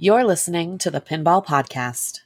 You're 0.00 0.22
listening 0.22 0.78
to 0.78 0.92
the 0.92 1.00
Pinball 1.00 1.44
Podcast. 1.44 2.20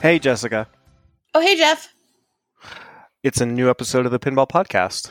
Hey, 0.00 0.20
Jessica. 0.20 0.68
Oh, 1.34 1.40
hey, 1.40 1.56
Jeff. 1.56 1.92
It's 3.24 3.40
a 3.40 3.46
new 3.46 3.68
episode 3.68 4.06
of 4.06 4.12
the 4.12 4.20
Pinball 4.20 4.48
Podcast. 4.48 5.10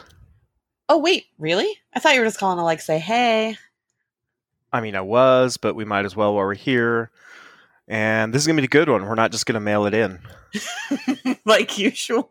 Oh, 0.93 0.99
wait, 0.99 1.25
really? 1.39 1.75
I 1.95 1.99
thought 1.99 2.13
you 2.13 2.19
were 2.19 2.27
just 2.27 2.37
calling 2.37 2.59
to 2.59 2.63
like 2.63 2.79
say, 2.79 2.99
hey. 2.99 3.57
I 4.71 4.79
mean, 4.79 4.95
I 4.95 5.01
was, 5.01 5.57
but 5.57 5.73
we 5.73 5.85
might 5.85 6.05
as 6.05 6.15
well 6.15 6.35
while 6.35 6.45
we're 6.45 6.53
here. 6.53 7.09
And 7.87 8.31
this 8.31 8.43
is 8.43 8.47
going 8.47 8.57
to 8.57 8.61
be 8.61 8.65
a 8.65 8.67
good 8.67 8.87
one. 8.87 9.03
We're 9.07 9.15
not 9.15 9.31
just 9.31 9.47
going 9.47 9.55
to 9.55 9.59
mail 9.59 9.87
it 9.87 9.95
in. 9.95 10.19
like 11.45 11.79
usual. 11.79 12.29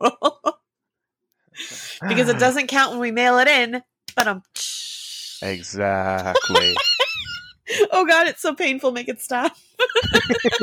because 2.06 2.28
it 2.28 2.38
doesn't 2.38 2.68
count 2.68 2.92
when 2.92 3.00
we 3.00 3.10
mail 3.10 3.38
it 3.38 3.48
in. 3.48 3.82
But 4.14 4.28
um. 4.28 4.44
Exactly. 5.42 6.76
oh, 7.90 8.06
God, 8.06 8.28
it's 8.28 8.42
so 8.42 8.54
painful. 8.54 8.92
Make 8.92 9.08
it 9.08 9.20
stop. 9.20 9.56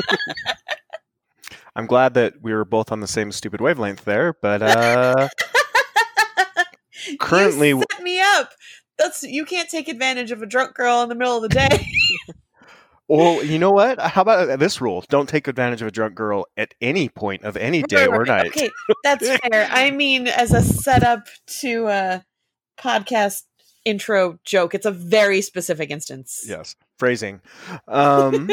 I'm 1.76 1.84
glad 1.84 2.14
that 2.14 2.40
we 2.40 2.54
were 2.54 2.64
both 2.64 2.92
on 2.92 3.00
the 3.00 3.06
same 3.06 3.30
stupid 3.30 3.60
wavelength 3.60 4.06
there, 4.06 4.32
but 4.32 4.62
uh 4.62 5.28
currently 7.18 7.68
you 7.68 7.82
set 7.92 8.02
me 8.02 8.20
up. 8.20 8.52
That's 8.98 9.22
you 9.22 9.44
can't 9.44 9.68
take 9.68 9.88
advantage 9.88 10.30
of 10.30 10.42
a 10.42 10.46
drunk 10.46 10.74
girl 10.74 11.02
in 11.02 11.08
the 11.08 11.14
middle 11.14 11.36
of 11.36 11.42
the 11.42 11.48
day. 11.48 11.86
Well, 13.10 13.42
you 13.42 13.58
know 13.58 13.72
what? 13.72 13.98
How 13.98 14.22
about 14.22 14.60
this 14.60 14.80
rule? 14.80 15.04
Don't 15.08 15.28
take 15.28 15.48
advantage 15.48 15.82
of 15.82 15.88
a 15.88 15.90
drunk 15.90 16.14
girl 16.14 16.46
at 16.56 16.74
any 16.80 17.08
point 17.08 17.42
of 17.42 17.56
any 17.56 17.82
day 17.82 18.06
Right, 18.06 18.16
or 18.16 18.24
night. 18.24 18.46
Okay, 18.46 18.70
that's 19.02 19.28
fair. 19.28 19.66
I 19.68 19.90
mean, 20.02 20.28
as 20.28 20.52
a 20.52 20.62
setup 20.62 21.26
to 21.60 21.88
a 21.88 22.24
podcast 22.78 23.42
intro 23.84 24.38
joke, 24.44 24.76
it's 24.76 24.86
a 24.86 24.92
very 24.92 25.42
specific 25.42 25.90
instance. 25.90 26.44
Yes, 26.46 26.76
phrasing. 27.00 27.40
Um 27.88 28.48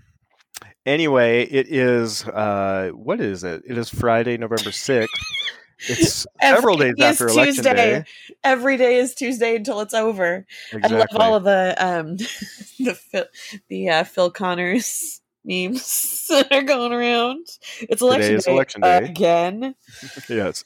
anyway, 0.86 1.42
it 1.44 1.68
is 1.68 2.26
uh 2.26 2.90
what 2.92 3.20
is 3.20 3.44
it? 3.44 3.62
It 3.68 3.78
is 3.78 3.88
Friday, 3.88 4.36
November 4.36 4.70
6th. 4.70 5.06
It's 5.88 6.26
several 6.40 6.76
days 6.76 6.94
after 7.00 7.28
election 7.28 7.64
Tuesday. 7.64 7.74
day. 7.74 8.04
Every 8.42 8.76
day 8.76 8.96
is 8.96 9.14
Tuesday 9.14 9.56
until 9.56 9.80
it's 9.80 9.94
over. 9.94 10.46
I 10.82 10.86
love 10.88 11.06
all 11.14 11.34
of 11.36 11.44
the 11.44 11.74
um 11.78 12.16
the 12.78 12.94
Phil, 12.94 13.24
the 13.68 13.88
uh, 13.90 14.04
Phil 14.04 14.30
Connors 14.30 15.20
memes 15.44 16.26
that 16.28 16.50
are 16.52 16.62
going 16.62 16.92
around. 16.92 17.46
It's 17.80 18.02
election 18.02 18.34
is 18.36 18.44
day 18.44 18.52
election 18.52 18.80
day. 18.80 18.98
again. 18.98 19.74
yes. 20.28 20.64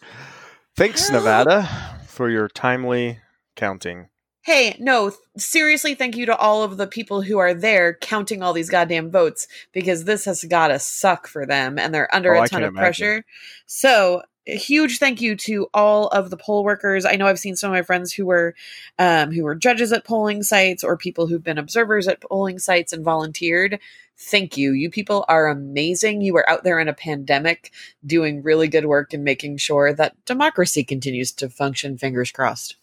Thanks, 0.76 1.10
Nevada, 1.12 1.68
for 2.06 2.30
your 2.30 2.48
timely 2.48 3.18
counting. 3.56 4.08
Hey, 4.42 4.74
no, 4.80 5.10
th- 5.10 5.20
seriously, 5.36 5.94
thank 5.94 6.16
you 6.16 6.24
to 6.26 6.34
all 6.36 6.62
of 6.62 6.78
the 6.78 6.86
people 6.86 7.20
who 7.20 7.36
are 7.36 7.52
there 7.52 7.94
counting 8.00 8.42
all 8.42 8.54
these 8.54 8.70
goddamn 8.70 9.10
votes 9.10 9.46
because 9.72 10.04
this 10.04 10.24
has 10.24 10.42
got 10.44 10.68
to 10.68 10.78
suck 10.78 11.26
for 11.26 11.44
them 11.44 11.78
and 11.78 11.92
they're 11.92 12.12
under 12.14 12.34
Oh, 12.34 12.44
a 12.44 12.48
ton 12.48 12.62
of 12.62 12.68
imagine. 12.70 12.80
pressure. 12.80 13.24
So, 13.66 14.22
a 14.50 14.56
huge 14.56 14.98
thank 14.98 15.20
you 15.20 15.36
to 15.36 15.68
all 15.72 16.08
of 16.08 16.30
the 16.30 16.36
poll 16.36 16.64
workers. 16.64 17.04
I 17.04 17.16
know 17.16 17.26
I've 17.26 17.38
seen 17.38 17.56
some 17.56 17.70
of 17.70 17.74
my 17.76 17.82
friends 17.82 18.12
who 18.12 18.26
were 18.26 18.54
um, 18.98 19.30
who 19.32 19.44
were 19.44 19.54
judges 19.54 19.92
at 19.92 20.04
polling 20.04 20.42
sites 20.42 20.84
or 20.84 20.96
people 20.96 21.26
who've 21.26 21.42
been 21.42 21.58
observers 21.58 22.08
at 22.08 22.20
polling 22.20 22.58
sites 22.58 22.92
and 22.92 23.04
volunteered. 23.04 23.78
Thank 24.18 24.56
you. 24.58 24.72
You 24.72 24.90
people 24.90 25.24
are 25.28 25.48
amazing. 25.48 26.20
You 26.20 26.36
are 26.36 26.48
out 26.48 26.62
there 26.62 26.78
in 26.78 26.88
a 26.88 26.92
pandemic 26.92 27.72
doing 28.04 28.42
really 28.42 28.68
good 28.68 28.84
work 28.84 29.14
and 29.14 29.24
making 29.24 29.56
sure 29.56 29.94
that 29.94 30.22
democracy 30.26 30.84
continues 30.84 31.32
to 31.32 31.48
function. 31.48 31.96
Fingers 31.96 32.30
crossed. 32.30 32.76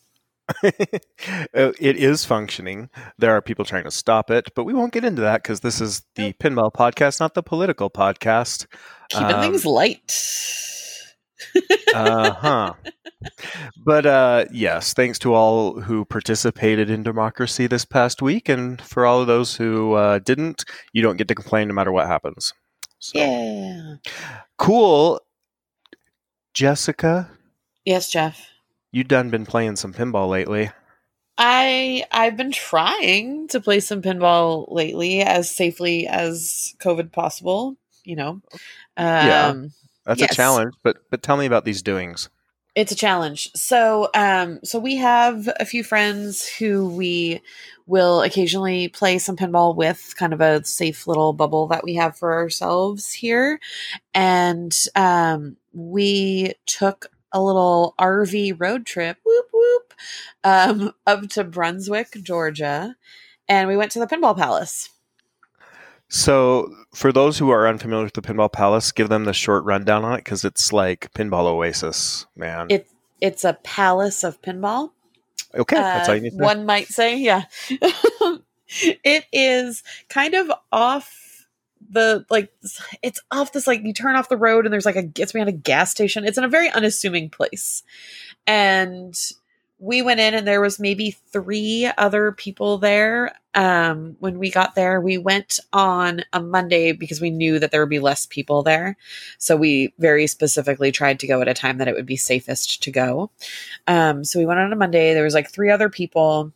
Uh, 1.53 1.71
it 1.79 1.97
is 1.97 2.23
functioning. 2.23 2.89
There 3.17 3.31
are 3.31 3.41
people 3.41 3.65
trying 3.65 3.83
to 3.85 3.91
stop 3.91 4.29
it, 4.29 4.49
but 4.55 4.63
we 4.63 4.73
won't 4.73 4.93
get 4.93 5.03
into 5.03 5.21
that 5.23 5.41
because 5.41 5.61
this 5.61 5.81
is 5.81 6.03
the 6.15 6.33
pinball 6.33 6.71
podcast, 6.71 7.19
not 7.19 7.33
the 7.33 7.41
political 7.41 7.89
podcast. 7.89 8.67
Keeping 9.09 9.33
Um, 9.33 9.41
things 9.41 9.65
light. 9.65 10.13
Uh 11.93 12.31
huh. 12.33 12.73
But 13.83 14.05
uh, 14.05 14.45
yes, 14.51 14.93
thanks 14.93 15.17
to 15.19 15.33
all 15.33 15.79
who 15.81 16.05
participated 16.05 16.89
in 16.89 17.03
democracy 17.03 17.67
this 17.67 17.85
past 17.85 18.21
week, 18.21 18.47
and 18.49 18.81
for 18.81 19.05
all 19.05 19.21
of 19.21 19.27
those 19.27 19.55
who 19.55 19.93
uh, 19.93 20.19
didn't, 20.19 20.65
you 20.93 21.01
don't 21.01 21.17
get 21.17 21.27
to 21.29 21.35
complain 21.35 21.67
no 21.67 21.73
matter 21.73 21.91
what 21.91 22.07
happens. 22.07 22.53
So, 22.99 23.19
Yeah. 23.19 23.95
cool. 24.57 25.21
Jessica, 26.53 27.29
Yes, 27.85 28.09
Jeff. 28.09 28.49
you 28.91 29.03
done 29.03 29.29
been 29.29 29.45
playing 29.45 29.75
some 29.75 29.93
pinball 29.93 30.27
lately. 30.29 30.71
I 31.37 32.03
I've 32.11 32.35
been 32.35 32.51
trying 32.51 33.47
to 33.49 33.59
play 33.59 33.79
some 33.79 34.01
pinball 34.01 34.65
lately 34.71 35.21
as 35.21 35.51
safely 35.51 36.07
as 36.07 36.73
COVID 36.79 37.11
possible. 37.11 37.77
You 38.03 38.15
know, 38.15 38.29
um, 38.31 38.41
Yeah. 38.97 39.53
That's 40.07 40.21
Yes. 40.21 40.31
a 40.33 40.35
challenge, 40.35 40.75
but 40.83 40.97
but 41.11 41.23
tell 41.23 41.37
me 41.37 41.45
about 41.47 41.65
these 41.65 41.83
doings. 41.83 42.29
it's 42.75 42.91
a 42.91 42.95
challenge. 42.95 43.51
So, 43.55 44.09
um, 44.15 44.59
so 44.63 44.79
we 44.79 44.97
have 44.97 45.49
a 45.59 45.65
few 45.65 45.83
friends 45.83 46.47
who 46.47 46.89
we 46.89 47.41
will 47.87 48.21
occasionally 48.23 48.87
play 48.89 49.19
some 49.19 49.35
pinball 49.35 49.75
with, 49.75 50.13
kind 50.17 50.33
of 50.33 50.41
a 50.41 50.63
safe 50.63 51.07
little 51.07 51.33
bubble 51.33 51.67
that 51.69 51.83
we 51.83 51.95
have 51.95 52.17
for 52.17 52.33
ourselves 52.35 53.13
here, 53.13 53.59
and 54.15 54.77
um, 54.95 55.57
we 55.73 56.53
took 56.67 57.07
a 57.33 57.41
little 57.41 57.95
RV 57.99 58.59
road 58.59 58.85
trip, 58.85 59.17
whoop 59.25 59.47
whoop, 59.53 59.93
um, 60.45 60.93
up 61.07 61.29
to 61.31 61.43
Brunswick, 61.43 62.11
Georgia, 62.23 62.95
and 63.49 63.67
we 63.67 63.77
went 63.77 63.91
to 63.93 63.99
the 63.99 64.07
Pinball 64.07 64.37
Palace. 64.37 64.89
So, 66.09 66.73
for 66.93 67.11
those 67.11 67.37
who 67.37 67.49
are 67.49 67.67
unfamiliar 67.67 68.05
with 68.05 68.13
the 68.13 68.21
Pinball 68.21 68.51
Palace, 68.51 68.91
give 68.91 69.09
them 69.09 69.25
the 69.25 69.33
short 69.33 69.65
rundown 69.65 70.05
on 70.05 70.13
it 70.13 70.23
because 70.23 70.45
it's 70.45 70.71
like 70.71 71.11
Pinball 71.13 71.45
Oasis, 71.45 72.25
man. 72.35 72.67
It 72.69 72.89
it's 73.19 73.43
a 73.43 73.53
palace 73.63 74.23
of 74.23 74.41
pinball. 74.41 74.91
okay, 75.53 75.75
that's 75.75 76.07
uh, 76.07 76.11
all 76.11 76.15
you 76.15 76.23
need 76.23 76.29
to 76.31 76.37
know. 76.37 76.45
one 76.45 76.65
might 76.65 76.87
say 76.87 77.17
yeah 77.17 77.43
it 79.03 79.25
is 79.31 79.83
kind 80.09 80.33
of 80.33 80.51
off 80.71 81.47
the 81.89 82.25
like 82.29 82.51
it's 83.01 83.21
off 83.31 83.53
this 83.53 83.65
like 83.65 83.81
you 83.83 83.93
turn 83.93 84.15
off 84.15 84.29
the 84.29 84.37
road 84.37 84.65
and 84.65 84.73
there's 84.73 84.85
like 84.85 84.95
a 84.95 85.03
gets 85.03 85.33
me 85.33 85.41
on 85.41 85.47
a 85.47 85.53
gas 85.53 85.89
station 85.89 86.25
it's 86.25 86.37
in 86.37 86.43
a 86.43 86.49
very 86.49 86.69
unassuming 86.69 87.29
place 87.29 87.83
and 88.45 89.15
we 89.79 90.01
went 90.01 90.19
in 90.19 90.33
and 90.33 90.47
there 90.47 90.61
was 90.61 90.79
maybe 90.79 91.11
three 91.11 91.89
other 91.97 92.31
people 92.31 92.77
there 92.77 93.31
um 93.55 94.15
when 94.19 94.39
we 94.39 94.49
got 94.49 94.75
there 94.75 94.99
we 95.01 95.17
went 95.17 95.59
on 95.73 96.21
a 96.33 96.41
monday 96.41 96.91
because 96.91 97.21
we 97.21 97.29
knew 97.29 97.59
that 97.59 97.71
there 97.71 97.81
would 97.81 97.89
be 97.89 97.99
less 97.99 98.25
people 98.25 98.63
there 98.63 98.97
so 99.37 99.55
we 99.55 99.93
very 99.99 100.27
specifically 100.27 100.91
tried 100.91 101.19
to 101.19 101.27
go 101.27 101.41
at 101.41 101.47
a 101.47 101.53
time 101.53 101.77
that 101.77 101.87
it 101.87 101.95
would 101.95 102.05
be 102.05 102.17
safest 102.17 102.81
to 102.81 102.91
go 102.91 103.29
um, 103.87 104.23
so 104.23 104.39
we 104.39 104.45
went 104.45 104.59
on 104.59 104.73
a 104.73 104.75
Monday. 104.75 105.13
There 105.13 105.23
was 105.23 105.33
like 105.33 105.49
three 105.49 105.69
other 105.71 105.89
people. 105.89 106.51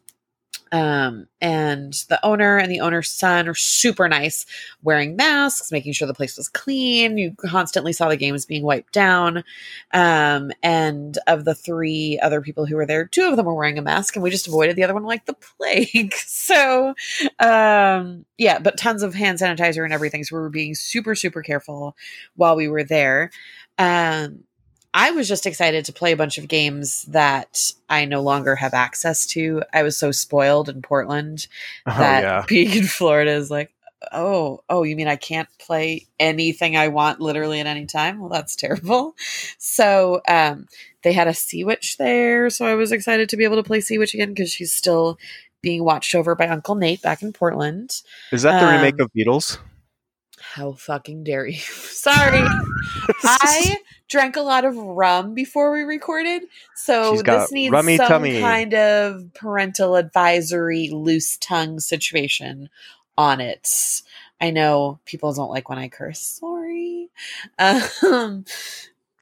Um, 0.72 1.28
and 1.42 1.94
the 2.08 2.24
owner 2.24 2.58
and 2.58 2.72
the 2.72 2.80
owner's 2.80 3.09
son 3.09 3.48
are 3.48 3.56
super 3.56 4.08
nice, 4.08 4.46
wearing 4.84 5.16
masks, 5.16 5.72
making 5.72 5.94
sure 5.94 6.08
the 6.08 6.14
place 6.14 6.38
was 6.38 6.48
clean. 6.48 7.18
You 7.18 7.36
constantly 7.38 7.94
saw 7.94 8.08
the 8.08 8.16
games 8.16 8.46
being 8.46 8.64
wiped 8.64 8.94
down. 8.94 9.44
Um, 9.94 10.52
and 10.64 11.18
of 11.28 11.46
the 11.46 11.56
three 11.56 12.20
other 12.22 12.42
people 12.42 12.66
who 12.66 12.76
were 12.76 12.86
there, 12.86 13.06
two 13.06 13.24
of 13.24 13.36
them 13.36 13.46
were 13.46 13.56
wearing 13.56 13.78
a 13.78 13.82
mask, 13.82 14.16
and 14.16 14.24
we 14.24 14.30
just 14.30 14.48
avoided 14.48 14.76
the 14.76 14.84
other 14.84 14.94
one 14.94 15.04
like 15.04 15.26
the 15.26 15.36
plague. 15.58 16.14
so, 16.26 16.94
um, 17.40 18.26
yeah, 18.38 18.59
but 18.59 18.78
tons 18.78 19.03
of 19.03 19.14
hand 19.14 19.40
sanitizer 19.40 19.84
and 19.84 19.94
everything. 19.94 20.24
So 20.24 20.35
we 20.35 20.41
were 20.41 20.50
being 20.50 20.76
super, 20.76 21.16
super 21.16 21.41
careful 21.41 21.96
while 22.35 22.56
we 22.56 22.67
were 22.67 22.84
there. 22.84 23.32
Um, 23.78 24.44
I 24.93 25.11
was 25.11 25.28
just 25.28 25.46
excited 25.46 25.85
to 25.85 25.93
play 25.93 26.11
a 26.11 26.17
bunch 26.17 26.38
of 26.38 26.47
games 26.47 27.03
that 27.03 27.72
I 27.90 28.05
no 28.05 28.22
longer 28.22 28.55
have 28.55 28.73
access 28.73 29.26
to. 29.28 29.64
I 29.73 29.84
was 29.84 29.97
so 29.97 30.11
spoiled 30.11 30.67
in 30.67 30.82
Portland 30.82 31.47
oh 31.85 31.97
that 31.97 32.23
yeah, 32.23 32.46
being 32.47 32.76
in 32.76 32.84
Florida 32.84 33.32
is 33.32 33.49
like, 33.49 33.72
oh, 34.11 34.61
oh, 34.70 34.84
you 34.84 34.96
mean 34.96 35.08
I 35.08 35.16
can't 35.16 35.47
play 35.59 36.08
anything 36.20 36.76
I 36.76 36.90
want 36.90 37.22
literally 37.22 37.59
at 37.59 37.67
any 37.67 37.85
time? 37.85 38.20
Well, 38.20 38.29
that's 38.29 38.55
terrible. 38.55 39.16
So 39.58 40.22
um, 40.28 40.67
they 41.03 41.14
had 41.14 41.28
a 41.28 41.34
Sea 41.34 41.64
Witch 41.64 41.97
there, 41.97 42.49
so 42.49 42.66
I 42.66 42.76
was 42.76 42.91
excited 42.91 43.29
to 43.29 43.38
be 43.38 43.43
able 43.43 43.58
to 43.58 43.64
play 43.64 43.79
Sea 43.79 43.97
Witch 43.97 44.14
again 44.14 44.34
because 44.34 44.52
she's 44.52 44.73
still 44.73 45.17
being 45.61 45.84
watched 45.84 46.16
over 46.16 46.35
by 46.35 46.47
Uncle 46.47 46.76
Nate 46.76 47.02
back 47.02 47.22
in 47.22 47.32
Portland. 47.32 48.02
is 48.32 48.41
that 48.41 48.59
the 48.59 48.67
remake 48.67 48.96
um, 48.96 49.02
of 49.02 49.11
Beatles? 49.16 49.59
How 50.53 50.74
fucking 50.74 51.24
dare 51.24 51.46
you? 51.48 51.58
Sorry. 51.59 52.44
I 53.24 53.78
drank 54.09 54.36
a 54.36 54.42
lot 54.42 54.66
of 54.66 54.76
rum 54.76 55.34
before 55.34 55.72
we 55.72 55.84
recorded, 55.84 56.44
so 56.76 57.22
this 57.22 57.52
needs 57.53 57.74
some 57.74 57.98
tummy. 57.98 58.42
kind 58.42 58.74
of 58.74 59.34
parental 59.34 59.96
advisory, 59.96 60.90
loose 60.90 61.38
tongue 61.38 61.80
situation 61.80 62.70
on 63.18 63.40
it. 63.40 64.02
I 64.42 64.52
know 64.52 65.00
people 65.06 65.32
don't 65.34 65.50
like 65.50 65.70
when 65.70 65.80
I 65.80 65.88
curse. 65.88 66.20
Sorry, 66.20 67.09
um, 67.58 68.44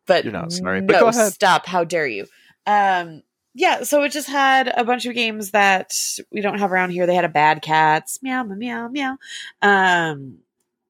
but 0.08 0.24
You're 0.24 0.34
not 0.34 0.52
sorry, 0.52 0.82
No, 0.82 0.88
but 0.88 1.00
go 1.00 1.08
ahead. 1.10 1.34
stop! 1.34 1.68
How 1.68 1.84
dare 1.84 2.08
you? 2.08 2.26
Um, 2.66 3.22
yeah, 3.54 3.84
so 3.84 4.02
it 4.04 4.12
just 4.12 4.30
had 4.30 4.68
a 4.76 4.84
bunch 4.84 5.06
of 5.06 5.14
games 5.14 5.52
that 5.52 5.94
we 6.32 6.42
don't 6.42 6.60
have 6.60 6.72
around 6.72 6.90
here. 6.90 7.06
They 7.06 7.16
had 7.16 7.26
a 7.26 7.30
Bad 7.30 7.62
Cats, 7.62 8.20
meow 8.24 8.44
meow 8.44 8.56
meow 8.56 8.88
meow, 8.88 9.18
um, 9.62 10.40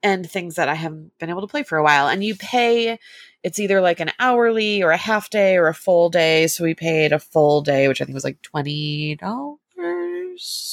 and 0.03 0.29
things 0.29 0.55
that 0.55 0.69
I 0.69 0.75
haven't 0.75 1.17
been 1.19 1.29
able 1.29 1.41
to 1.41 1.47
play 1.47 1.63
for 1.63 1.77
a 1.77 1.83
while. 1.83 2.07
And 2.07 2.23
you 2.23 2.35
pay. 2.35 2.99
It's 3.41 3.59
either 3.59 3.79
like 3.79 4.01
an 4.01 4.11
hourly 4.19 4.83
or 4.83 4.91
a 4.91 4.97
half 4.97 5.29
day 5.29 5.55
or 5.55 5.67
a 5.67 5.73
full 5.73 6.09
day. 6.09 6.47
So 6.47 6.63
we 6.63 6.73
paid 6.73 7.13
a 7.13 7.19
full 7.19 7.61
day, 7.61 7.87
which 7.87 8.01
I 8.01 8.05
think 8.05 8.13
was 8.13 8.23
like 8.23 8.41
twenty 8.41 9.15
dollars, 9.15 9.57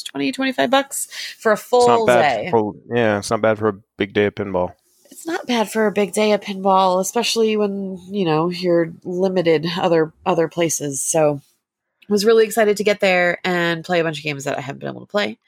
20, 0.08 0.32
25 0.32 0.70
bucks 0.70 1.08
for 1.38 1.52
a 1.52 1.56
full 1.56 2.06
day. 2.06 2.49
For, 2.50 2.75
yeah, 2.93 3.19
it's 3.19 3.31
not 3.31 3.40
bad 3.40 3.58
for 3.58 3.69
a 3.69 3.81
big 3.96 4.12
day 4.12 4.26
of 4.26 4.34
pinball. 4.34 4.75
It's 5.11 5.26
not 5.26 5.46
bad 5.46 5.70
for 5.70 5.87
a 5.87 5.93
big 5.93 6.12
day 6.12 6.32
of 6.32 6.40
pinball, 6.40 7.00
especially 7.00 7.56
when 7.56 7.99
you 8.11 8.25
know 8.25 8.49
you're 8.49 8.93
limited 9.05 9.67
other 9.79 10.12
other 10.25 10.49
places. 10.49 11.00
So 11.02 11.40
I 12.08 12.12
was 12.12 12.25
really 12.25 12.44
excited 12.44 12.76
to 12.76 12.84
get 12.84 13.00
there 13.00 13.38
and 13.44 13.84
play 13.84 14.00
a 14.00 14.05
bunch 14.05 14.19
of 14.19 14.25
games 14.25 14.44
that 14.44 14.58
I 14.58 14.61
haven't 14.61 14.81
been 14.81 14.88
able 14.88 15.00
to 15.00 15.06
play. 15.06 15.38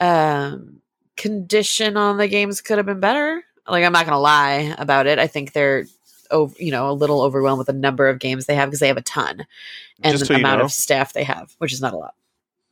Um, 0.00 0.80
condition 1.16 1.96
on 1.96 2.16
the 2.18 2.28
games 2.28 2.60
could 2.60 2.78
have 2.78 2.86
been 2.86 3.00
better. 3.00 3.42
Like 3.68 3.84
I'm 3.84 3.92
not 3.92 4.04
gonna 4.06 4.20
lie 4.20 4.74
about 4.78 5.06
it. 5.06 5.18
I 5.18 5.26
think 5.26 5.52
they're 5.52 5.86
over, 6.30 6.54
you 6.58 6.70
know, 6.70 6.90
a 6.90 6.92
little 6.92 7.22
overwhelmed 7.22 7.58
with 7.58 7.66
the 7.68 7.72
number 7.72 8.08
of 8.08 8.18
games 8.18 8.46
they 8.46 8.54
have 8.54 8.68
because 8.68 8.80
they 8.80 8.88
have 8.88 8.96
a 8.96 9.02
ton 9.02 9.46
and 10.02 10.18
the 10.18 10.26
you 10.34 10.38
amount 10.40 10.58
know, 10.60 10.64
of 10.66 10.72
staff 10.72 11.12
they 11.12 11.24
have, 11.24 11.54
which 11.58 11.72
is 11.72 11.80
not 11.80 11.92
a 11.94 11.96
lot. 11.96 12.14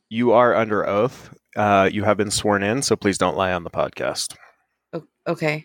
you 0.09 0.31
are 0.33 0.53
under 0.55 0.85
oath. 0.87 1.33
Uh, 1.55 1.87
you 1.91 2.03
have 2.03 2.17
been 2.17 2.31
sworn 2.31 2.63
in, 2.63 2.81
so 2.81 2.95
please 2.95 3.17
don't 3.17 3.37
lie 3.37 3.53
on 3.53 3.63
the 3.63 3.69
podcast. 3.69 4.35
O- 4.91 5.05
okay, 5.27 5.63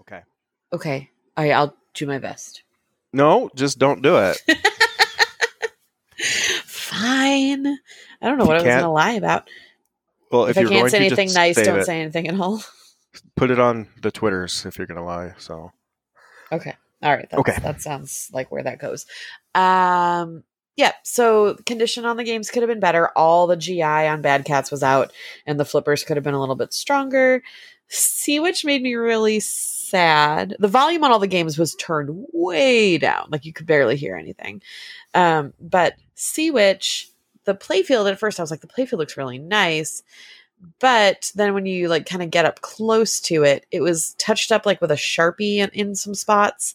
Okay. 0.00 0.22
okay, 0.72 1.10
All 1.36 1.44
right, 1.44 1.52
I'll 1.52 1.76
do 1.94 2.06
my 2.06 2.18
best. 2.18 2.62
No, 3.12 3.50
just 3.54 3.78
don't 3.78 4.00
do 4.02 4.16
it. 4.16 4.40
Fine. 6.66 7.66
I 7.66 8.28
don't 8.28 8.38
know 8.38 8.44
If 8.44 8.48
what 8.48 8.56
I 8.56 8.62
was 8.62 8.64
going 8.64 8.82
to 8.82 8.88
lie 8.88 9.12
about. 9.12 9.48
Well, 10.32 10.46
If, 10.46 10.56
if, 10.56 10.66
I 10.66 10.70
can't 10.70 10.90
say 10.90 10.98
anything 10.98 11.32
nice, 11.32 11.56
don't 11.56 11.80
it. 11.80 11.84
say 11.84 12.00
anything 12.00 12.26
at 12.26 12.40
all. 12.40 12.62
Put 13.36 13.50
it 13.50 13.60
on 13.60 13.88
the 14.00 14.10
Twitters 14.10 14.64
if 14.64 14.78
you're 14.78 14.86
going 14.86 14.98
to 14.98 15.04
lie. 15.04 15.34
So 15.36 15.70
Okay. 16.52 16.74
All 17.02 17.14
right. 17.14 17.28
Okay. 17.32 17.56
That 17.62 17.80
sounds 17.82 18.30
like 18.32 18.52
where 18.52 18.62
that 18.62 18.78
goes. 18.78 19.06
Um, 19.54 20.44
yeah. 20.76 20.92
So 21.02 21.56
condition 21.66 22.04
on 22.04 22.16
the 22.16 22.24
games 22.24 22.50
could 22.50 22.62
have 22.62 22.68
been 22.68 22.80
better. 22.80 23.08
All 23.16 23.46
the 23.46 23.56
GI 23.56 23.82
on 23.82 24.22
Bad 24.22 24.44
Cats 24.44 24.70
was 24.70 24.82
out, 24.82 25.12
and 25.46 25.58
the 25.58 25.64
flippers 25.64 26.04
could 26.04 26.16
have 26.16 26.24
been 26.24 26.34
a 26.34 26.40
little 26.40 26.54
bit 26.54 26.72
stronger. 26.72 27.42
See, 27.88 28.40
which 28.40 28.64
made 28.64 28.82
me 28.82 28.94
really 28.94 29.40
sad. 29.40 30.56
The 30.58 30.68
volume 30.68 31.04
on 31.04 31.10
all 31.10 31.18
the 31.18 31.26
games 31.26 31.58
was 31.58 31.74
turned 31.74 32.26
way 32.32 32.96
down, 32.98 33.28
like 33.30 33.44
you 33.44 33.52
could 33.52 33.66
barely 33.66 33.96
hear 33.96 34.16
anything. 34.16 34.62
Um, 35.12 35.52
but 35.60 35.94
Sea 36.14 36.50
Witch, 36.50 37.10
the 37.44 37.54
playfield 37.54 38.10
at 38.10 38.18
first, 38.18 38.38
I 38.38 38.42
was 38.42 38.50
like, 38.50 38.60
the 38.60 38.66
playfield 38.66 38.98
looks 38.98 39.16
really 39.16 39.38
nice. 39.38 40.02
But 40.78 41.32
then 41.34 41.54
when 41.54 41.66
you 41.66 41.88
like 41.88 42.06
kind 42.06 42.22
of 42.22 42.30
get 42.30 42.44
up 42.44 42.60
close 42.60 43.20
to 43.22 43.42
it, 43.42 43.66
it 43.70 43.80
was 43.80 44.14
touched 44.14 44.52
up 44.52 44.64
like 44.64 44.80
with 44.80 44.92
a 44.92 44.96
sharpie 44.96 45.56
in, 45.56 45.70
in 45.70 45.94
some 45.94 46.14
spots. 46.14 46.74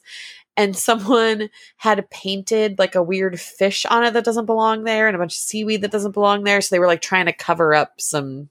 And 0.57 0.75
someone 0.77 1.49
had 1.77 2.09
painted 2.09 2.79
like 2.79 2.95
a 2.95 3.03
weird 3.03 3.39
fish 3.39 3.85
on 3.85 4.03
it 4.03 4.13
that 4.13 4.25
doesn't 4.25 4.45
belong 4.45 4.83
there 4.83 5.07
and 5.07 5.15
a 5.15 5.19
bunch 5.19 5.33
of 5.33 5.41
seaweed 5.41 5.81
that 5.81 5.91
doesn't 5.91 6.11
belong 6.11 6.43
there. 6.43 6.61
So 6.61 6.75
they 6.75 6.79
were 6.79 6.87
like 6.87 7.01
trying 7.01 7.27
to 7.27 7.33
cover 7.33 7.73
up 7.73 8.01
some 8.01 8.49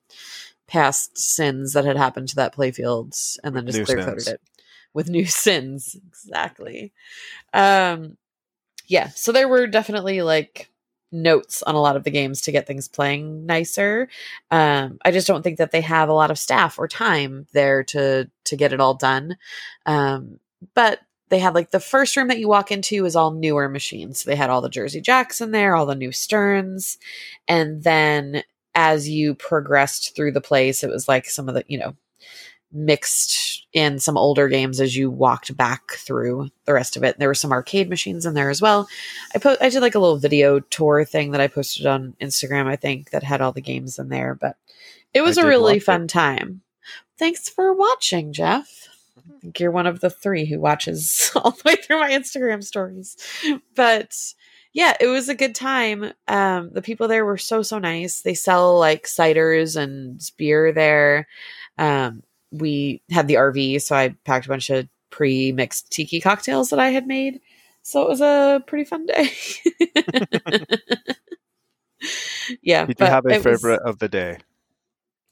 past 0.66 1.16
sins 1.16 1.74
that 1.74 1.84
had 1.84 1.96
happened 1.96 2.28
to 2.28 2.36
that 2.36 2.54
playfield 2.54 3.38
and 3.44 3.54
then 3.54 3.66
just 3.66 3.78
New 3.78 3.84
clear 3.84 4.04
coated 4.04 4.26
it 4.28 4.40
with 4.94 5.10
new 5.10 5.24
sins. 5.26 5.96
Exactly. 6.08 6.92
Um 7.52 8.16
yeah, 8.88 9.08
so 9.10 9.32
there 9.32 9.48
were 9.48 9.66
definitely 9.66 10.22
like 10.22 10.70
notes 11.12 11.62
on 11.62 11.74
a 11.74 11.80
lot 11.80 11.96
of 11.96 12.04
the 12.04 12.10
games 12.10 12.40
to 12.42 12.52
get 12.52 12.66
things 12.66 12.88
playing 12.88 13.46
nicer. 13.46 14.08
Um 14.50 14.98
I 15.04 15.10
just 15.10 15.26
don't 15.26 15.42
think 15.42 15.58
that 15.58 15.70
they 15.70 15.80
have 15.82 16.08
a 16.08 16.14
lot 16.14 16.30
of 16.30 16.38
staff 16.38 16.78
or 16.78 16.88
time 16.88 17.46
there 17.52 17.84
to 17.84 18.30
to 18.44 18.56
get 18.56 18.72
it 18.72 18.80
all 18.80 18.94
done. 18.94 19.36
Um 19.86 20.40
but 20.74 21.00
they 21.28 21.38
had 21.38 21.54
like 21.54 21.70
the 21.70 21.80
first 21.80 22.16
room 22.16 22.28
that 22.28 22.38
you 22.38 22.48
walk 22.48 22.70
into 22.70 23.04
is 23.04 23.16
all 23.16 23.32
newer 23.32 23.68
machines. 23.68 24.20
So 24.20 24.30
they 24.30 24.36
had 24.36 24.50
all 24.50 24.60
the 24.60 24.68
Jersey 24.68 25.00
Jacks 25.00 25.40
in 25.40 25.50
there, 25.50 25.74
all 25.74 25.86
the 25.86 25.94
new 25.94 26.12
Sterns, 26.12 26.98
and 27.48 27.82
then 27.82 28.42
as 28.76 29.08
you 29.08 29.34
progressed 29.34 30.14
through 30.14 30.32
the 30.32 30.40
place, 30.40 30.84
it 30.84 30.90
was 30.90 31.08
like 31.08 31.24
some 31.26 31.48
of 31.48 31.54
the, 31.54 31.64
you 31.66 31.78
know, 31.78 31.96
mixed 32.72 33.66
in 33.72 33.98
some 33.98 34.16
older 34.16 34.48
games 34.48 34.80
as 34.80 34.96
you 34.96 35.10
walked 35.10 35.56
back 35.56 35.92
through 35.92 36.48
the 36.64 36.72
rest 36.72 36.96
of 36.96 37.04
it. 37.04 37.18
There 37.18 37.28
were 37.28 37.34
some 37.34 37.52
arcade 37.52 37.88
machines 37.88 38.26
in 38.26 38.34
there 38.34 38.50
as 38.50 38.60
well. 38.60 38.88
I 39.34 39.38
put 39.38 39.60
I 39.62 39.68
did 39.68 39.80
like 39.80 39.94
a 39.94 39.98
little 39.98 40.18
video 40.18 40.60
tour 40.60 41.04
thing 41.04 41.32
that 41.32 41.40
I 41.40 41.48
posted 41.48 41.86
on 41.86 42.14
Instagram, 42.20 42.66
I 42.66 42.76
think, 42.76 43.10
that 43.10 43.22
had 43.22 43.40
all 43.40 43.52
the 43.52 43.60
games 43.60 43.98
in 43.98 44.08
there, 44.08 44.34
but 44.34 44.56
it 45.14 45.22
was 45.22 45.38
I 45.38 45.42
a 45.42 45.46
really 45.46 45.78
fun 45.78 46.02
it. 46.04 46.08
time. 46.08 46.62
Thanks 47.18 47.48
for 47.48 47.72
watching, 47.72 48.32
Jeff. 48.32 48.88
I 49.16 49.40
think 49.40 49.58
you're 49.58 49.70
one 49.70 49.86
of 49.86 50.00
the 50.00 50.10
three 50.10 50.44
who 50.44 50.60
watches 50.60 51.30
all 51.36 51.52
the 51.52 51.62
way 51.64 51.76
through 51.76 52.00
my 52.00 52.10
Instagram 52.10 52.62
stories. 52.62 53.16
But 53.74 54.14
yeah, 54.72 54.94
it 55.00 55.06
was 55.06 55.28
a 55.28 55.34
good 55.34 55.54
time. 55.54 56.12
Um, 56.28 56.70
the 56.72 56.82
people 56.82 57.08
there 57.08 57.24
were 57.24 57.38
so 57.38 57.62
so 57.62 57.78
nice. 57.78 58.20
They 58.20 58.34
sell 58.34 58.78
like 58.78 59.06
ciders 59.06 59.76
and 59.76 60.20
beer 60.36 60.72
there. 60.72 61.28
Um, 61.78 62.22
we 62.60 63.02
had 63.10 63.28
the 63.28 63.34
RV, 63.34 63.80
so 63.82 63.96
I 63.96 64.14
packed 64.24 64.46
a 64.46 64.48
bunch 64.48 64.70
of 64.70 64.88
pre-mixed 65.10 65.90
tiki 65.90 66.20
cocktails 66.20 66.70
that 66.70 66.78
I 66.78 66.90
had 66.90 67.06
made. 67.06 67.40
So 67.82 68.02
it 68.02 68.08
was 68.08 68.20
a 68.20 68.62
pretty 68.66 68.84
fun 68.84 69.06
day. 69.06 69.30
yeah. 72.62 72.86
did 72.86 73.00
you 73.00 73.06
have 73.06 73.24
a 73.26 73.30
it 73.30 73.36
was- 73.36 73.60
favorite 73.60 73.80
of 73.82 73.98
the 73.98 74.08
day? 74.08 74.38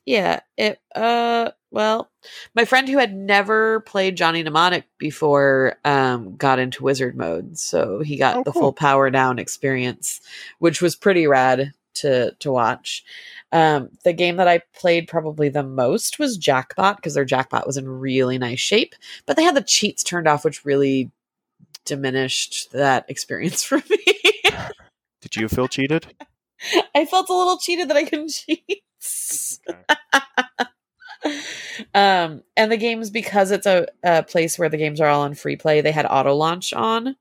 yeah, 0.07 0.41
it 0.59 0.81
uh 0.95 1.51
well, 1.71 2.11
my 2.55 2.65
friend 2.67 2.89
who 2.89 2.99
had 2.99 3.15
never 3.15 3.81
played 3.81 4.17
Johnny 4.17 4.43
Mnemonic 4.43 4.85
before 4.99 5.77
um 5.85 6.37
got 6.37 6.59
into 6.59 6.85
wizard 6.85 7.17
mode, 7.17 7.59
so 7.59 8.01
he 8.01 8.17
got 8.17 8.37
Oh, 8.37 8.43
the 8.45 8.53
cool. 8.53 8.63
full 8.63 8.73
power 8.73 9.11
down 9.11 9.39
experience, 9.39 10.21
which 10.59 10.81
was 10.83 10.95
pretty 10.95 11.27
rad 11.27 11.73
to 11.95 12.33
to 12.41 12.53
watch. 12.53 13.05
Um 13.53 13.91
the 14.05 14.13
game 14.13 14.37
that 14.37 14.49
I 14.49 14.61
played 14.75 15.09
probably 15.09 15.49
the 15.49 15.63
most 15.63 16.19
was 16.19 16.37
Jackpot 16.37 16.97
because 16.97 17.15
their 17.15 17.25
Jackpot 17.25 17.67
was 17.67 17.77
in 17.77 17.89
really 17.89 18.39
nice 18.39 18.61
shape, 18.61 18.95
but 19.27 19.37
they 19.37 19.43
had 19.43 19.57
the 19.57 19.63
cheats 19.63 20.03
turned 20.03 20.29
off 20.29 20.45
which 20.45 20.65
really 20.65 21.11
diminished 21.85 22.73
that 22.73 23.05
experience 23.09 23.63
for 23.63 23.79
me. 23.91 24.43
Did 25.21 25.37
you 25.37 25.49
feel 25.49 25.69
cheated? 25.69 26.07
I 26.95 27.05
felt 27.05 27.29
a 27.29 27.35
little 27.35 27.59
cheated 27.59 27.89
that 27.89 27.97
I 27.97 28.05
couldn't 28.05 28.31
cheat. 28.47 28.83
Okay. 29.69 29.85
um 31.95 32.43
and 32.57 32.73
the 32.73 32.77
games 32.77 33.11
because 33.11 33.51
it's 33.51 33.67
a, 33.67 33.87
a 34.03 34.23
place 34.23 34.59
where 34.59 34.69
the 34.69 34.77
games 34.77 35.01
are 35.01 35.09
all 35.09 35.23
on 35.23 35.35
free 35.35 35.57
play 35.57 35.81
they 35.81 35.93
had 35.93 36.07
auto 36.09 36.35
launch 36.35 36.73
on 36.73 37.17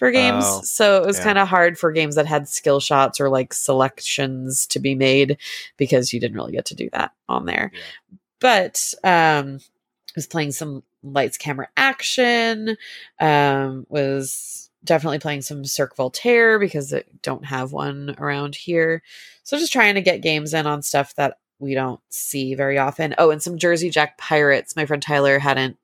for 0.00 0.10
games 0.10 0.44
Oh, 0.46 0.62
so 0.64 1.00
it 1.02 1.06
was 1.06 1.18
yeah. 1.18 1.24
kind 1.24 1.38
of 1.38 1.46
hard 1.46 1.78
for 1.78 1.92
games 1.92 2.16
that 2.16 2.26
had 2.26 2.48
skill 2.48 2.80
shots 2.80 3.20
or 3.20 3.28
like 3.28 3.52
selections 3.52 4.66
to 4.68 4.80
be 4.80 4.94
made 4.96 5.36
because 5.76 6.12
you 6.12 6.18
didn't 6.18 6.36
really 6.36 6.52
get 6.52 6.64
to 6.66 6.74
do 6.74 6.88
that 6.92 7.12
on 7.28 7.46
there 7.46 7.70
Yeah. 7.72 8.16
but 8.40 8.94
um 9.04 9.60
I 9.60 10.12
was 10.16 10.26
playing 10.26 10.50
some 10.52 10.82
lights 11.04 11.36
camera 11.38 11.68
action 11.76 12.76
um 13.20 13.86
was 13.88 14.70
definitely 14.82 15.18
playing 15.18 15.42
some 15.42 15.62
Cirqus 15.64 15.96
Voltaire 15.96 16.58
because 16.58 16.92
i 16.94 17.04
don't 17.22 17.44
have 17.44 17.70
one 17.72 18.14
around 18.18 18.54
here 18.56 19.02
so 19.44 19.58
just 19.58 19.72
trying 19.72 19.94
to 19.96 20.00
get 20.02 20.22
games 20.22 20.54
in 20.54 20.66
on 20.66 20.82
stuff 20.82 21.14
that 21.16 21.38
we 21.58 21.74
don't 21.74 22.00
see 22.08 22.54
very 22.54 22.78
often. 22.78 23.14
Oh, 23.18 23.30
and 23.30 23.42
some 23.42 23.58
Jersey 23.58 23.90
Jack 23.90 24.16
Pirates. 24.16 24.76
My 24.76 24.86
friend 24.86 25.02
Tyler 25.02 25.38
hadn't 25.38 25.76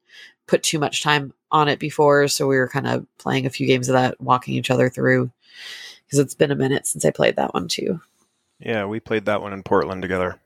put 0.47 0.63
too 0.63 0.79
much 0.79 1.03
time 1.03 1.35
on 1.51 1.69
it 1.69 1.79
before, 1.79 2.29
so 2.29 2.47
we 2.47 2.57
were 2.57 2.69
kind 2.69 2.87
of 2.87 3.07
playing 3.19 3.47
a 3.47 3.51
few 3.51 3.67
games 3.67 3.89
of 3.89 3.95
that, 3.95 4.21
walking 4.21 4.55
each 4.55 4.71
other 4.71 4.89
through 4.91 5.31
because 6.07 6.19
it's 6.19 6.35
been 6.35 6.51
a 6.51 6.57
minute 6.57 6.87
since 6.87 7.05
I 7.05 7.11
played 7.11 7.37
that 7.37 7.55
one 7.55 7.69
too. 7.69 8.01
Yeah, 8.59 8.87
we 8.87 9.01
played 9.01 9.27
that 9.27 9.43
one 9.43 9.53
in 9.53 9.63
Portland 9.63 10.03
together. 10.03 10.39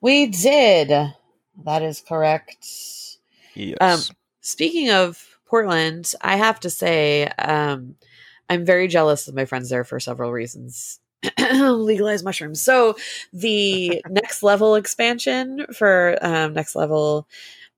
We 0.00 0.26
did. 0.26 0.88
That 1.64 1.82
is 1.82 2.00
correct. 2.00 2.66
Yes. 3.54 3.78
Um, 3.80 4.16
Speaking 4.46 4.92
of 4.92 5.38
Portland, 5.46 6.12
I 6.20 6.36
have 6.36 6.60
to 6.60 6.70
say, 6.70 7.26
um, 7.26 7.96
I'm 8.48 8.64
very 8.64 8.86
jealous 8.86 9.26
of 9.26 9.34
my 9.34 9.44
friends 9.44 9.68
there 9.68 9.82
for 9.82 9.98
several 9.98 10.30
reasons. 10.30 11.00
Legalize 11.40 12.22
mushrooms. 12.22 12.62
So 12.62 12.94
the 13.32 14.04
next 14.08 14.44
level 14.44 14.76
expansion 14.76 15.66
for 15.76 16.16
um, 16.22 16.52
next 16.52 16.76
level 16.76 17.26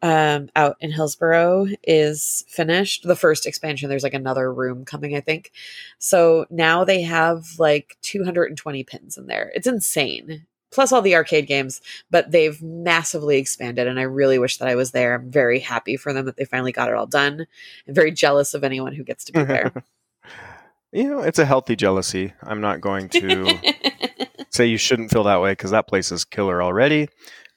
um, 0.02 0.48
out 0.54 0.76
in 0.80 0.92
Hillsboro 0.92 1.66
is 1.82 2.44
finished. 2.48 3.02
The 3.02 3.16
first 3.16 3.46
expansion, 3.46 3.88
there's 3.88 4.02
like 4.02 4.14
another 4.14 4.52
room 4.52 4.84
coming, 4.84 5.16
I 5.16 5.20
think. 5.20 5.52
So 5.98 6.46
now 6.50 6.84
they 6.84 7.02
have 7.02 7.46
like 7.58 7.96
220 8.02 8.84
pins 8.84 9.18
in 9.18 9.26
there. 9.26 9.50
It's 9.54 9.66
insane. 9.66 10.46
Plus 10.70 10.92
all 10.92 11.00
the 11.00 11.14
arcade 11.14 11.46
games, 11.46 11.80
but 12.10 12.30
they've 12.30 12.60
massively 12.62 13.38
expanded, 13.38 13.86
and 13.86 13.98
I 13.98 14.02
really 14.02 14.38
wish 14.38 14.58
that 14.58 14.68
I 14.68 14.74
was 14.74 14.90
there. 14.90 15.14
I'm 15.14 15.30
very 15.30 15.60
happy 15.60 15.96
for 15.96 16.12
them 16.12 16.26
that 16.26 16.36
they 16.36 16.44
finally 16.44 16.72
got 16.72 16.90
it 16.90 16.94
all 16.94 17.06
done. 17.06 17.46
I'm 17.86 17.94
very 17.94 18.12
jealous 18.12 18.52
of 18.52 18.64
anyone 18.64 18.92
who 18.92 19.02
gets 19.02 19.24
to 19.24 19.32
be 19.32 19.44
there. 19.44 19.72
you 20.92 21.08
know, 21.08 21.20
it's 21.20 21.38
a 21.38 21.46
healthy 21.46 21.74
jealousy. 21.74 22.34
I'm 22.42 22.60
not 22.60 22.82
going 22.82 23.08
to 23.08 23.58
say 24.50 24.66
you 24.66 24.76
shouldn't 24.76 25.10
feel 25.10 25.24
that 25.24 25.40
way 25.40 25.52
because 25.52 25.70
that 25.70 25.88
place 25.88 26.12
is 26.12 26.26
killer 26.26 26.62
already. 26.62 27.08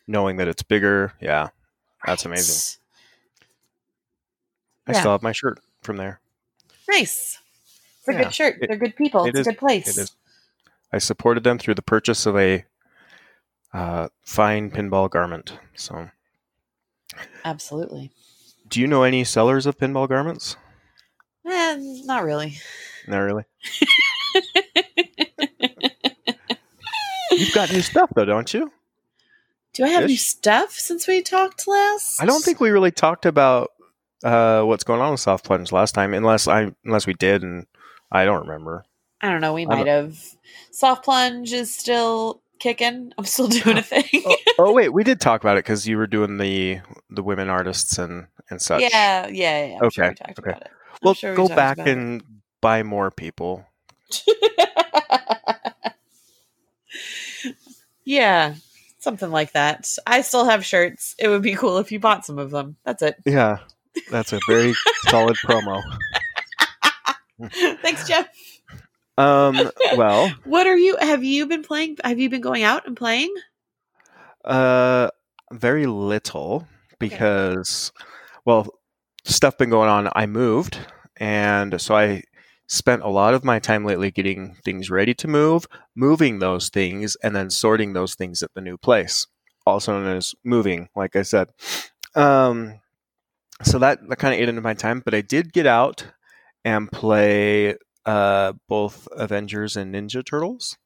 Knowing 0.07 0.38
that 0.38 0.48
it's 0.48 0.63
bigger, 0.63 1.12
yeah, 1.19 1.50
that's 2.05 2.25
amazing. 2.25 2.79
I 4.88 4.93
Yeah. 4.93 5.00
still 5.00 5.12
have 5.12 5.24
my 5.24 5.31
shirt 5.31 5.60
from 5.84 5.98
there. 5.98 6.20
Nice. 6.89 7.38
It's 8.00 8.08
a 8.08 8.13
Yeah, 8.13 8.24
good 8.24 8.34
shirt. 8.34 8.58
it- 8.62 8.67
They're 8.67 8.77
good 8.77 8.96
people. 8.96 9.25
it 9.25 9.29
It's 9.29 9.39
is- 9.41 9.48
a 9.48 9.51
good 9.51 9.60
place. 9.60 9.98
It 9.98 10.01
is. 10.01 10.12
I 10.91 10.98
supported 10.98 11.43
them 11.43 11.60
through 11.60 11.75
the 11.75 11.81
purchase 11.81 12.25
of 12.25 12.36
a 12.38 12.65
uh, 13.74 14.10
fine 14.24 14.70
pinball 14.70 15.10
garment. 15.10 15.58
So, 15.75 16.10
Absolutely. 17.46 18.12
do 18.67 18.81
you 18.81 18.88
know 18.88 19.03
any 19.03 19.24
sellers 19.24 19.65
of 19.65 19.77
pinball 19.77 20.10
garments? 20.10 20.58
Eh, 21.48 21.77
not 22.03 22.24
really. 22.24 22.58
Not 23.08 23.20
really. 23.20 23.46
You've 27.31 27.53
got 27.53 27.72
new 27.72 27.81
stuff 27.81 28.10
though, 28.13 28.25
don't 28.25 28.53
you? 28.53 28.72
Do 29.73 29.85
I 29.85 29.89
have 29.89 30.05
new 30.07 30.17
stuff 30.17 30.71
since 30.71 31.07
we 31.07 31.21
talked 31.21 31.67
last? 31.67 32.21
I 32.21 32.25
don't 32.25 32.43
think 32.43 32.59
we 32.59 32.71
really 32.71 32.91
talked 32.91 33.25
about 33.25 33.71
uh, 34.23 34.63
what's 34.63 34.83
going 34.83 34.99
on 35.01 35.11
with 35.11 35.21
soft 35.21 35.45
plunge 35.45 35.71
last 35.71 35.93
time, 35.93 36.13
unless 36.13 36.47
I 36.47 36.71
unless 36.83 37.07
we 37.07 37.13
did, 37.13 37.43
and 37.43 37.65
I 38.11 38.25
don't 38.25 38.41
remember. 38.47 38.83
I 39.21 39.29
don't 39.29 39.39
know. 39.41 39.53
We 39.53 39.65
might 39.65 39.87
have. 39.87 40.17
Soft 40.71 41.05
plunge 41.05 41.53
is 41.53 41.73
still 41.73 42.41
kicking. 42.59 43.13
I'm 43.17 43.23
still 43.25 43.47
doing 43.47 43.77
a 43.77 43.81
thing. 43.81 44.03
oh, 44.25 44.35
oh 44.59 44.73
wait, 44.73 44.89
we 44.89 45.03
did 45.05 45.21
talk 45.21 45.39
about 45.41 45.55
it 45.57 45.63
because 45.63 45.87
you 45.87 45.97
were 45.97 46.07
doing 46.07 46.37
the 46.37 46.81
the 47.09 47.23
women 47.23 47.49
artists 47.49 47.97
and 47.97 48.27
and 48.49 48.61
such. 48.61 48.81
yeah, 48.81 49.27
yeah, 49.27 49.65
yeah. 49.67 49.79
I'm 49.81 49.89
sure 49.89 50.03
we 50.05 50.09
Okay, 50.11 50.15
talked 50.15 50.39
okay. 50.39 50.49
about 50.51 50.61
it. 50.63 50.71
I'm 50.91 50.97
Well, 51.01 51.13
sure 51.13 51.31
we 51.31 51.37
go 51.37 51.47
back 51.47 51.77
about 51.77 51.87
it. 51.87 51.97
and 51.97 52.23
buy 52.59 52.83
more 52.83 53.09
people. 53.09 53.65
yeah, 58.03 58.55
something 59.01 59.29
like 59.29 59.51
that. 59.51 59.89
I 60.08 60.22
still 60.22 60.46
have 60.46 60.63
shirts. 60.65 61.13
It 61.20 61.27
would 61.27 61.41
be 61.41 61.55
cool 61.55 61.77
if 61.79 61.91
you 61.91 62.00
bought 62.00 62.25
some 62.25 62.39
of 62.39 62.50
them. 62.51 62.77
That's 62.86 63.01
it. 63.03 63.15
Yeah, 63.25 63.58
that's 64.10 64.31
a 64.34 64.39
very 64.48 64.74
solid 65.10 65.36
promo. 65.46 65.81
Thanks, 67.81 68.08
Jeff. 68.08 68.27
Um, 69.17 69.70
well, 69.96 70.31
What 70.46 70.67
are 70.67 70.77
you? 70.77 70.96
Have 71.00 71.24
you 71.24 71.46
been 71.48 71.63
playing? 71.63 71.98
Have 72.03 72.20
you 72.20 72.29
been 72.29 72.41
going 72.41 72.63
out 72.63 72.88
and 72.88 72.96
playing? 72.96 73.34
uh, 74.46 75.10
very 75.51 75.86
little 75.86 76.67
because, 76.98 77.91
well, 78.46 78.67
stuff 79.25 79.58
been 79.58 79.70
going 79.70 79.89
on. 79.89 80.10
I 80.15 80.25
moved, 80.25 80.79
and 81.17 81.79
so 81.79 81.96
I 81.96 82.24
spent 82.71 83.03
a 83.03 83.09
lot 83.09 83.33
of 83.33 83.43
my 83.43 83.59
time 83.59 83.83
lately 83.83 84.09
getting 84.11 84.55
things 84.63 84.89
ready 84.89 85.13
to 85.13 85.27
move, 85.27 85.67
moving 85.93 86.39
those 86.39 86.69
things, 86.69 87.17
and 87.21 87.35
then 87.35 87.49
sorting 87.49 87.91
those 87.91 88.15
things 88.15 88.41
at 88.41 88.53
the 88.53 88.61
new 88.61 88.77
place. 88.77 89.27
Also 89.65 89.91
known 89.91 90.15
as 90.15 90.33
moving, 90.45 90.87
like 90.95 91.17
I 91.17 91.23
said. 91.23 91.49
Um, 92.15 92.79
so 93.61 93.77
that 93.79 93.99
that 94.07 94.15
kind 94.15 94.33
of 94.33 94.39
ate 94.39 94.47
into 94.47 94.61
my 94.61 94.73
time, 94.73 95.01
but 95.03 95.13
I 95.13 95.19
did 95.19 95.51
get 95.51 95.67
out 95.67 96.07
and 96.63 96.89
play 96.89 97.75
uh, 98.05 98.53
both 98.69 99.05
Avengers 99.17 99.75
and 99.75 99.93
Ninja 99.93 100.25
Turtles 100.25 100.77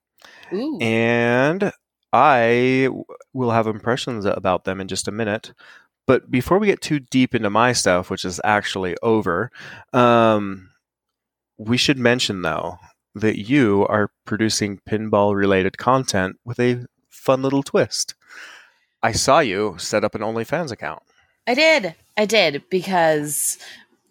Ooh. 0.51 0.79
and 0.81 1.71
I 2.11 2.85
w- 2.85 3.05
will 3.33 3.51
have 3.51 3.67
impressions 3.67 4.25
about 4.25 4.63
them 4.63 4.81
in 4.81 4.87
just 4.87 5.07
a 5.07 5.11
minute. 5.11 5.53
But 6.07 6.31
before 6.31 6.57
we 6.57 6.67
get 6.67 6.81
too 6.81 6.99
deep 6.99 7.35
into 7.35 7.49
my 7.49 7.73
stuff, 7.73 8.09
which 8.09 8.25
is 8.25 8.41
actually 8.43 8.95
over, 9.01 9.51
um, 9.93 10.69
we 11.57 11.77
should 11.77 11.97
mention 11.97 12.41
though 12.41 12.79
that 13.13 13.37
you 13.37 13.85
are 13.87 14.11
producing 14.25 14.79
pinball 14.89 15.35
related 15.35 15.77
content 15.77 16.37
with 16.43 16.59
a 16.59 16.85
fun 17.09 17.41
little 17.41 17.63
twist. 17.63 18.13
I 19.01 19.13
saw 19.13 19.39
you 19.39 19.75
set 19.77 20.03
up 20.03 20.15
an 20.15 20.21
OnlyFans 20.21 20.71
account. 20.71 21.01
I 21.47 21.53
did. 21.53 21.95
I 22.17 22.25
did 22.25 22.63
because 22.69 23.57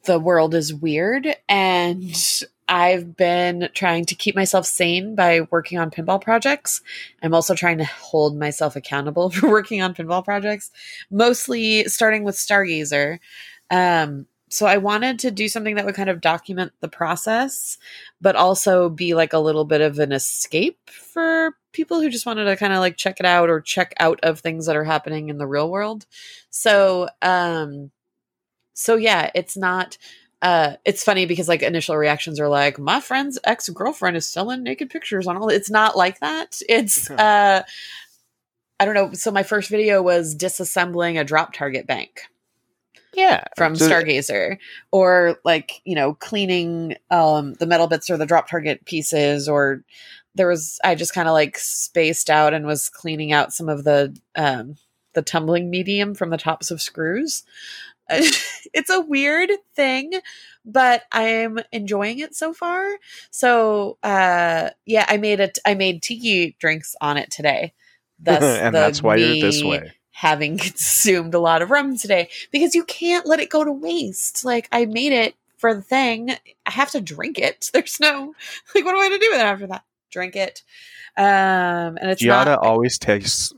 the 0.04 0.18
world 0.18 0.54
is 0.54 0.72
weird 0.72 1.36
and 1.48 2.16
I've 2.68 3.16
been 3.16 3.68
trying 3.74 4.06
to 4.06 4.14
keep 4.14 4.34
myself 4.34 4.66
sane 4.66 5.14
by 5.14 5.42
working 5.50 5.78
on 5.78 5.90
pinball 5.90 6.20
projects. 6.20 6.80
I'm 7.22 7.34
also 7.34 7.54
trying 7.54 7.78
to 7.78 7.84
hold 7.84 8.38
myself 8.38 8.76
accountable 8.76 9.30
for 9.30 9.50
working 9.50 9.82
on 9.82 9.94
pinball 9.94 10.24
projects, 10.24 10.70
mostly 11.10 11.84
starting 11.84 12.24
with 12.24 12.36
Stargazer. 12.36 13.18
Um, 13.70 14.26
so 14.54 14.66
I 14.66 14.76
wanted 14.76 15.18
to 15.18 15.32
do 15.32 15.49
something 15.49 15.75
that 15.75 15.84
would 15.84 15.96
kind 15.96 16.08
of 16.08 16.20
document 16.20 16.70
the 16.78 16.87
process, 16.87 17.76
but 18.20 18.37
also 18.37 18.88
be 18.88 19.12
like 19.12 19.32
a 19.32 19.40
little 19.40 19.64
bit 19.64 19.80
of 19.80 19.99
an 19.99 20.12
escape 20.12 20.78
for 20.88 21.56
people 21.73 22.00
who 22.00 22.08
just 22.08 22.25
wanted 22.25 22.44
to 22.44 22.56
kind 22.56 22.73
of 22.73 22.78
like 22.78 22.96
check 22.96 23.18
it 23.18 23.26
out 23.26 23.50
or 23.50 23.61
check 23.61 23.92
out 23.99 24.20
of 24.23 24.38
things 24.38 24.66
that 24.66 24.76
are 24.76 24.84
happening 24.84 25.28
in 25.28 25.38
the 25.38 25.46
real 25.46 25.68
world. 25.68 26.06
So, 26.50 27.08
um, 27.20 27.90
so 28.75 28.94
yeah, 28.94 29.32
it's 29.34 29.56
not. 29.56 29.99
Uh, 30.40 30.76
it's 30.84 31.02
funny 31.02 31.26
because 31.26 31.49
like 31.49 31.62
initial 31.62 31.96
reactions 31.96 32.38
are 32.38 32.49
like, 32.49 32.78
my 32.78 33.00
friend's 33.00 33.40
ex 33.42 33.68
girlfriend 33.70 34.16
is 34.16 34.25
selling 34.25 34.62
naked 34.62 34.88
pictures 34.88 35.26
on 35.26 35.37
all. 35.37 35.49
It's 35.49 35.70
not 35.70 35.96
like 35.96 36.20
that. 36.20 36.61
It's 36.68 37.11
uh, 37.11 37.64
I 38.78 38.84
don't 38.84 38.94
know. 38.94 39.14
So 39.14 39.32
my 39.32 39.42
first 39.42 39.68
video 39.68 40.00
was 40.00 40.37
disassembling 40.37 41.18
a 41.18 41.25
drop 41.25 41.54
target 41.54 41.88
bank 41.88 42.28
Yeah, 43.14 43.44
from 43.56 43.76
So- 43.76 43.88
Stargazer, 43.88 44.59
or 44.92 45.38
like 45.44 45.80
you 45.85 45.94
know 45.94 46.14
cleaning 46.14 46.97
um, 47.11 47.54
the 47.54 47.66
metal 47.66 47.87
bits 47.87 48.11
or 48.11 48.16
the 48.16 48.26
drop 48.26 48.49
target 48.49 48.85
pieces, 48.85 49.49
or 49.49 49.83
there 50.35 50.49
was 50.49 50.78
I 50.85 50.94
just 50.94 51.14
kind 51.14 51.28
of 51.28 51.33
like 51.33 51.59
spaced 51.59 52.30
out 52.30 52.54
and 52.54 52.66
was 52.66 52.88
cleaning 52.88 53.33
out 53.33 53.52
some 53.52 53.68
of 53.68 53.85
the 53.85 54.16
um, 54.35 54.76
the 55.14 55.23
tumbling 55.23 55.71
medium 55.71 56.14
from 56.14 56.30
the 56.30 56.37
tops 56.37 56.71
of 56.71 56.83
screws. 56.83 57.44
it's 58.11 58.90
a 58.90 59.00
weird 59.00 59.50
thing, 59.75 60.12
but 60.64 61.04
I'm 61.11 61.61
enjoying 61.73 62.18
it 62.18 62.35
so 62.35 62.52
far. 62.52 62.87
So 63.30 63.97
uh, 64.02 64.71
yeah, 64.85 65.06
I 65.09 65.16
made 65.16 65.40
it. 65.40 65.59
I 65.64 65.75
made 65.75 66.02
tiki 66.02 66.56
drinks 66.59 66.94
on 67.00 67.16
it 67.16 67.30
today. 67.30 67.73
Thus, 68.21 68.42
and 68.61 68.75
that's 68.75 69.02
why 69.02 69.16
you're 69.16 69.40
this 69.40 69.62
way. 69.62 69.92
Having 70.16 70.56
consumed 70.59 71.35
a 71.35 71.38
lot 71.40 71.61
of 71.61 71.71
rum 71.71 71.97
today 71.97 72.28
because 72.52 72.75
you 72.75 72.85
can't 72.85 73.26
let 73.26 73.40
it 73.40 73.50
go 73.50 73.64
to 73.64 73.73
waste. 73.73 74.44
Like 74.44 74.68
I 74.73 74.87
made 74.87 75.12
it 75.12 75.35
for 75.59 75.75
the 75.75 75.83
thing. 75.83 76.30
I 76.66 76.71
have 76.71 76.90
to 76.92 77.00
drink 77.00 77.38
it. 77.38 77.71
There's 77.75 77.99
no 78.00 78.33
like 78.75 78.85
what 78.85 78.94
am 78.94 79.00
I 79.00 79.04
gonna 79.09 79.18
do 79.18 79.30
with 79.30 79.40
it 79.40 79.44
after 79.44 79.66
that? 79.68 79.85
Drink 80.11 80.37
it. 80.37 80.62
Um 81.16 81.99
and 82.00 82.11
it's 82.11 82.23
Giada 82.23 82.47
not 82.47 82.59
always 82.61 82.99
tastes 82.99 83.52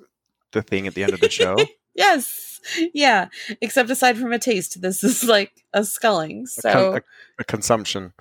the 0.53 0.63
thing 0.63 0.87
at 0.87 0.95
the 0.95 1.03
end 1.05 1.13
of 1.15 1.21
the 1.21 1.31
show. 1.31 1.57
Yes. 1.99 2.61
Yeah. 2.93 3.29
Except 3.63 3.89
aside 3.89 4.19
from 4.19 4.31
a 4.31 4.39
taste, 4.39 4.83
this 4.83 5.03
is 5.03 5.25
like 5.25 5.65
a 5.73 5.83
sculling. 5.83 6.45
a, 6.59 6.63
con- 6.63 6.73
So 6.73 6.95
a, 6.97 7.03
a 7.39 7.45
consumption. 7.45 8.13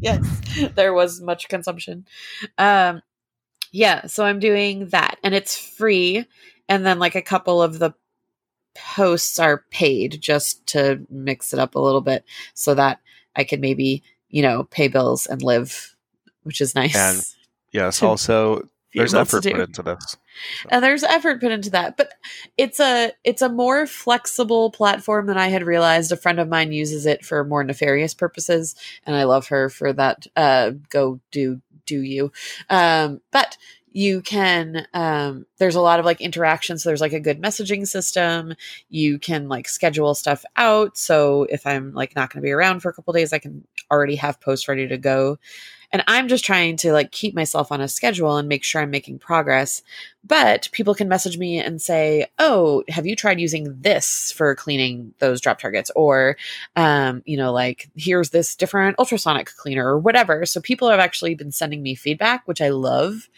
yes, 0.00 0.24
there 0.76 0.92
was 0.92 1.20
much 1.20 1.48
consumption. 1.48 2.06
Um, 2.58 3.02
yeah, 3.72 4.06
so 4.06 4.24
I'm 4.24 4.38
doing 4.38 4.88
that, 4.88 5.18
and 5.24 5.34
it's 5.34 5.56
free. 5.56 6.26
And 6.68 6.86
then 6.86 6.98
like 6.98 7.14
a 7.14 7.22
couple 7.22 7.62
of 7.62 7.78
the 7.78 7.92
posts 8.74 9.38
are 9.38 9.64
paid 9.70 10.18
just 10.20 10.66
to 10.68 11.04
mix 11.10 11.52
it 11.52 11.58
up 11.58 11.74
a 11.74 11.80
little 11.80 12.00
bit, 12.00 12.24
so 12.54 12.74
that 12.74 13.00
I 13.36 13.44
could 13.44 13.60
maybe 13.60 14.02
you 14.28 14.42
know 14.42 14.64
pay 14.64 14.88
bills 14.88 15.26
and 15.26 15.42
live, 15.42 15.94
which 16.42 16.60
is 16.60 16.74
nice. 16.74 16.96
And 16.96 17.22
Yes. 17.72 18.02
Also, 18.02 18.68
there's 18.94 19.14
effort 19.14 19.42
put 19.42 19.58
into 19.60 19.82
this. 19.82 20.16
and 20.68 20.84
there's 20.84 21.02
effort 21.02 21.40
put 21.40 21.50
into 21.50 21.70
that 21.70 21.96
but 21.96 22.12
it's 22.58 22.78
a 22.80 23.12
it's 23.24 23.40
a 23.42 23.48
more 23.48 23.86
flexible 23.86 24.70
platform 24.70 25.26
than 25.26 25.38
i 25.38 25.48
had 25.48 25.62
realized 25.62 26.12
a 26.12 26.16
friend 26.16 26.38
of 26.38 26.48
mine 26.48 26.72
uses 26.72 27.06
it 27.06 27.24
for 27.24 27.42
more 27.44 27.64
nefarious 27.64 28.12
purposes 28.12 28.74
and 29.06 29.16
i 29.16 29.24
love 29.24 29.48
her 29.48 29.68
for 29.70 29.92
that 29.92 30.26
uh 30.36 30.72
go 30.90 31.18
do 31.30 31.60
do 31.86 32.02
you 32.02 32.30
um 32.68 33.20
but 33.30 33.56
you 33.92 34.22
can 34.22 34.86
um 34.94 35.46
there's 35.58 35.74
a 35.74 35.80
lot 35.80 36.00
of 36.00 36.04
like 36.06 36.20
interaction 36.20 36.78
so 36.78 36.88
there's 36.88 37.00
like 37.00 37.12
a 37.12 37.20
good 37.20 37.40
messaging 37.40 37.86
system. 37.86 38.54
You 38.88 39.18
can 39.18 39.48
like 39.48 39.68
schedule 39.68 40.14
stuff 40.14 40.44
out. 40.56 40.96
So 40.96 41.44
if 41.50 41.66
i'm 41.66 41.92
like 41.92 42.16
not 42.16 42.32
going 42.32 42.42
to 42.42 42.46
be 42.46 42.52
around 42.52 42.80
for 42.80 42.88
a 42.90 42.92
couple 42.92 43.12
days 43.12 43.32
i 43.32 43.38
can 43.38 43.66
already 43.90 44.16
have 44.16 44.40
posts 44.40 44.68
ready 44.68 44.88
to 44.88 44.98
go 44.98 45.38
And 45.92 46.02
I'm 46.06 46.28
just 46.28 46.44
trying 46.44 46.76
to 46.78 46.92
like 46.92 47.12
keep 47.12 47.34
myself 47.34 47.70
on 47.70 47.80
a 47.80 47.88
schedule 47.88 48.36
and 48.36 48.48
make 48.48 48.64
sure 48.64 48.80
I'm 48.80 48.90
making 48.90 49.18
progress. 49.18 49.82
But 50.24 50.68
people 50.72 50.94
can 50.94 51.08
message 51.08 51.36
me 51.36 51.58
and 51.58 51.82
say, 51.82 52.26
"Oh, 52.38 52.84
have 52.88 53.06
you 53.06 53.16
tried 53.16 53.40
using 53.40 53.76
this 53.80 54.32
for 54.32 54.54
cleaning 54.54 55.14
those 55.18 55.40
drop 55.40 55.58
targets?" 55.58 55.90
Or, 55.96 56.36
um, 56.76 57.22
you 57.26 57.36
know, 57.36 57.52
like 57.52 57.90
here's 57.96 58.30
this 58.30 58.54
different 58.54 58.98
ultrasonic 58.98 59.54
cleaner 59.56 59.86
or 59.86 59.98
whatever. 59.98 60.46
So 60.46 60.60
people 60.60 60.88
have 60.88 61.00
actually 61.00 61.34
been 61.34 61.52
sending 61.52 61.82
me 61.82 61.94
feedback, 61.94 62.46
which 62.46 62.60
I 62.60 62.70
love. 62.70 63.28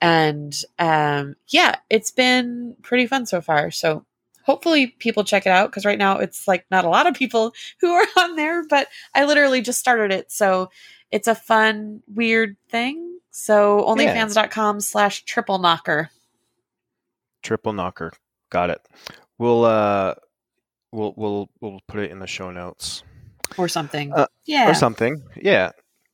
And 0.00 0.54
um, 0.78 1.36
yeah, 1.48 1.76
it's 1.90 2.10
been 2.10 2.76
pretty 2.82 3.06
fun 3.06 3.26
so 3.26 3.40
far. 3.40 3.70
So 3.70 4.04
hopefully 4.44 4.88
people 4.98 5.24
check 5.24 5.44
it 5.44 5.50
out 5.50 5.70
because 5.70 5.84
right 5.84 5.98
now 5.98 6.18
it's 6.18 6.46
like 6.46 6.64
not 6.70 6.84
a 6.84 6.88
lot 6.88 7.06
of 7.06 7.14
people 7.14 7.52
who 7.80 7.92
are 7.92 8.06
on 8.18 8.36
there, 8.36 8.64
but 8.68 8.88
I 9.14 9.24
literally 9.24 9.60
just 9.60 9.80
started 9.80 10.12
it. 10.12 10.30
So 10.30 10.70
it's 11.10 11.28
a 11.28 11.34
fun, 11.34 12.02
weird 12.06 12.56
thing. 12.68 13.18
So 13.30 13.84
onlyfans.com 13.86 14.80
slash 14.80 15.24
triple 15.24 15.58
knocker. 15.58 16.10
Triple 17.42 17.72
knocker. 17.72 18.12
Got 18.50 18.70
it. 18.70 18.80
We'll 19.38 19.64
uh 19.64 20.14
we'll 20.92 21.12
we'll 21.16 21.50
we'll 21.60 21.80
put 21.86 22.00
it 22.00 22.10
in 22.10 22.18
the 22.18 22.26
show 22.26 22.50
notes. 22.50 23.02
Or 23.58 23.68
something. 23.68 24.12
Uh, 24.12 24.26
yeah. 24.44 24.70
Or 24.70 24.74
something. 24.74 25.22
Yeah. 25.36 25.72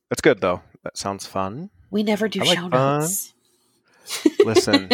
That's 0.09 0.21
good 0.21 0.41
though. 0.41 0.61
That 0.83 0.97
sounds 0.97 1.25
fun. 1.25 1.69
We 1.89 2.03
never 2.03 2.27
do 2.27 2.39
like 2.39 2.57
show 2.57 2.69
fun. 2.69 2.99
notes. 2.99 3.33
Listen, 4.45 4.89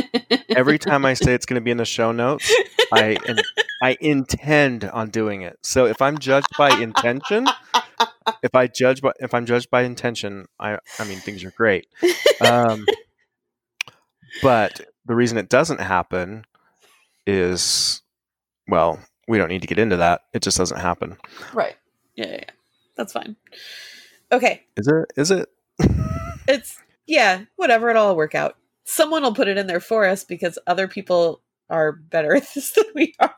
every 0.49 0.77
time 0.79 1.05
I 1.05 1.13
say 1.13 1.33
it's 1.33 1.45
going 1.45 1.59
to 1.59 1.63
be 1.63 1.71
in 1.71 1.77
the 1.77 1.85
show 1.85 2.11
notes, 2.11 2.53
I 2.91 3.17
in, 3.25 3.37
I 3.81 3.97
intend 3.99 4.83
on 4.83 5.09
doing 5.09 5.41
it. 5.41 5.57
So 5.63 5.85
if 5.85 6.01
I'm 6.01 6.17
judged 6.17 6.49
by 6.57 6.77
intention, 6.79 7.47
if 8.43 8.53
I 8.53 8.67
judge 8.67 9.01
by 9.01 9.11
if 9.19 9.33
I'm 9.33 9.45
judged 9.45 9.69
by 9.69 9.83
intention, 9.83 10.47
I 10.59 10.79
I 10.99 11.05
mean 11.05 11.19
things 11.19 11.43
are 11.43 11.51
great. 11.51 11.87
Um, 12.41 12.85
but 14.41 14.81
the 15.05 15.15
reason 15.15 15.37
it 15.37 15.49
doesn't 15.49 15.81
happen 15.81 16.45
is 17.25 18.01
well, 18.67 18.99
we 19.27 19.37
don't 19.37 19.49
need 19.49 19.61
to 19.61 19.67
get 19.67 19.79
into 19.79 19.97
that. 19.97 20.21
It 20.33 20.41
just 20.41 20.57
doesn't 20.57 20.79
happen. 20.79 21.17
right. 21.53 21.75
Yeah, 22.15 22.27
yeah, 22.27 22.33
yeah. 22.33 22.49
That's 22.97 23.13
fine. 23.13 23.37
Okay. 24.31 24.63
Is 24.75 24.87
it? 24.87 25.05
Is 25.15 25.31
it? 25.31 25.49
It's 26.47 26.79
yeah, 27.05 27.41
whatever, 27.57 27.91
it'll 27.91 28.07
all 28.07 28.15
work 28.15 28.33
out. 28.33 28.55
Someone 28.89 29.21
will 29.21 29.35
put 29.35 29.47
it 29.47 29.57
in 29.57 29.67
there 29.67 29.79
for 29.79 30.05
us 30.05 30.23
because 30.23 30.57
other 30.65 30.87
people 30.87 31.41
are 31.69 31.91
better 31.91 32.35
at 32.35 32.51
this 32.55 32.71
than 32.73 32.85
we 32.95 33.13
are. 33.19 33.35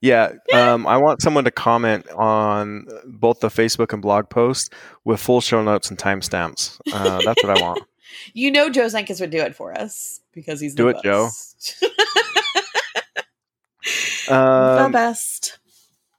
Yeah, 0.00 0.32
um, 0.52 0.86
I 0.86 0.96
want 0.98 1.22
someone 1.22 1.44
to 1.44 1.50
comment 1.50 2.08
on 2.10 2.86
both 3.06 3.40
the 3.40 3.48
Facebook 3.48 3.92
and 3.92 4.00
blog 4.00 4.28
post 4.28 4.72
with 5.04 5.18
full 5.18 5.40
show 5.40 5.60
notes 5.62 5.90
and 5.90 5.98
timestamps. 5.98 6.78
Uh, 6.92 7.20
that's 7.24 7.42
what 7.42 7.58
I 7.58 7.62
want. 7.62 7.82
You 8.32 8.50
know 8.50 8.70
Joe 8.70 8.86
Zenkis 8.86 9.20
would 9.20 9.30
do 9.30 9.38
it 9.38 9.54
for 9.54 9.76
us 9.78 10.20
because 10.32 10.60
he's 10.60 10.74
Do 10.74 10.84
the 10.84 10.98
it, 10.98 11.02
Joe. 11.04 11.24
best. 11.26 11.80
the 14.28 14.34
Um, 14.34 14.92
best. 14.92 15.58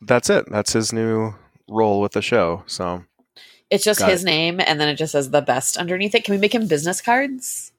that's 0.02 0.30
it. 0.30 0.46
That's 0.52 0.74
his 0.74 0.94
new 0.94 1.34
role 1.68 2.00
with 2.00 2.12
the 2.14 2.22
show. 2.22 2.64
So 2.68 3.04
It's 3.72 3.84
just 3.84 4.00
got 4.00 4.12
his 4.12 4.24
name 4.24 4.60
and 4.60 4.80
then 4.80 4.88
it 4.88 4.96
just 4.96 5.12
says 5.14 5.32
the 5.32 5.42
best 5.42 5.78
underneath 5.78 6.14
it. 6.16 6.24
Can 6.24 6.34
we 6.34 6.38
make 6.40 6.54
him 6.54 6.68
business 6.68 7.02
cards? 7.02 7.72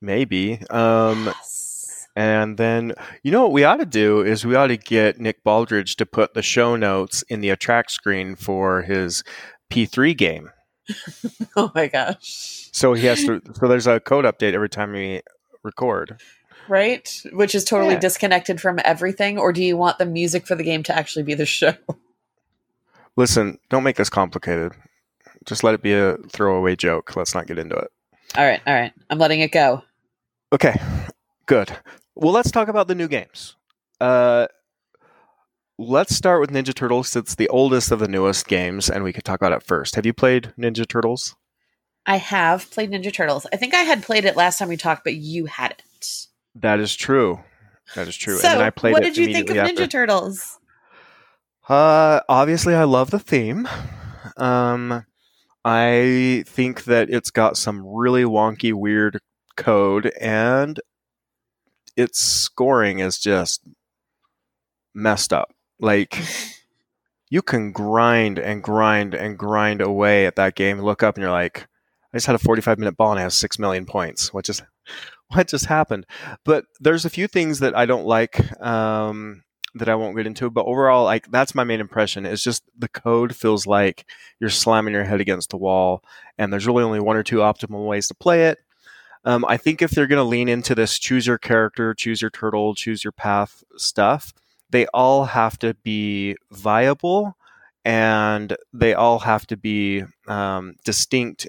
Maybe. 0.00 0.60
Um, 0.70 1.26
Yes. 1.26 2.06
and 2.16 2.56
then 2.56 2.92
you 3.22 3.30
know 3.32 3.42
what 3.42 3.52
we 3.52 3.64
ought 3.64 3.76
to 3.76 3.86
do 3.86 4.20
is 4.22 4.44
we 4.46 4.54
ought 4.54 4.68
to 4.68 4.76
get 4.76 5.20
Nick 5.20 5.42
Baldridge 5.44 5.96
to 5.96 6.06
put 6.06 6.34
the 6.34 6.42
show 6.42 6.76
notes 6.76 7.22
in 7.28 7.40
the 7.40 7.50
attract 7.50 7.90
screen 7.90 8.36
for 8.36 8.82
his 8.82 9.22
P3 9.70 10.16
game. 10.16 10.50
Oh 11.56 11.72
my 11.74 11.88
gosh. 11.88 12.68
So 12.72 12.92
he 12.94 13.06
has 13.06 13.24
to. 13.24 13.40
So 13.54 13.66
there's 13.66 13.86
a 13.86 13.98
code 13.98 14.24
update 14.26 14.52
every 14.52 14.68
time 14.68 14.92
we 14.92 15.22
record. 15.62 16.20
Right? 16.68 17.10
Which 17.32 17.54
is 17.54 17.64
totally 17.64 17.94
Yeah. 17.94 18.00
disconnected 18.00 18.60
from 18.60 18.78
everything. 18.84 19.38
Or 19.38 19.52
do 19.52 19.64
you 19.64 19.76
want 19.76 19.98
the 19.98 20.04
music 20.06 20.46
for 20.46 20.54
the 20.54 20.62
game 20.62 20.82
to 20.84 20.94
actually 20.96 21.22
be 21.22 21.34
the 21.34 21.46
show? 21.46 21.74
Listen, 23.16 23.58
don't 23.70 23.82
make 23.84 23.96
this 23.96 24.10
complicated. 24.10 24.72
Just 25.46 25.64
let 25.64 25.74
it 25.74 25.82
be 25.82 25.94
a 25.94 26.16
throwaway 26.28 26.76
joke. 26.76 27.16
Let's 27.16 27.34
not 27.34 27.46
get 27.46 27.58
into 27.58 27.76
it. 27.76 27.90
All 28.36 28.44
right. 28.44 28.60
All 28.66 28.74
right. 28.74 28.92
I'm 29.10 29.18
letting 29.18 29.40
it 29.40 29.52
go. 29.52 29.82
Okay, 30.52 30.80
good. 31.46 31.76
Well, 32.14 32.32
let's 32.32 32.50
talk 32.50 32.68
about 32.68 32.88
the 32.88 32.94
new 32.94 33.08
games. 33.08 33.56
Uh, 34.00 34.46
let's 35.78 36.14
start 36.14 36.40
with 36.40 36.50
Ninja 36.50 36.72
Turtles. 36.72 37.16
It's 37.16 37.34
the 37.34 37.48
oldest 37.48 37.90
of 37.90 37.98
the 37.98 38.08
newest 38.08 38.46
games, 38.46 38.88
and 38.88 39.02
we 39.02 39.12
could 39.12 39.24
talk 39.24 39.40
about 39.40 39.52
it 39.52 39.62
first. 39.62 39.96
Have 39.96 40.06
you 40.06 40.12
played 40.12 40.52
Ninja 40.58 40.86
Turtles? 40.86 41.34
I 42.06 42.16
have 42.18 42.70
played 42.70 42.92
Ninja 42.92 43.12
Turtles. 43.12 43.46
I 43.52 43.56
think 43.56 43.74
I 43.74 43.82
had 43.82 44.02
played 44.04 44.24
it 44.24 44.36
last 44.36 44.58
time 44.58 44.68
we 44.68 44.76
talked, 44.76 45.02
but 45.02 45.14
you 45.14 45.46
hadn't. 45.46 46.28
That 46.54 46.78
is 46.78 46.94
true. 46.94 47.40
That 47.96 48.06
is 48.06 48.16
true. 48.16 48.36
So, 48.38 48.48
and 48.48 48.60
then 48.60 48.66
I 48.66 48.70
played 48.70 48.92
what 48.92 49.02
it 49.02 49.14
did 49.14 49.16
you 49.16 49.32
think 49.32 49.50
of 49.50 49.56
immediately 49.56 49.86
Ninja 49.86 49.90
Turtles? 49.90 50.58
Uh, 51.68 52.20
obviously, 52.28 52.74
I 52.74 52.84
love 52.84 53.10
the 53.10 53.18
theme. 53.18 53.68
Um, 54.36 55.04
I 55.68 56.44
think 56.46 56.84
that 56.84 57.10
it's 57.10 57.32
got 57.32 57.56
some 57.56 57.84
really 57.84 58.22
wonky, 58.22 58.72
weird 58.72 59.18
code, 59.56 60.12
and 60.20 60.78
its 61.96 62.20
scoring 62.20 63.00
is 63.00 63.18
just 63.18 63.66
messed 64.94 65.32
up. 65.32 65.52
Like, 65.80 66.22
you 67.30 67.42
can 67.42 67.72
grind 67.72 68.38
and 68.38 68.62
grind 68.62 69.12
and 69.12 69.36
grind 69.36 69.80
away 69.80 70.26
at 70.26 70.36
that 70.36 70.54
game. 70.54 70.78
Look 70.80 71.02
up, 71.02 71.16
and 71.16 71.22
you're 71.22 71.32
like, 71.32 71.66
I 72.12 72.18
just 72.18 72.28
had 72.28 72.36
a 72.36 72.38
45 72.38 72.78
minute 72.78 72.96
ball 72.96 73.10
and 73.10 73.18
it 73.18 73.24
has 73.24 73.34
six 73.34 73.58
million 73.58 73.86
points. 73.86 74.32
What 74.32 74.44
just 74.44 74.62
what 75.34 75.48
just 75.48 75.66
happened? 75.66 76.06
But 76.44 76.66
there's 76.78 77.04
a 77.04 77.10
few 77.10 77.26
things 77.26 77.58
that 77.58 77.76
I 77.76 77.86
don't 77.86 78.06
like. 78.06 78.62
Um, 78.62 79.42
that 79.78 79.88
I 79.88 79.94
won't 79.94 80.16
get 80.16 80.26
into, 80.26 80.50
but 80.50 80.66
overall, 80.66 81.04
like 81.04 81.30
that's 81.30 81.54
my 81.54 81.64
main 81.64 81.80
impression. 81.80 82.26
Is 82.26 82.42
just 82.42 82.64
the 82.78 82.88
code 82.88 83.34
feels 83.34 83.66
like 83.66 84.06
you're 84.40 84.50
slamming 84.50 84.94
your 84.94 85.04
head 85.04 85.20
against 85.20 85.50
the 85.50 85.56
wall, 85.56 86.02
and 86.38 86.52
there's 86.52 86.66
really 86.66 86.82
only 86.82 87.00
one 87.00 87.16
or 87.16 87.22
two 87.22 87.38
optimal 87.38 87.86
ways 87.86 88.08
to 88.08 88.14
play 88.14 88.46
it. 88.46 88.58
Um, 89.24 89.44
I 89.44 89.56
think 89.56 89.82
if 89.82 89.90
they're 89.90 90.06
going 90.06 90.22
to 90.22 90.28
lean 90.28 90.48
into 90.48 90.74
this 90.74 90.98
choose 90.98 91.26
your 91.26 91.38
character, 91.38 91.94
choose 91.94 92.22
your 92.22 92.30
turtle, 92.30 92.74
choose 92.74 93.02
your 93.02 93.12
path 93.12 93.64
stuff, 93.76 94.32
they 94.70 94.86
all 94.94 95.24
have 95.24 95.58
to 95.58 95.74
be 95.82 96.36
viable 96.52 97.36
and 97.84 98.56
they 98.72 98.94
all 98.94 99.20
have 99.20 99.46
to 99.48 99.56
be 99.56 100.04
um, 100.28 100.74
distinct. 100.84 101.48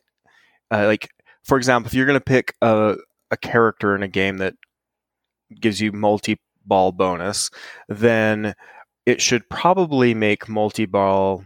Uh, 0.72 0.86
like, 0.86 1.10
for 1.44 1.58
example, 1.58 1.88
if 1.88 1.94
you're 1.94 2.06
going 2.06 2.20
to 2.20 2.24
pick 2.24 2.56
a, 2.62 2.96
a 3.32 3.38
character 3.38 3.96
in 3.96 4.04
a 4.04 4.08
game 4.08 4.38
that 4.38 4.56
gives 5.60 5.80
you 5.80 5.92
multi 5.92 6.40
ball 6.68 6.92
bonus, 6.92 7.50
then 7.88 8.54
it 9.06 9.22
should 9.22 9.50
probably 9.50 10.14
make 10.14 10.50
multi 10.50 10.86
ball 10.86 11.44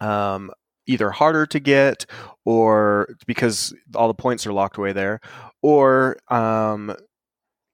um, 0.00 0.50
either 0.86 1.10
harder 1.10 1.46
to 1.46 1.60
get 1.60 2.06
or 2.44 3.08
because 3.26 3.74
all 3.94 4.08
the 4.08 4.14
points 4.14 4.46
are 4.46 4.52
locked 4.52 4.76
away 4.76 4.92
there, 4.92 5.20
or 5.62 6.16
um, 6.28 6.94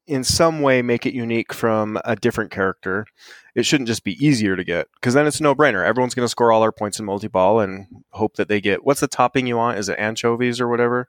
in 0.07 0.25
some 0.25 0.61
way 0.61 0.83
make 0.83 1.07
it 1.07 1.15
unique 1.15 1.53
from 1.53 1.99
a 2.05 2.17
different 2.17 2.51
character. 2.51 3.07
It 3.55 3.67
shouldn't 3.67 3.89
just 3.89 4.05
be 4.05 4.25
easier 4.25 4.55
to 4.57 4.65
get 4.65 4.87
because 4.95 5.15
then 5.15 5.27
it's 5.27 5.41
no 5.41 5.55
brainer. 5.55 5.85
Everyone's 5.85 6.15
going 6.15 6.25
to 6.25 6.29
score 6.29 6.53
all 6.53 6.63
our 6.63 6.73
points 6.73 6.99
in 6.99 7.05
multi 7.05 7.29
ball 7.29 7.61
and 7.61 7.87
hope 8.11 8.37
that 8.37 8.49
they 8.49 8.61
get 8.61 8.85
what's 8.85 9.01
the 9.01 9.09
topping 9.09 9.47
you 9.47 9.57
want? 9.57 9.79
Is 9.79 9.89
it 9.89 9.99
anchovies 9.99 10.61
or 10.61 10.69
whatever? 10.69 11.09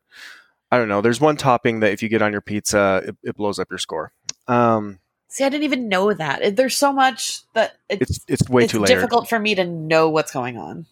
I 0.71 0.77
don't 0.77 0.87
know. 0.87 1.01
There's 1.01 1.19
one 1.19 1.35
topping 1.35 1.81
that 1.81 1.91
if 1.91 2.01
you 2.01 2.09
get 2.09 2.21
on 2.21 2.31
your 2.31 2.41
pizza, 2.41 3.01
it, 3.05 3.17
it 3.23 3.35
blows 3.35 3.59
up 3.59 3.69
your 3.69 3.77
score. 3.77 4.13
Um, 4.47 4.99
See, 5.31 5.45
I 5.45 5.49
didn't 5.49 5.63
even 5.63 5.87
know 5.87 6.13
that. 6.13 6.57
There's 6.57 6.75
so 6.75 6.91
much 6.91 7.43
that 7.53 7.77
it's, 7.87 8.01
it's 8.11 8.25
it's 8.27 8.49
way 8.49 8.65
it's 8.65 8.73
too 8.73 8.79
layered. 8.79 8.89
difficult 8.89 9.29
for 9.29 9.39
me 9.39 9.55
to 9.55 9.63
know 9.63 10.09
what's 10.09 10.33
going 10.33 10.57
on. 10.57 10.87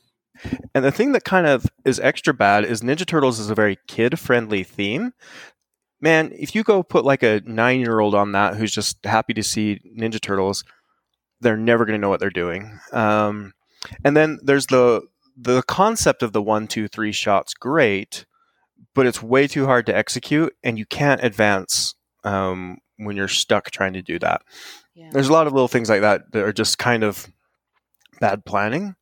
And 0.74 0.86
the 0.86 0.94
thing 0.94 1.12
that 1.12 1.26
kind 1.26 1.46
of 1.46 1.66
is 1.84 2.00
extra 2.00 2.34
bad 2.34 2.64
is 2.64 2.82
Ninja 2.82 3.06
Turtles 3.06 3.38
is 3.38 3.50
a 3.50 3.56
very 3.56 3.78
kid 3.90 4.18
friendly 4.18 4.64
theme. 4.64 5.12
Man, 6.00 6.32
if 6.34 6.56
you 6.56 6.64
go 6.64 6.84
put 6.84 7.04
like 7.04 7.22
a 7.22 7.42
nine 7.46 7.82
year 7.82 8.00
old 8.00 8.16
on 8.16 8.32
that 8.32 8.56
who's 8.56 8.72
just 8.72 9.06
happy 9.06 9.34
to 9.34 9.44
see 9.44 9.82
Ninja 9.86 10.22
Turtles, 10.22 10.64
they're 11.42 11.58
never 11.58 11.84
going 11.84 12.00
to 12.00 12.02
know 12.02 12.08
what 12.08 12.22
they're 12.22 12.30
doing. 12.30 12.80
Um, 12.94 13.54
and 14.06 14.16
then 14.16 14.40
there's 14.42 14.68
the 14.68 15.02
the 15.36 15.64
concept 15.64 16.24
of 16.24 16.32
the 16.32 16.42
one, 16.42 16.66
two, 16.66 16.88
three 16.88 17.12
shots 17.12 17.54
great, 17.54 18.26
but 18.96 19.06
it's 19.06 19.22
way 19.22 19.48
too 19.48 19.66
hard 19.66 19.86
to 19.88 19.96
execute, 19.96 20.56
and 20.64 20.80
you 20.80 20.86
can't 20.86 21.22
advance 21.22 21.96
um, 22.24 22.78
when 23.00 23.16
you're 23.18 23.28
stuck 23.28 23.72
trying 23.72 23.94
to 23.94 24.02
do 24.02 24.20
that 24.20 24.42
Yeah. 24.94 25.10
there's 25.12 25.30
a 25.30 25.34
lot 25.34 25.48
of 25.48 25.54
little 25.54 25.68
things 25.68 25.90
like 25.90 26.02
that 26.02 26.32
that 26.32 26.44
are 26.44 26.54
just 26.54 26.78
kind 26.78 27.04
of 27.04 27.28
bad 28.20 28.46
planning. 28.46 28.96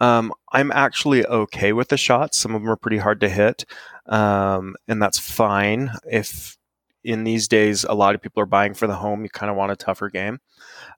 Um, 0.00 0.32
I'm 0.52 0.72
actually 0.72 1.26
okay 1.26 1.72
with 1.74 1.88
the 1.88 1.96
shots. 1.98 2.38
Some 2.38 2.54
of 2.54 2.62
them 2.62 2.70
are 2.70 2.76
pretty 2.76 2.96
hard 2.98 3.20
to 3.20 3.28
hit, 3.28 3.66
um, 4.06 4.74
and 4.88 5.02
that's 5.02 5.18
fine. 5.18 5.90
If 6.10 6.56
in 7.04 7.24
these 7.24 7.48
days 7.48 7.84
a 7.84 7.92
lot 7.92 8.14
of 8.14 8.22
people 8.22 8.42
are 8.42 8.46
buying 8.46 8.72
for 8.72 8.86
the 8.86 8.94
home, 8.96 9.24
you 9.24 9.28
kind 9.28 9.50
of 9.50 9.56
want 9.56 9.72
a 9.72 9.76
tougher 9.76 10.08
game. 10.08 10.38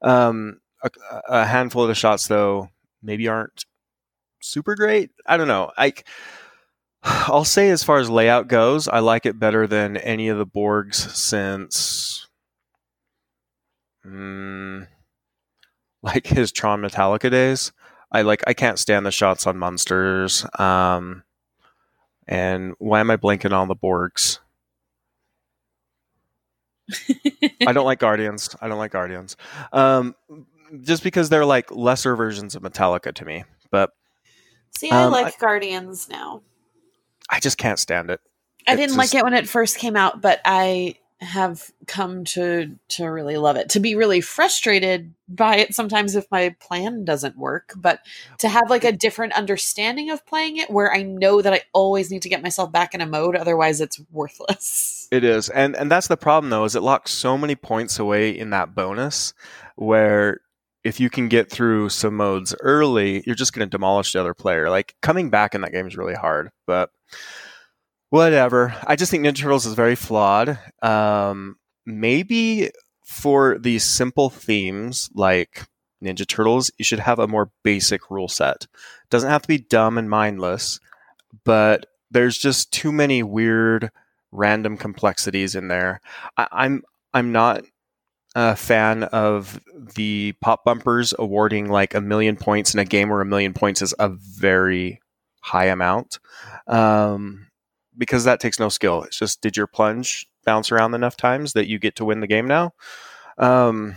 Um, 0.03 0.61
a, 0.85 0.91
a 1.29 1.45
handful 1.47 1.83
of 1.83 1.88
the 1.88 1.95
shots, 1.97 2.29
though, 2.29 2.69
maybe 3.03 3.27
aren't 3.27 3.65
super 4.41 4.77
great. 4.77 5.11
I 5.27 5.37
don't 5.37 5.49
know. 5.49 5.73
I 5.77 5.95
I'll 7.03 7.45
say 7.45 7.71
as 7.71 7.83
far 7.83 7.99
as 7.99 8.09
layout 8.11 8.47
goes, 8.49 8.87
I 8.87 9.01
like 9.01 9.27
it 9.27 9.38
better 9.38 9.67
than 9.67 9.97
any 9.97 10.29
of 10.29 10.38
the 10.38 10.47
Borgs 10.47 10.95
since 11.17 12.29
mm, 14.07 14.87
like 16.03 16.27
his 16.27 16.53
Tron 16.53 16.81
Metallica 16.83 17.31
days. 17.31 17.73
I 18.11 18.23
like 18.23 18.43
I 18.47 18.53
can't 18.55 18.79
stand 18.79 19.07
the 19.07 19.11
shots 19.11 19.47
on 19.47 19.57
Munsters. 19.59 20.45
Um, 20.59 21.23
and 22.29 22.75
why 22.79 23.01
am 23.01 23.11
I 23.11 23.17
blinking 23.17 23.53
on 23.53 23.69
the 23.69 23.77
Borgs? 23.77 24.38
I 27.67 27.73
don't 27.73 27.85
like 27.87 27.99
Guardians. 28.01 28.55
I 28.61 28.69
don't 28.69 28.79
like 28.79 28.91
Guardians. 28.93 29.37
Um, 29.73 30.15
just 30.83 31.03
because 31.03 31.29
they're 31.29 31.45
like 31.47 31.71
lesser 31.71 32.17
versions 32.17 32.55
of 32.55 32.62
Metallica 32.62 33.15
to 33.15 33.25
me. 33.25 33.45
But 33.71 33.91
See, 34.77 34.91
I 34.91 35.05
Um, 35.05 35.12
like 35.12 35.27
I- 35.27 35.33
Guardians 35.38 36.09
now. 36.09 36.43
I 37.31 37.41
just 37.41 37.57
can't 37.59 37.79
stand 37.79 38.11
it. 38.11 38.21
I 38.67 38.73
It 38.73 38.77
didn't 38.77 38.97
just- 38.97 38.99
like 38.99 39.15
it 39.15 39.25
when 39.25 39.35
it 39.35 39.49
first 39.49 39.79
came 39.79 39.97
out, 39.97 40.21
but 40.21 40.41
I 40.45 40.97
have 41.22 41.70
come 41.87 42.24
to 42.24 42.76
to 42.88 43.06
really 43.06 43.37
love 43.37 43.56
it. 43.56 43.68
To 43.70 43.80
be 43.80 43.94
really 43.94 44.20
frustrated 44.20 45.14
by 45.28 45.56
it 45.56 45.74
sometimes 45.74 46.14
if 46.14 46.26
my 46.30 46.54
plan 46.61 47.04
doesn't 47.04 47.38
work, 47.38 47.72
but 47.76 48.00
to 48.38 48.48
have 48.48 48.68
like 48.68 48.85
a 48.85 48.92
different 48.92 49.32
understanding 49.32 50.11
of 50.11 50.26
playing 50.26 50.56
it 50.58 50.70
where 50.70 50.92
I 50.92 51.02
know 51.02 51.40
that 51.40 51.52
I 51.52 51.62
always 51.72 52.11
need 52.11 52.22
to 52.22 52.28
get 52.28 52.42
myself 52.42 52.72
back 52.72 52.94
in 52.94 53.00
a 53.00 53.06
mode 53.06 53.37
otherwise 53.37 53.80
it's 53.80 54.00
worthless. 54.11 54.98
It 55.12 55.24
is, 55.24 55.50
and 55.50 55.76
and 55.76 55.90
that's 55.90 56.08
the 56.08 56.16
problem 56.16 56.48
though, 56.48 56.64
is 56.64 56.74
it 56.74 56.82
locks 56.82 57.11
so 57.11 57.37
many 57.37 57.54
points 57.54 57.98
away 57.98 58.30
in 58.30 58.48
that 58.48 58.74
bonus, 58.74 59.35
where 59.76 60.40
if 60.85 60.98
you 60.98 61.11
can 61.11 61.28
get 61.28 61.50
through 61.50 61.90
some 61.90 62.16
modes 62.16 62.54
early, 62.61 63.22
you're 63.26 63.37
just 63.37 63.52
going 63.52 63.66
to 63.66 63.70
demolish 63.70 64.12
the 64.12 64.20
other 64.20 64.32
player. 64.32 64.70
Like 64.70 64.96
coming 65.02 65.28
back 65.28 65.54
in 65.54 65.61
that 65.61 65.72
game 65.72 65.87
is 65.87 65.98
really 65.98 66.14
hard, 66.14 66.50
but 66.66 66.90
whatever. 68.12 68.75
I 68.87 68.94
just 68.94 69.11
think 69.11 69.25
Ninja 69.25 69.38
Turtles 69.38 69.64
is 69.64 69.72
very 69.72 69.94
flawed. 69.94 70.59
Um, 70.83 71.57
maybe 71.87 72.70
for 73.07 73.59
these 73.59 73.85
simple 73.85 74.29
themes 74.29 75.09
like 75.14 75.66
Ninja 76.05 76.29
Turtles, 76.29 76.70
you 76.77 76.85
should 76.85 76.98
have 76.98 77.18
a 77.18 77.27
more 77.27 77.51
basic 77.62 78.11
rule 78.11 78.29
set. 78.29 78.66
doesn't 79.09 79.31
have 79.31 79.40
to 79.40 79.48
be 79.48 79.57
dumb 79.57 79.96
and 79.96 80.11
mindless, 80.11 80.79
but 81.42 81.87
there's 82.11 82.37
just 82.37 82.70
too 82.70 82.92
many 82.92 83.22
weird 83.22 83.90
random 84.31 84.77
complexities 84.77 85.55
in 85.55 85.68
there. 85.68 86.03
I, 86.37 86.48
I'm 86.53 86.83
I'm 87.14 87.33
not 87.33 87.64
a 88.35 88.57
fan 88.57 89.05
of 89.05 89.59
the 89.96 90.35
pop 90.42 90.66
bumpers 90.66 91.14
awarding 91.18 91.70
like 91.70 91.94
a 91.94 92.01
million 92.03 92.37
points 92.37 92.75
in 92.75 92.81
a 92.81 92.85
game 92.85 93.09
where 93.09 93.22
a 93.22 93.27
million 93.27 93.55
points 93.55 93.81
is 93.81 93.94
a 93.98 94.11
very 94.11 95.01
high 95.40 95.66
amount, 95.66 96.18
um, 96.66 97.46
because 97.96 98.24
that 98.24 98.40
takes 98.40 98.59
no 98.59 98.68
skill. 98.68 99.02
It's 99.02 99.18
just 99.18 99.40
did 99.40 99.57
your 99.57 99.66
plunge 99.66 100.26
bounce 100.44 100.72
around 100.72 100.94
enough 100.94 101.16
times 101.16 101.52
that 101.52 101.68
you 101.68 101.78
get 101.78 101.96
to 101.96 102.05
win 102.05 102.20
the 102.20 102.26
game 102.26 102.46
now. 102.46 102.72
Um, 103.38 103.94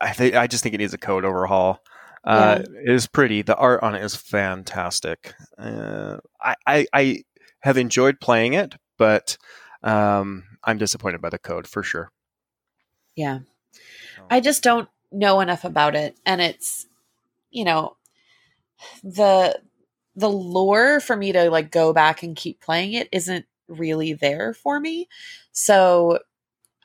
I 0.00 0.12
think 0.12 0.34
I 0.34 0.46
just 0.46 0.62
think 0.62 0.74
it 0.74 0.78
needs 0.78 0.94
a 0.94 0.98
code 0.98 1.24
overhaul. 1.24 1.82
Uh, 2.24 2.60
It 2.84 2.92
is 2.92 3.06
pretty. 3.06 3.42
The 3.42 3.56
art 3.56 3.82
on 3.82 3.94
it 3.94 4.04
is 4.04 4.14
fantastic. 4.14 5.32
Uh, 5.56 6.18
I, 6.42 6.54
I 6.66 6.86
I 6.92 7.22
have 7.60 7.76
enjoyed 7.76 8.20
playing 8.20 8.54
it, 8.54 8.74
but 8.98 9.38
um, 9.82 10.44
I'm 10.64 10.78
disappointed 10.78 11.20
by 11.22 11.30
the 11.30 11.38
code 11.38 11.66
for 11.66 11.82
sure. 11.82 12.10
Yeah. 13.16 13.40
I 14.30 14.40
just 14.40 14.62
don't 14.62 14.88
know 15.12 15.40
enough 15.40 15.64
about 15.64 15.94
it 15.96 16.16
and 16.24 16.40
it's 16.40 16.86
you 17.50 17.64
know 17.64 17.96
the 19.02 19.58
the 20.20 20.30
lore 20.30 21.00
for 21.00 21.16
me 21.16 21.32
to 21.32 21.50
like 21.50 21.70
go 21.70 21.92
back 21.92 22.22
and 22.22 22.36
keep 22.36 22.60
playing 22.60 22.92
it 22.94 23.08
isn't 23.12 23.46
really 23.68 24.12
there 24.12 24.54
for 24.54 24.78
me. 24.80 25.08
So 25.52 26.20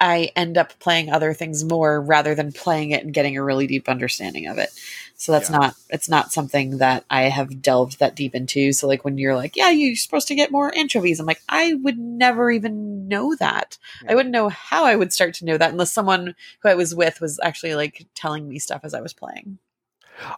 I 0.01 0.29
end 0.35 0.57
up 0.57 0.77
playing 0.79 1.09
other 1.09 1.33
things 1.33 1.63
more 1.63 2.01
rather 2.01 2.35
than 2.35 2.51
playing 2.51 2.91
it 2.91 3.03
and 3.03 3.13
getting 3.13 3.37
a 3.37 3.43
really 3.43 3.65
deep 3.65 3.87
understanding 3.87 4.47
of 4.47 4.57
it. 4.57 4.69
So 5.15 5.31
that's 5.31 5.49
Yeah. 5.49 5.57
not 5.57 5.75
it's 5.89 6.09
not 6.09 6.33
something 6.33 6.79
that 6.79 7.05
I 7.09 7.23
have 7.23 7.61
delved 7.61 7.99
that 7.99 8.15
deep 8.15 8.35
into. 8.35 8.73
So 8.73 8.87
like 8.87 9.05
when 9.05 9.17
you're 9.17 9.35
like, 9.35 9.55
yeah, 9.55 9.69
you're 9.69 9.95
supposed 9.95 10.27
to 10.27 10.35
get 10.35 10.51
more 10.51 10.75
anchovies, 10.77 11.19
I'm 11.19 11.25
like, 11.25 11.41
I 11.47 11.75
would 11.75 11.97
never 11.97 12.51
even 12.51 13.07
know 13.07 13.35
that. 13.35 13.77
Yeah. 14.03 14.11
I 14.11 14.15
wouldn't 14.15 14.33
know 14.33 14.49
how 14.49 14.83
I 14.85 14.97
would 14.97 15.13
start 15.13 15.33
to 15.35 15.45
know 15.45 15.57
that 15.57 15.71
unless 15.71 15.93
someone 15.93 16.35
who 16.61 16.69
I 16.69 16.75
was 16.75 16.93
with 16.93 17.21
was 17.21 17.39
actually 17.41 17.75
like 17.75 18.05
telling 18.15 18.49
me 18.49 18.59
stuff 18.59 18.81
as 18.83 18.93
I 18.93 19.01
was 19.01 19.13
playing. 19.13 19.59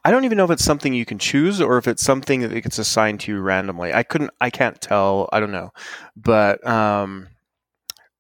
I 0.04 0.12
don't 0.12 0.26
even 0.26 0.38
know 0.38 0.46
if 0.46 0.52
it's 0.52 0.64
something 0.64 0.94
you 0.94 1.06
can 1.06 1.20
choose 1.20 1.62
or 1.62 1.78
if 1.78 1.88
it's 1.88 2.04
something 2.04 2.42
that 2.42 2.52
it 2.52 2.62
gets 2.62 2.80
assigned 2.80 3.20
to 3.22 3.32
you 3.32 3.40
randomly. 3.40 3.94
I 3.94 4.04
couldn't. 4.04 4.32
I 4.42 4.50
can't 4.50 4.80
tell. 4.80 5.30
I 5.32 5.40
don't 5.40 5.52
know, 5.52 5.72
but 6.16 6.66
um, 6.68 7.28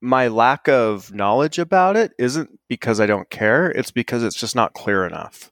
my 0.02 0.28
lack 0.28 0.68
of 0.68 1.14
knowledge 1.14 1.60
about 1.60 1.98
it 1.98 2.14
isn't 2.18 2.60
because 2.68 3.00
I 3.00 3.06
don't 3.06 3.30
care. 3.30 3.72
It's 3.72 3.92
because 3.92 4.24
it's 4.24 4.40
just 4.40 4.56
not 4.56 4.74
clear 4.74 5.06
enough, 5.06 5.52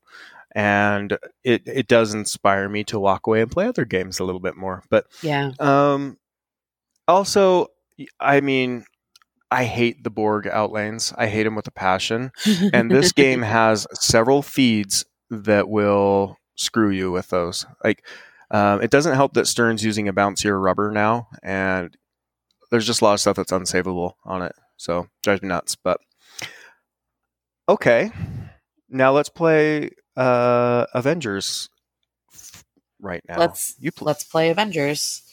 and 0.54 1.18
it 1.44 1.63
it 1.65 1.88
does 1.88 2.13
inspire 2.13 2.70
me 2.70 2.84
to 2.86 3.00
walk 3.00 3.28
away 3.28 3.41
and 3.41 3.52
play 3.52 3.68
other 3.68 3.86
games 3.86 4.20
a 4.20 4.24
little 4.24 4.41
bit 4.41 4.56
more. 4.56 4.84
But 4.89 5.06
Yeah. 5.22 5.52
Um, 5.60 6.18
also, 7.08 7.68
I 8.20 8.41
mean, 8.41 8.86
I 9.52 9.65
hate 9.65 10.04
the 10.04 10.10
Borg 10.10 10.48
outlanes. 10.48 11.13
I 11.18 11.28
hate 11.28 11.44
them 11.44 11.56
with 11.56 11.68
a 11.68 11.72
passion. 11.72 12.32
And 12.74 12.89
this 12.89 13.12
game 13.13 13.41
has 13.41 13.88
several 13.94 14.41
feeds 14.41 15.06
that 15.30 15.70
will 15.70 16.38
screw 16.56 16.90
you 16.90 17.12
with 17.12 17.30
those. 17.30 17.66
Like, 17.84 18.06
um, 18.52 18.82
it 18.82 18.92
doesn't 18.92 19.16
help 19.16 19.34
that 19.34 19.48
Stern's 19.48 19.84
using 19.84 20.08
a 20.08 20.14
bouncier 20.14 20.62
rubber 20.62 20.92
now, 20.92 21.28
and 21.44 21.96
there's 22.72 22.86
just 22.88 23.02
a 23.02 23.06
lot 23.06 23.14
of 23.14 23.20
stuff 23.20 23.36
that's 23.38 23.52
unsavable 23.52 24.14
on 24.24 24.42
it. 24.42 24.54
So 24.78 25.08
drives 25.24 25.42
me 25.42 25.48
nuts. 25.50 25.76
But 25.76 26.00
okay, 27.68 28.12
now 28.90 29.12
let's 29.12 29.30
play 29.30 29.90
uh, 30.16 30.86
Avengers 30.94 31.70
right 33.02 33.24
now. 33.28 33.38
let's 33.40 33.76
you 33.80 33.92
pl- 33.92 34.06
let's 34.06 34.24
play 34.24 34.50
Avengers. 34.50 35.24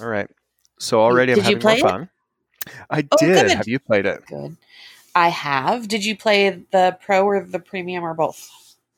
all 0.00 0.08
right. 0.08 0.28
So 0.78 1.00
already 1.00 1.32
I'm 1.32 1.36
Did 1.36 1.44
you 1.48 1.56
having 1.56 1.60
play 1.62 1.78
more 1.80 1.88
it? 1.88 1.90
fun. 1.90 2.10
I 2.90 3.08
Oh, 3.10 3.16
did. 3.18 3.46
good. 3.48 3.50
Have 3.52 3.68
you 3.68 3.78
played 3.78 4.06
it? 4.06 4.24
Good. 4.26 4.56
I 5.14 5.28
have. 5.28 5.88
Did 5.88 6.04
you 6.04 6.16
play 6.16 6.50
the 6.72 6.96
pro 7.04 7.24
or 7.24 7.44
the 7.44 7.58
premium 7.58 8.02
or 8.04 8.14
both? 8.14 8.50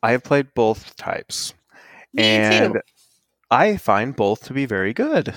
I 0.05 0.13
have 0.13 0.23
played 0.23 0.53
both 0.53 0.95
types, 0.97 1.55
Me 2.13 2.25
and 2.25 2.75
too. 2.75 2.81
I 3.51 3.79
find 3.79 4.15
both 4.15 4.45
to 4.45 4.53
be 4.53 4.67
very 4.67 4.93
good. 4.93 5.33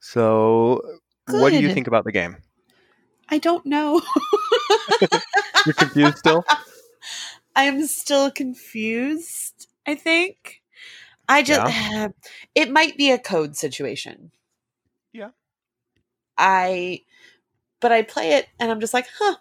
So, 0.00 0.80
what 1.28 1.50
do 1.50 1.60
you 1.60 1.74
think 1.74 1.86
about 1.86 2.04
the 2.04 2.12
game? 2.12 2.38
I 3.28 3.36
don't 3.36 3.66
know. 3.66 4.00
You're 5.66 5.74
confused 5.74 6.16
still? 6.16 6.42
I'm 7.56 7.86
still 7.86 8.30
confused, 8.30 9.68
I 9.86 9.96
think. 9.96 10.62
I 11.28 11.42
just 11.42 11.60
it 12.54 12.70
might 12.70 12.96
be 12.96 13.10
a 13.10 13.18
code 13.18 13.54
situation. 13.54 14.30
Yeah. 15.12 15.30
I 16.38 17.02
but 17.80 17.92
I 17.92 18.00
play 18.00 18.32
it 18.32 18.48
and 18.58 18.70
I'm 18.70 18.80
just 18.80 18.94
like, 18.94 19.08
huh. 19.18 19.36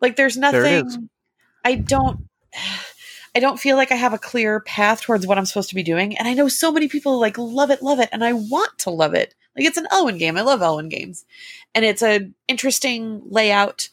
Like 0.00 0.16
there's 0.16 0.36
There 0.36 0.64
it 0.64 0.84
is. 0.86 0.94
nothing 0.94 1.08
I 1.64 1.76
don't 1.76 2.28
I 3.34 3.40
don't 3.40 3.58
feel 3.58 3.76
like 3.76 3.90
I 3.90 3.96
have 3.96 4.12
a 4.12 4.18
clear 4.18 4.60
path 4.60 5.00
towards 5.00 5.26
what 5.26 5.38
I'm 5.38 5.46
supposed 5.46 5.70
to 5.70 5.74
be 5.74 5.82
doing. 5.82 6.16
And 6.18 6.28
I 6.28 6.34
know 6.34 6.48
so 6.48 6.70
many 6.70 6.88
people 6.88 7.18
like 7.18 7.38
love 7.38 7.70
it, 7.70 7.82
love 7.82 7.98
it, 7.98 8.10
and 8.12 8.22
I 8.22 8.34
want 8.34 8.78
to 8.80 8.90
love 8.90 9.14
it. 9.14 9.34
Like 9.56 9.66
it's 9.66 9.78
an 9.78 9.88
Elwin 9.90 10.18
game. 10.18 10.36
I 10.36 10.42
love 10.42 10.62
Elwin 10.62 10.88
games. 10.88 11.24
And 11.74 11.84
it's 11.84 12.02
an 12.02 12.34
interesting 12.48 13.22
layout. 13.26 13.88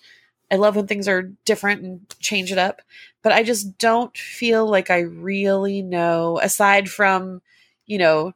I 0.51 0.55
love 0.55 0.75
when 0.75 0.87
things 0.87 1.07
are 1.07 1.31
different 1.45 1.83
and 1.83 2.15
change 2.19 2.51
it 2.51 2.57
up. 2.57 2.81
But 3.21 3.33
I 3.33 3.43
just 3.43 3.77
don't 3.77 4.15
feel 4.17 4.69
like 4.69 4.89
I 4.89 4.99
really 4.99 5.81
know, 5.81 6.39
aside 6.41 6.89
from, 6.89 7.41
you 7.85 7.97
know, 7.97 8.33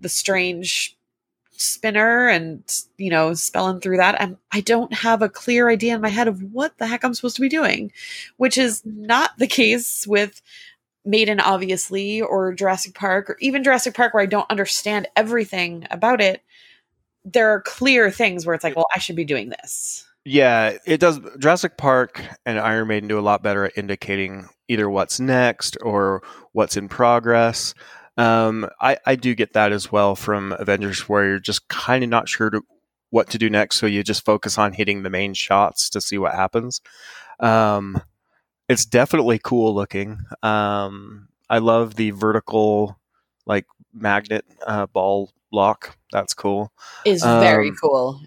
the 0.00 0.08
strange 0.08 0.96
spinner 1.60 2.28
and, 2.28 2.62
you 2.96 3.10
know, 3.10 3.34
spelling 3.34 3.80
through 3.80 3.98
that. 3.98 4.20
I'm 4.20 4.38
I 4.52 4.60
don't 4.60 4.92
have 4.92 5.22
a 5.22 5.28
clear 5.28 5.68
idea 5.68 5.94
in 5.94 6.00
my 6.00 6.08
head 6.08 6.28
of 6.28 6.42
what 6.52 6.76
the 6.78 6.86
heck 6.86 7.04
I'm 7.04 7.14
supposed 7.14 7.36
to 7.36 7.42
be 7.42 7.48
doing, 7.48 7.92
which 8.36 8.56
is 8.58 8.82
not 8.84 9.36
the 9.38 9.46
case 9.46 10.06
with 10.06 10.40
Maiden, 11.04 11.40
obviously, 11.40 12.20
or 12.20 12.52
Jurassic 12.52 12.94
Park, 12.94 13.30
or 13.30 13.36
even 13.40 13.64
Jurassic 13.64 13.94
Park, 13.94 14.14
where 14.14 14.22
I 14.22 14.26
don't 14.26 14.50
understand 14.50 15.08
everything 15.16 15.86
about 15.90 16.20
it. 16.20 16.42
There 17.24 17.50
are 17.50 17.62
clear 17.62 18.10
things 18.10 18.46
where 18.46 18.54
it's 18.54 18.64
like, 18.64 18.76
well, 18.76 18.86
I 18.94 18.98
should 18.98 19.16
be 19.16 19.24
doing 19.24 19.50
this. 19.50 20.06
Yeah, 20.24 20.76
it 20.84 21.00
does. 21.00 21.18
Jurassic 21.38 21.76
Park 21.78 22.22
and 22.44 22.58
Iron 22.58 22.88
Maiden 22.88 23.08
do 23.08 23.18
a 23.18 23.20
lot 23.20 23.42
better 23.42 23.64
at 23.64 23.76
indicating 23.76 24.48
either 24.68 24.88
what's 24.88 25.18
next 25.18 25.76
or 25.82 26.22
what's 26.52 26.76
in 26.76 26.88
progress. 26.88 27.74
Um, 28.20 28.68
I, 28.80 28.96
I 29.06 29.16
do 29.16 29.34
get 29.34 29.52
that 29.54 29.72
as 29.72 29.90
well 29.90 30.14
from 30.16 30.52
Avengers, 30.58 31.08
where 31.08 31.26
you're 31.26 31.38
just 31.38 31.68
kind 31.68 32.04
of 32.04 32.10
not 32.10 32.28
sure 32.28 32.50
to, 32.50 32.62
what 33.10 33.30
to 33.30 33.38
do 33.38 33.48
next, 33.50 33.76
so 33.76 33.86
you 33.86 34.02
just 34.02 34.24
focus 34.24 34.58
on 34.58 34.72
hitting 34.72 35.02
the 35.02 35.10
main 35.10 35.34
shots 35.34 35.88
to 35.90 36.00
see 36.00 36.18
what 36.18 36.34
happens. 36.34 36.80
Um, 37.40 38.02
it's 38.68 38.84
definitely 38.84 39.40
cool 39.42 39.74
looking. 39.74 40.18
Um, 40.42 41.28
I 41.48 41.58
love 41.58 41.94
the 41.96 42.10
vertical 42.10 42.98
like 43.46 43.66
magnet 43.92 44.44
uh, 44.66 44.86
ball 44.86 45.30
lock. 45.50 45.96
That's 46.12 46.34
cool. 46.34 46.72
Is 47.04 47.22
very 47.22 47.70
Um, 47.70 47.76
cool. 47.82 48.20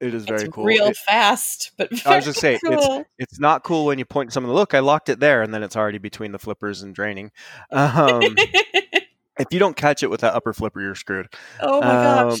It 0.00 0.12
is 0.14 0.24
very 0.24 0.42
it's 0.46 0.52
cool. 0.52 0.64
real 0.64 0.86
It- 0.86 0.96
fast, 0.96 1.70
but 1.76 2.04
I 2.06 2.16
was 2.16 2.24
just 2.24 2.40
saying, 2.40 2.58
it's- 2.64 2.84
cool. 2.86 3.04
it's 3.18 3.38
not 3.38 3.62
cool 3.62 3.84
when 3.86 3.98
you 3.98 4.04
point 4.04 4.30
to 4.30 4.34
something. 4.34 4.52
Look, 4.52 4.74
I 4.74 4.80
locked 4.80 5.08
it 5.08 5.20
there, 5.20 5.42
and 5.42 5.54
then 5.54 5.62
it's 5.62 5.76
already 5.76 5.98
between 5.98 6.32
the 6.32 6.38
flippers 6.38 6.82
and 6.82 6.94
draining. 6.94 7.30
Um, 7.70 8.34
if 9.38 9.46
you 9.50 9.58
don't 9.58 9.76
catch 9.76 10.02
it 10.02 10.10
with 10.10 10.20
that 10.20 10.34
upper 10.34 10.52
flipper, 10.52 10.80
you're 10.80 10.94
screwed. 10.94 11.28
oh 11.60 11.80
my 11.80 11.86
um, 11.86 12.28
gosh. 12.30 12.40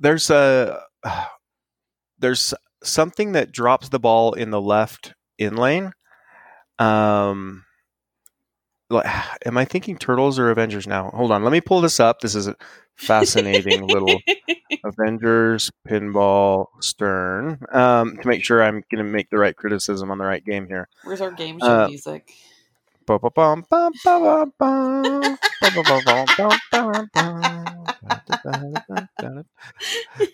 There's 0.00 0.30
a 0.30 0.82
there's 2.18 2.54
something 2.82 3.32
that 3.32 3.52
drops 3.52 3.88
the 3.88 3.98
ball 3.98 4.32
in 4.34 4.50
the 4.50 4.60
left 4.60 5.14
in 5.38 5.56
lane. 5.56 5.92
Um, 6.78 7.64
am 9.46 9.58
I 9.58 9.64
thinking 9.64 9.96
Turtles 9.96 10.38
or 10.38 10.50
Avengers 10.50 10.86
now? 10.86 11.10
Hold 11.10 11.32
on, 11.32 11.42
let 11.42 11.52
me 11.52 11.60
pull 11.60 11.80
this 11.80 12.00
up. 12.00 12.20
This 12.20 12.34
is 12.34 12.46
a 12.46 12.56
fascinating 12.96 13.86
little 13.86 14.20
Avengers 14.84 15.70
pinball 15.88 16.66
Stern 16.80 17.58
um, 17.72 18.16
to 18.20 18.28
make 18.28 18.44
sure 18.44 18.62
I'm 18.62 18.82
going 18.90 19.04
to 19.04 19.10
make 19.10 19.30
the 19.30 19.38
right 19.38 19.56
criticism 19.56 20.10
on 20.10 20.18
the 20.18 20.24
right 20.24 20.44
game 20.44 20.66
here. 20.66 20.88
Where's 21.02 21.20
our 21.20 21.32
game 21.32 21.58
show 21.58 21.84
uh, 21.84 21.88
music? 21.88 22.32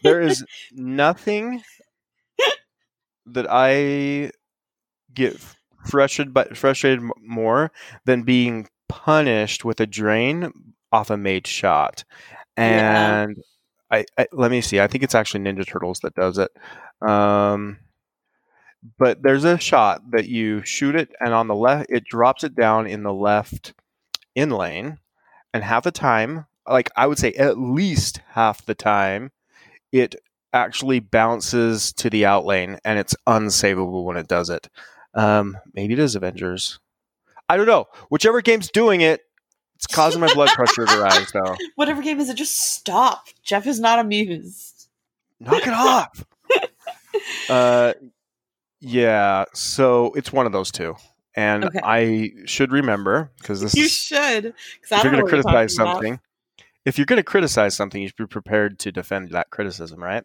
There 0.03 0.21
is 0.21 0.45
nothing 0.73 1.63
that 3.27 3.47
I 3.49 4.33
get 5.15 5.41
frustrated 5.85 6.35
but 6.35 6.57
frustrated 6.57 7.03
more 7.21 7.73
than 8.05 8.23
being 8.23 8.69
punished 8.89 9.65
with 9.65 9.81
a 9.81 9.87
drain 9.87 10.53
off 10.93 11.11
a 11.11 11.17
made 11.17 11.47
shot. 11.47 12.05
Yeah. 12.59 13.23
And 13.23 13.37
I, 13.91 14.05
I 14.19 14.27
let 14.33 14.51
me 14.51 14.61
see. 14.61 14.81
I 14.81 14.87
think 14.87 15.05
it's 15.05 15.15
actually 15.15 15.45
Ninja 15.45 15.67
Turtles 15.67 16.01
that 16.01 16.15
does 16.15 16.39
it. 16.39 16.51
Um, 17.07 17.79
but 18.99 19.23
there's 19.23 19.45
a 19.45 19.59
shot 19.59 20.11
that 20.11 20.29
you 20.29 20.65
shoot 20.65 20.95
it, 20.95 21.11
and 21.21 21.35
on 21.35 21.49
the 21.49 21.55
left, 21.55 21.91
it 21.91 22.05
drops 22.05 22.45
it 22.45 22.55
down 22.55 22.87
in 22.87 23.03
the 23.03 23.13
left 23.13 23.75
in 24.35 24.51
lane, 24.51 24.99
and 25.53 25.63
half 25.65 25.85
the 25.85 25.91
time, 25.91 26.47
like 26.69 26.91
I 26.97 27.07
would 27.07 27.19
say, 27.19 27.33
at 27.33 27.59
least 27.59 28.21
half 28.31 28.65
the 28.65 28.75
time, 28.75 29.33
it 29.93 30.15
actually 30.53 31.01
bounces 31.01 31.93
to 31.95 32.11
the 32.11 32.27
out 32.27 32.45
lane, 32.45 32.79
and 32.85 32.99
it's 32.99 33.15
unsavable 33.27 34.05
when 34.05 34.17
it 34.17 34.29
does 34.29 34.51
it. 34.51 34.69
Um, 35.15 35.59
maybe 35.75 35.95
it 35.95 35.99
is 35.99 36.15
Avengers. 36.15 36.79
I 37.49 37.57
don't 37.57 37.67
know. 37.67 37.87
Whichever 38.09 38.41
game's 38.43 38.71
doing 38.71 39.01
it, 39.01 39.23
it's 39.75 39.87
causing 39.87 40.21
my 40.21 40.33
blood 40.35 40.51
pressure 40.51 40.87
to 40.87 41.01
rise. 41.01 41.33
Though, 41.33 41.57
Whatever 41.75 42.03
game 42.03 42.21
is 42.21 42.29
it? 42.29 42.37
Just 42.37 42.57
stop. 42.75 43.27
Jeff 43.43 43.67
is 43.67 43.81
not 43.81 43.99
amused. 43.99 44.89
knock 45.41 45.67
it 45.67 45.73
off. 45.73 46.25
uh, 47.49 47.95
yeah. 48.81 49.45
So 49.55 50.13
it's 50.15 50.33
one 50.33 50.47
of 50.47 50.53
those 50.53 50.71
two, 50.71 50.97
and 51.35 51.65
Okay. 51.67 51.81
I 51.83 52.31
should 52.47 52.73
remember 52.73 53.31
because 53.39 53.61
this 53.61 53.75
You 53.75 53.85
is 53.85 53.93
should. 53.93 54.47
if 54.47 54.91
you're 54.91 55.13
going 55.13 55.25
to 55.25 55.29
criticize 55.29 55.75
talking 55.75 55.83
about. 55.83 55.95
something, 55.95 56.21
if 56.85 56.99
you're 56.99 57.05
going 57.07 57.19
to 57.19 57.23
criticize 57.23 57.75
something, 57.77 58.01
you 58.03 58.09
should 58.09 58.17
be 58.17 58.27
prepared 58.27 58.79
to 58.81 58.93
defend 58.93 59.31
that 59.31 59.51
criticism, 59.51 60.03
right? 60.03 60.25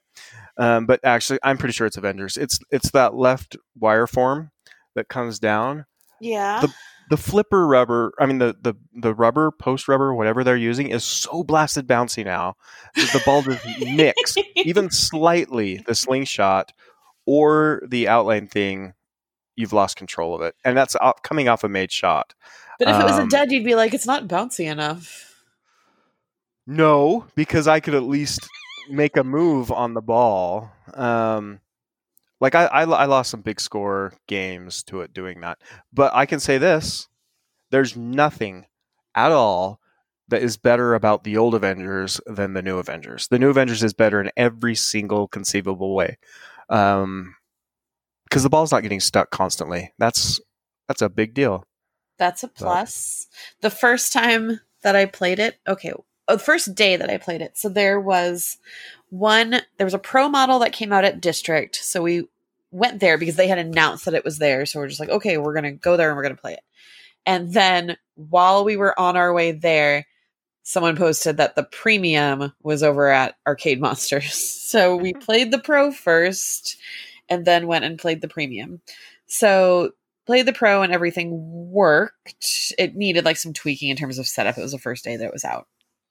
Um, 0.58 0.86
but 0.86 1.00
actually, 1.04 1.40
I'm 1.44 1.58
pretty 1.58 1.74
sure 1.74 1.86
it's 1.88 1.98
Avengers. 1.98 2.38
It's 2.38 2.60
it's 2.72 2.92
that 2.92 3.14
left 3.16 3.58
wire 3.78 4.08
form 4.08 4.52
that 4.96 5.10
comes 5.10 5.40
down. 5.40 5.86
Yeah. 6.22 6.62
The- 6.62 6.74
The 7.08 7.18
flipper 7.18 7.68
rubber, 7.68 8.14
I 8.20 8.26
mean 8.26 8.40
the 8.40 8.56
the 8.60 8.74
the 9.00 9.14
rubber 9.14 9.52
post 9.52 9.88
rubber, 9.88 10.12
whatever 10.16 10.44
they're 10.44 10.58
using, 10.58 10.88
is 10.90 11.04
so 11.04 11.44
blasted 11.44 11.86
bouncy 11.86 12.26
now 12.26 12.56
that 12.96 13.12
the 13.14 13.22
ball 13.24 13.44
just 13.44 13.64
nicks 13.80 14.36
even 14.56 14.90
slightly 14.90 15.84
the 15.86 15.94
slingshot 15.94 16.74
or 17.26 17.82
the 17.88 18.08
outline 18.08 18.48
thing. 18.48 18.94
You've 19.56 19.74
lost 19.74 19.96
control 19.96 20.36
of 20.36 20.42
it, 20.42 20.54
and 20.66 20.76
that's 20.76 20.98
off, 20.98 21.22
coming 21.22 21.48
off 21.48 21.64
a 21.64 21.70
made 21.70 21.92
shot. 21.92 22.34
but 22.78 22.90
if 22.90 23.00
it 23.00 23.06
was 23.06 23.18
a 23.18 23.22
um, 23.22 23.30
dead, 23.30 23.52
you'd 23.54 23.64
be 23.64 23.76
like, 23.76 23.94
it's 23.94 24.06
not 24.06 24.28
bouncy 24.28 24.70
enough. 24.70 25.34
No, 26.68 27.26
because 27.36 27.68
I 27.68 27.80
could 27.80 27.96
at 27.96 28.04
least 28.04 28.50
make 28.90 29.16
a 29.16 29.24
move 29.24 29.72
on 29.72 29.94
the 29.94 30.02
ball. 30.02 30.72
Um, 30.94 31.62
like 32.42 32.54
I, 32.54 32.66
I, 32.66 32.84
I 32.84 33.06
lost 33.06 33.32
some 33.32 33.42
big 33.42 33.62
score 33.62 34.14
games 34.28 34.84
to 34.84 35.02
it 35.02 35.14
doing 35.14 35.40
that, 35.42 35.60
but 35.94 36.14
I 36.14 36.26
can 36.26 36.42
say 36.42 36.58
this: 36.58 37.08
there's 37.72 37.96
nothing 37.96 38.66
at 39.16 39.32
all 39.32 39.80
that 40.28 40.42
is 40.42 40.58
better 40.58 40.96
about 40.96 41.24
the 41.24 41.38
old 41.38 41.54
Avengers 41.54 42.20
than 42.26 42.54
the 42.54 42.62
new 42.62 42.78
Avengers. 42.78 43.28
The 43.28 43.40
new 43.40 43.50
Avengers 43.50 43.84
is 43.84 43.94
better 43.94 44.20
in 44.20 44.32
every 44.36 44.76
single 44.76 45.28
conceivable 45.28 45.94
way, 45.94 46.18
um, 46.70 47.36
because 48.26 48.44
the 48.44 48.50
ball's 48.50 48.72
not 48.72 48.84
getting 48.84 49.00
stuck 49.00 49.30
constantly. 49.32 49.94
That's 49.98 50.40
that's 50.88 51.02
a 51.02 51.10
big 51.10 51.34
deal. 51.34 51.64
That's 52.18 52.44
a 52.44 52.48
plus. 52.48 53.28
The 53.62 53.70
first 53.70 54.14
time 54.14 54.62
that 54.84 54.96
I 54.96 55.06
played 55.06 55.40
it, 55.40 55.60
okay, 55.68 55.92
oh, 56.28 56.34
the 56.34 56.40
first 56.40 56.76
day 56.76 56.96
that 56.96 57.10
I 57.10 57.18
played 57.18 57.42
it, 57.42 57.58
so 57.58 57.70
there 57.70 58.00
was 58.00 58.58
one, 59.10 59.62
there 59.78 59.86
was 59.86 59.94
a 59.94 60.00
pro 60.00 60.30
model 60.30 60.60
that 60.60 60.74
came 60.74 60.94
out 60.94 61.06
at 61.06 61.22
District. 61.22 61.76
So 61.76 62.02
we 62.02 62.28
went 62.72 63.00
there 63.00 63.18
because 63.18 63.36
they 63.36 63.48
had 63.48 63.58
announced 63.58 64.06
that 64.06 64.14
it 64.14 64.26
was 64.26 64.38
there. 64.38 64.66
So 64.66 64.80
we're 64.80 64.88
just 64.88 65.00
like, 65.00 65.10
okay, 65.10 65.38
we're 65.38 65.54
to 65.64 65.72
go 65.72 65.98
there 65.98 66.10
and 66.10 66.18
we're 66.18 66.24
to 66.36 66.42
play 66.42 66.54
it. 66.54 66.64
And 67.26 67.54
then 67.54 67.98
while 68.16 68.64
we 68.64 68.78
were 68.78 68.98
on 69.00 69.18
our 69.18 69.34
way 69.34 69.52
there, 69.52 70.06
someone 70.68 70.98
posted 70.98 71.38
that 71.38 71.56
the 71.56 71.64
premium 71.64 72.52
was 72.64 72.82
over 72.82 73.08
at 73.08 73.36
Arcade 73.48 73.80
Monsters. 73.80 74.62
So 74.66 74.98
we 74.98 75.14
mm-hmm. 75.14 75.22
played 75.22 75.52
the 75.52 75.60
pro 75.60 75.92
first 75.92 76.76
and 77.30 77.46
then 77.46 77.68
went 77.68 77.86
and 77.86 77.98
played 77.98 78.20
the 78.20 78.28
premium. 78.28 78.82
So 79.26 79.92
played 80.26 80.48
the 80.48 80.54
pro 80.54 80.82
and 80.82 80.92
everything 80.92 81.30
worked. 81.72 82.74
It 82.78 82.96
needed 82.96 83.24
like 83.24 83.38
some 83.38 83.54
tweaking 83.54 83.90
in 83.90 83.96
terms 83.96 84.20
of 84.20 84.28
setup. 84.28 84.58
It 84.58 84.62
was 84.62 84.74
the 84.74 84.80
first 84.80 85.06
day 85.06 85.16
that 85.16 85.24
it 85.24 85.32
was 85.32 85.46
out. 85.46 85.68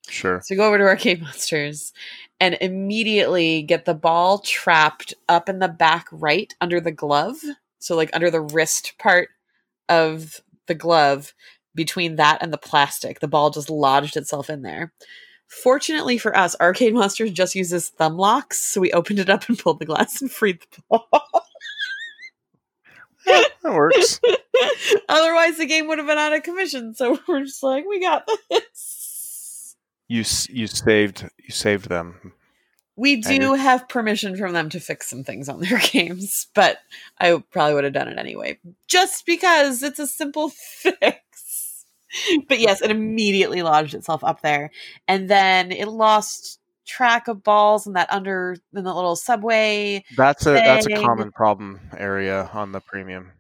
Sure. 0.08 0.40
So 0.42 0.56
go 0.56 0.66
over 0.66 0.78
to 0.78 0.84
Arcade 0.84 1.20
Monsters 1.20 1.92
and 2.40 2.56
immediately 2.60 3.62
get 3.62 3.84
the 3.84 3.92
ball 3.92 4.38
trapped 4.38 5.12
up 5.28 5.50
in 5.50 5.58
the 5.58 5.68
back 5.68 6.06
right 6.10 6.54
under 6.62 6.80
the 6.80 6.92
glove. 6.92 7.36
So 7.80 7.96
like 7.96 8.10
under 8.14 8.30
the 8.30 8.40
wrist 8.40 8.94
part 8.98 9.28
of 9.90 10.40
the 10.68 10.74
glove 10.74 11.34
between 11.74 12.16
that 12.16 12.38
and 12.40 12.52
the 12.52 12.58
plastic. 12.58 13.20
The 13.20 13.28
ball 13.28 13.50
just 13.50 13.70
lodged 13.70 14.16
itself 14.16 14.48
in 14.50 14.62
there. 14.62 14.92
Fortunately 15.48 16.18
for 16.18 16.37
us, 16.37 16.56
Arcade 16.60 16.94
Monsters 16.94 17.30
just 17.30 17.54
uses 17.54 17.90
thumb 17.90 18.16
locks, 18.16 18.58
so 18.58 18.80
we 18.80 18.92
opened 18.92 19.18
it 19.18 19.30
up 19.30 19.48
and 19.48 19.58
pulled 19.58 19.78
the 19.78 19.84
glass 19.84 20.20
and 20.20 20.30
freed 20.30 20.60
the 20.74 20.82
ball. 20.88 21.08
That 23.26 23.50
works. 23.64 24.20
Otherwise, 25.08 25.56
the 25.56 25.66
game 25.66 25.87
would 25.88 25.98
have 25.98 26.06
been 26.06 26.18
out 26.18 26.32
of 26.32 26.42
commission. 26.42 26.94
So 26.94 27.18
we're 27.28 27.44
just 27.44 27.62
like, 27.62 27.84
we 27.87 28.00
got 28.00 28.28
this. 28.50 29.76
you 30.08 30.24
you 30.50 30.66
saved 30.66 31.28
you 31.38 31.50
saved 31.50 31.88
them. 31.88 32.32
We 32.96 33.16
do 33.16 33.54
have 33.54 33.88
permission 33.88 34.37
from 34.37 34.52
them 34.52 34.68
to 34.68 34.78
fix 34.78 35.08
some 35.08 35.24
things 35.24 35.48
on 35.48 35.58
their 35.60 35.78
games, 35.92 36.46
but 36.54 36.78
I 37.18 37.42
probably 37.50 37.74
would 37.74 37.84
have 37.84 37.92
done 37.92 38.06
it 38.06 38.18
anyway, 38.18 38.58
just 38.87 39.26
because 39.26 39.82
it's 39.82 39.98
a 39.98 40.06
simple 40.06 40.50
fix. 40.50 41.18
But 42.48 42.61
yes, 42.61 42.83
it 42.83 42.90
immediately 42.90 43.62
lodged 43.62 43.94
itself 43.94 44.22
up 44.24 44.42
there, 44.42 44.70
and 45.09 45.29
then 45.29 45.72
it 45.72 45.88
lost 45.88 46.61
track 46.87 47.29
of 47.29 47.42
balls 47.42 47.87
in 47.87 47.94
that 47.94 48.12
under 48.12 48.57
in 48.74 48.85
the 48.85 48.94
little 48.94 49.16
subway. 49.16 50.05
That's 50.16 50.46
a 50.46 50.53
that's 50.53 50.87
a 50.87 50.94
common 51.03 51.33
problem 51.33 51.81
area 51.96 52.50
on 52.53 52.72
the 52.72 52.81
premium. 52.81 53.33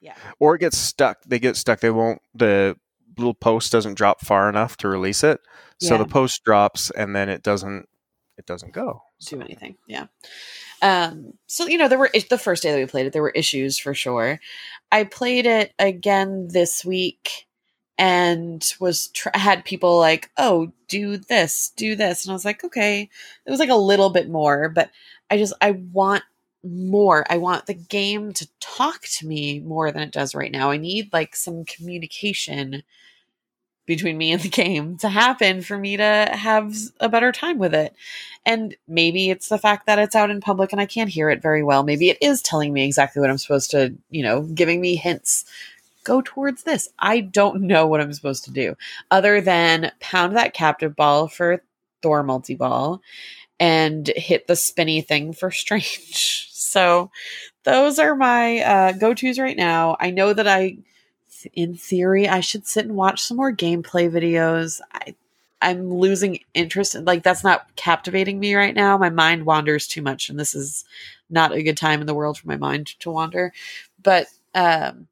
Yeah. 0.00 0.14
Or 0.38 0.54
it 0.54 0.60
gets 0.60 0.78
stuck. 0.78 1.18
They 1.26 1.38
get 1.38 1.56
stuck. 1.56 1.80
They 1.80 1.90
won't 1.90 2.20
the 2.34 2.76
little 3.16 3.34
post 3.34 3.72
doesn't 3.72 3.94
drop 3.94 4.20
far 4.20 4.48
enough 4.48 4.76
to 4.78 4.88
release 4.88 5.22
it. 5.24 5.40
So 5.78 5.94
Yeah. 5.94 5.98
the 5.98 6.08
post 6.08 6.42
drops 6.44 6.90
and 6.90 7.14
then 7.14 7.28
it 7.28 7.42
doesn't 7.42 7.88
it 8.38 8.46
doesn't 8.46 8.72
go. 8.72 9.02
do 9.26 9.40
anything. 9.40 9.76
Yeah. 9.86 10.06
Um, 10.80 11.34
so 11.46 11.66
you 11.66 11.76
know, 11.76 11.88
there 11.88 11.98
were 11.98 12.10
the 12.30 12.38
first 12.38 12.62
day 12.62 12.70
that 12.72 12.78
we 12.78 12.86
played 12.86 13.06
it, 13.06 13.12
there 13.12 13.22
were 13.22 13.30
issues 13.30 13.78
for 13.78 13.92
sure. 13.92 14.40
I 14.90 15.04
played 15.04 15.44
it 15.44 15.74
again 15.78 16.48
this 16.48 16.84
week 16.84 17.46
and 18.00 18.64
was 18.80 19.08
tr- 19.08 19.28
had 19.34 19.64
people 19.66 19.98
like, 19.98 20.30
"Oh, 20.38 20.72
do 20.88 21.18
this, 21.18 21.70
do 21.76 21.94
this," 21.94 22.24
and 22.24 22.32
I 22.32 22.34
was 22.34 22.46
like, 22.46 22.64
"Okay." 22.64 23.10
It 23.46 23.50
was 23.50 23.60
like 23.60 23.68
a 23.68 23.76
little 23.76 24.10
bit 24.10 24.30
more, 24.30 24.70
but 24.70 24.90
I 25.30 25.36
just 25.36 25.52
I 25.60 25.72
want 25.72 26.24
more. 26.64 27.26
I 27.30 27.36
want 27.36 27.66
the 27.66 27.74
game 27.74 28.32
to 28.34 28.48
talk 28.60 29.02
to 29.18 29.26
me 29.26 29.60
more 29.60 29.92
than 29.92 30.02
it 30.02 30.12
does 30.12 30.34
right 30.34 30.50
now. 30.50 30.70
I 30.70 30.78
need 30.78 31.12
like 31.12 31.36
some 31.36 31.64
communication 31.66 32.82
between 33.86 34.16
me 34.16 34.32
and 34.32 34.40
the 34.40 34.48
game 34.48 34.96
to 34.98 35.08
happen 35.10 35.60
for 35.62 35.76
me 35.76 35.96
to 35.98 36.28
have 36.32 36.74
a 37.00 37.08
better 37.08 37.32
time 37.32 37.58
with 37.58 37.74
it. 37.74 37.94
And 38.46 38.76
maybe 38.88 39.30
it's 39.30 39.48
the 39.48 39.58
fact 39.58 39.86
that 39.86 39.98
it's 39.98 40.14
out 40.14 40.30
in 40.30 40.40
public 40.40 40.72
and 40.72 40.80
I 40.80 40.86
can't 40.86 41.10
hear 41.10 41.28
it 41.28 41.42
very 41.42 41.62
well. 41.62 41.82
Maybe 41.82 42.08
it 42.08 42.18
is 42.22 42.40
telling 42.40 42.72
me 42.72 42.84
exactly 42.84 43.20
what 43.20 43.30
I'm 43.30 43.38
supposed 43.38 43.72
to, 43.72 43.94
you 44.10 44.22
know, 44.22 44.42
giving 44.42 44.80
me 44.80 44.96
hints. 44.96 45.44
Go 46.10 46.20
towards 46.20 46.64
this. 46.64 46.88
I 46.98 47.20
don't 47.20 47.62
know 47.62 47.86
what 47.86 48.00
I'm 48.00 48.12
supposed 48.12 48.44
to 48.44 48.50
do 48.50 48.74
other 49.12 49.40
than 49.40 49.92
pound 50.00 50.36
that 50.36 50.54
captive 50.54 50.96
ball 50.96 51.28
for 51.28 51.62
Thor 52.02 52.24
multi 52.24 52.56
ball 52.56 53.00
and 53.60 54.08
hit 54.16 54.48
the 54.48 54.56
spinny 54.56 55.02
thing 55.02 55.32
for 55.32 55.50
strange. 55.62 56.48
So 56.50 57.12
those 57.62 58.00
are 58.00 58.16
my 58.16 58.58
uh, 58.58 58.92
go 58.92 59.14
tos 59.14 59.38
right 59.38 59.56
now. 59.56 59.96
I 60.00 60.10
know 60.10 60.32
that 60.32 60.48
I, 60.48 60.78
in 61.54 61.76
theory, 61.76 62.28
I 62.28 62.40
should 62.40 62.66
sit 62.66 62.86
and 62.86 62.96
watch 62.96 63.20
some 63.22 63.36
more 63.36 63.52
gameplay 63.52 64.10
videos. 64.10 64.80
I, 64.92 65.14
I'm 65.62 65.92
losing 65.94 66.40
interest. 66.54 66.96
Like 66.96 67.22
that's 67.22 67.44
not 67.44 67.76
captivating 67.76 68.40
me 68.40 68.56
right 68.56 68.74
now. 68.74 68.98
My 68.98 69.10
mind 69.10 69.46
wanders 69.46 69.86
too 69.86 70.02
much, 70.02 70.28
and 70.28 70.40
this 70.40 70.56
is 70.56 70.84
not 71.28 71.52
a 71.52 71.62
good 71.62 71.76
time 71.76 72.00
in 72.00 72.08
the 72.08 72.14
world 72.14 72.38
for 72.38 72.48
my 72.48 72.56
mind 72.56 72.98
to 73.00 73.12
wander. 73.12 73.52
But 74.02 74.26
um, 74.54 75.06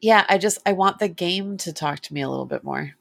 yeah, 0.00 0.24
I 0.28 0.38
just 0.38 0.58
I 0.66 0.72
want 0.72 0.98
the 0.98 1.08
game 1.08 1.56
to 1.58 1.72
talk 1.72 2.00
to 2.00 2.14
me 2.14 2.20
a 2.22 2.28
little 2.28 2.46
bit 2.46 2.64
more. 2.64 2.92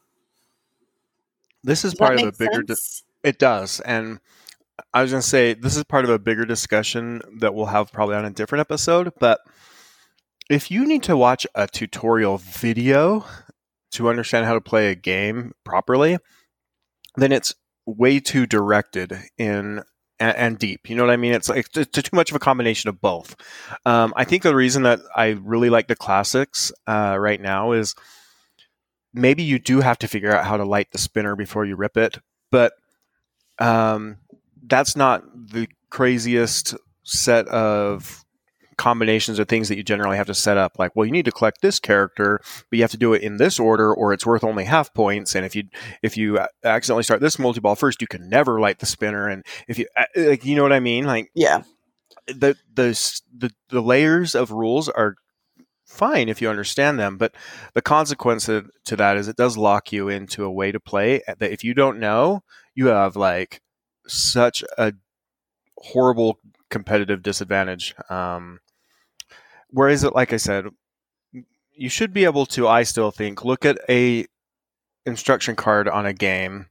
This 1.64 1.84
is 1.84 1.94
Does 1.94 2.00
part 2.00 2.20
of 2.20 2.28
a 2.28 2.32
bigger. 2.32 2.64
Di- 2.64 2.76
it 3.24 3.40
does, 3.40 3.80
and 3.82 4.20
I 4.94 5.02
was 5.02 5.12
going 5.12 5.22
to 5.22 5.28
say 5.28 5.54
this 5.54 5.76
is 5.76 5.84
part 5.84 6.06
of 6.06 6.12
a 6.12 6.20
bigger 6.20 6.46
discussion 6.46 7.22
that 7.40 7.54
we'll 7.54 7.68
have 7.68 7.92
probably 7.92 8.16
on 8.16 8.26
a 8.26 8.30
different 8.30 8.62
episode. 8.62 9.12
But 9.20 9.40
if 10.50 10.72
you 10.72 10.86
need 10.86 11.04
to 11.04 11.18
watch 11.18 11.46
a 11.56 11.68
tutorial 11.68 12.38
video 12.38 13.26
to 13.92 14.10
understand 14.10 14.46
how 14.46 14.54
to 14.54 14.62
play 14.62 14.92
a 14.92 14.96
game 14.96 15.54
properly, 15.64 16.18
then 17.16 17.32
it's 17.32 17.56
way 17.86 18.20
too 18.20 18.46
directed 18.46 19.18
in 19.38 19.84
and, 20.20 20.38
and 20.38 20.60
deep. 20.60 20.90
You 20.90 20.96
know 20.96 21.04
what 21.04 21.12
I 21.12 21.18
mean? 21.18 21.34
It's 21.34 21.50
like 21.50 21.68
it's 21.76 21.92
too 21.92 22.16
much 22.16 22.30
of 22.30 22.36
a 22.36 22.40
combination 22.40 22.90
of 22.90 23.02
both. 23.02 23.36
Um, 23.86 24.14
I 24.16 24.24
think 24.24 24.44
the 24.44 24.56
reason 24.56 24.84
that 24.84 25.00
I 25.16 25.38
really 25.42 25.70
like 25.70 25.88
the 25.88 25.96
classics 25.96 26.72
uh, 26.88 27.18
right 27.20 27.42
now 27.42 27.72
is 27.72 27.96
maybe 29.14 29.44
you 29.44 29.60
do 29.60 29.82
have 29.82 30.00
to 30.00 30.08
figure 30.08 30.36
out 30.36 30.46
how 30.46 30.58
to 30.58 30.66
light 30.66 30.92
the 30.92 30.98
spinner 30.98 31.36
before 31.36 31.66
you 31.66 31.76
rip 31.76 31.98
it, 31.98 32.20
but 32.52 32.74
um, 33.60 34.18
that's 34.66 34.96
not 34.96 35.24
the 35.34 35.68
craziest 35.90 36.76
set 37.04 37.48
of 37.48 38.26
combinations 38.78 39.40
of 39.40 39.48
things 39.48 39.70
that 39.70 39.78
you 39.78 39.84
generally 39.84 40.18
have 40.18 40.28
to 40.28 40.34
set 40.34 40.58
up. 40.58 40.78
Like 40.80 40.96
well 40.96 41.06
you 41.06 41.12
need 41.12 41.26
to 41.26 41.32
collect 41.32 41.62
this 41.62 41.80
character 41.80 42.40
but 42.70 42.78
you 42.78 42.84
have 42.84 42.92
to 42.92 42.98
do 42.98 43.14
it 43.14 43.22
in 43.24 43.38
this 43.38 43.60
order 43.60 43.94
or 43.94 44.14
it's 44.14 44.26
worth 44.26 44.44
only 44.44 44.66
half 44.66 44.94
points. 44.94 45.36
And 45.36 45.46
if 45.46 45.56
you 45.56 45.64
if 46.02 46.16
you 46.18 46.40
accidentally 46.64 47.04
start 47.04 47.22
this 47.22 47.40
multi-ball 47.40 47.76
first 47.76 48.02
you 48.02 48.08
can 48.08 48.30
never 48.30 48.60
light 48.60 48.80
the 48.80 48.86
spinner. 48.86 49.28
And 49.28 49.46
if 49.68 49.78
you 49.80 49.88
uh, 49.98 50.06
like 50.16 50.46
you 50.46 50.56
know 50.56 50.64
what 50.64 50.74
i 50.74 50.80
mean? 50.80 51.06
Like 51.06 51.32
Yeah. 51.34 51.64
the 52.28 52.56
the 52.74 53.22
the, 53.36 53.52
the 53.70 53.82
layers 53.82 54.36
of 54.36 54.52
rules 54.52 54.90
are 54.90 55.16
fine 55.86 56.28
if 56.28 56.42
you 56.42 56.50
understand 56.50 57.00
them 57.00 57.18
but 57.18 57.34
the 57.74 57.82
consequence 57.82 58.46
to 58.46 58.66
to 58.84 58.96
that 58.98 59.16
is 59.16 59.30
it 59.30 59.38
does 59.38 59.58
lock 59.58 59.94
you 59.94 60.10
into 60.10 60.44
a 60.44 60.52
way 60.52 60.70
to 60.70 60.82
play 60.82 61.22
that 61.28 61.50
if 61.52 61.64
you 61.64 61.74
don't 61.74 61.98
know 61.98 62.44
you 62.76 62.88
have 62.88 63.16
like 63.16 63.62
such 64.06 64.64
a 64.78 64.94
horrible 65.78 66.40
competitive 66.70 67.24
disadvantage. 67.24 67.96
Um 68.10 68.60
whereas 69.70 70.04
it 70.04 70.16
like 70.16 70.34
i 70.34 70.38
said 70.38 70.66
you 71.74 71.90
should 71.90 72.14
be 72.14 72.24
able 72.26 72.46
to 72.46 72.68
i 72.68 72.84
still 72.84 73.12
think 73.12 73.44
look 73.46 73.66
at 73.66 73.78
a 73.90 74.26
instruction 75.06 75.56
card 75.56 75.88
on 75.88 76.06
a 76.06 76.14
game 76.14 76.68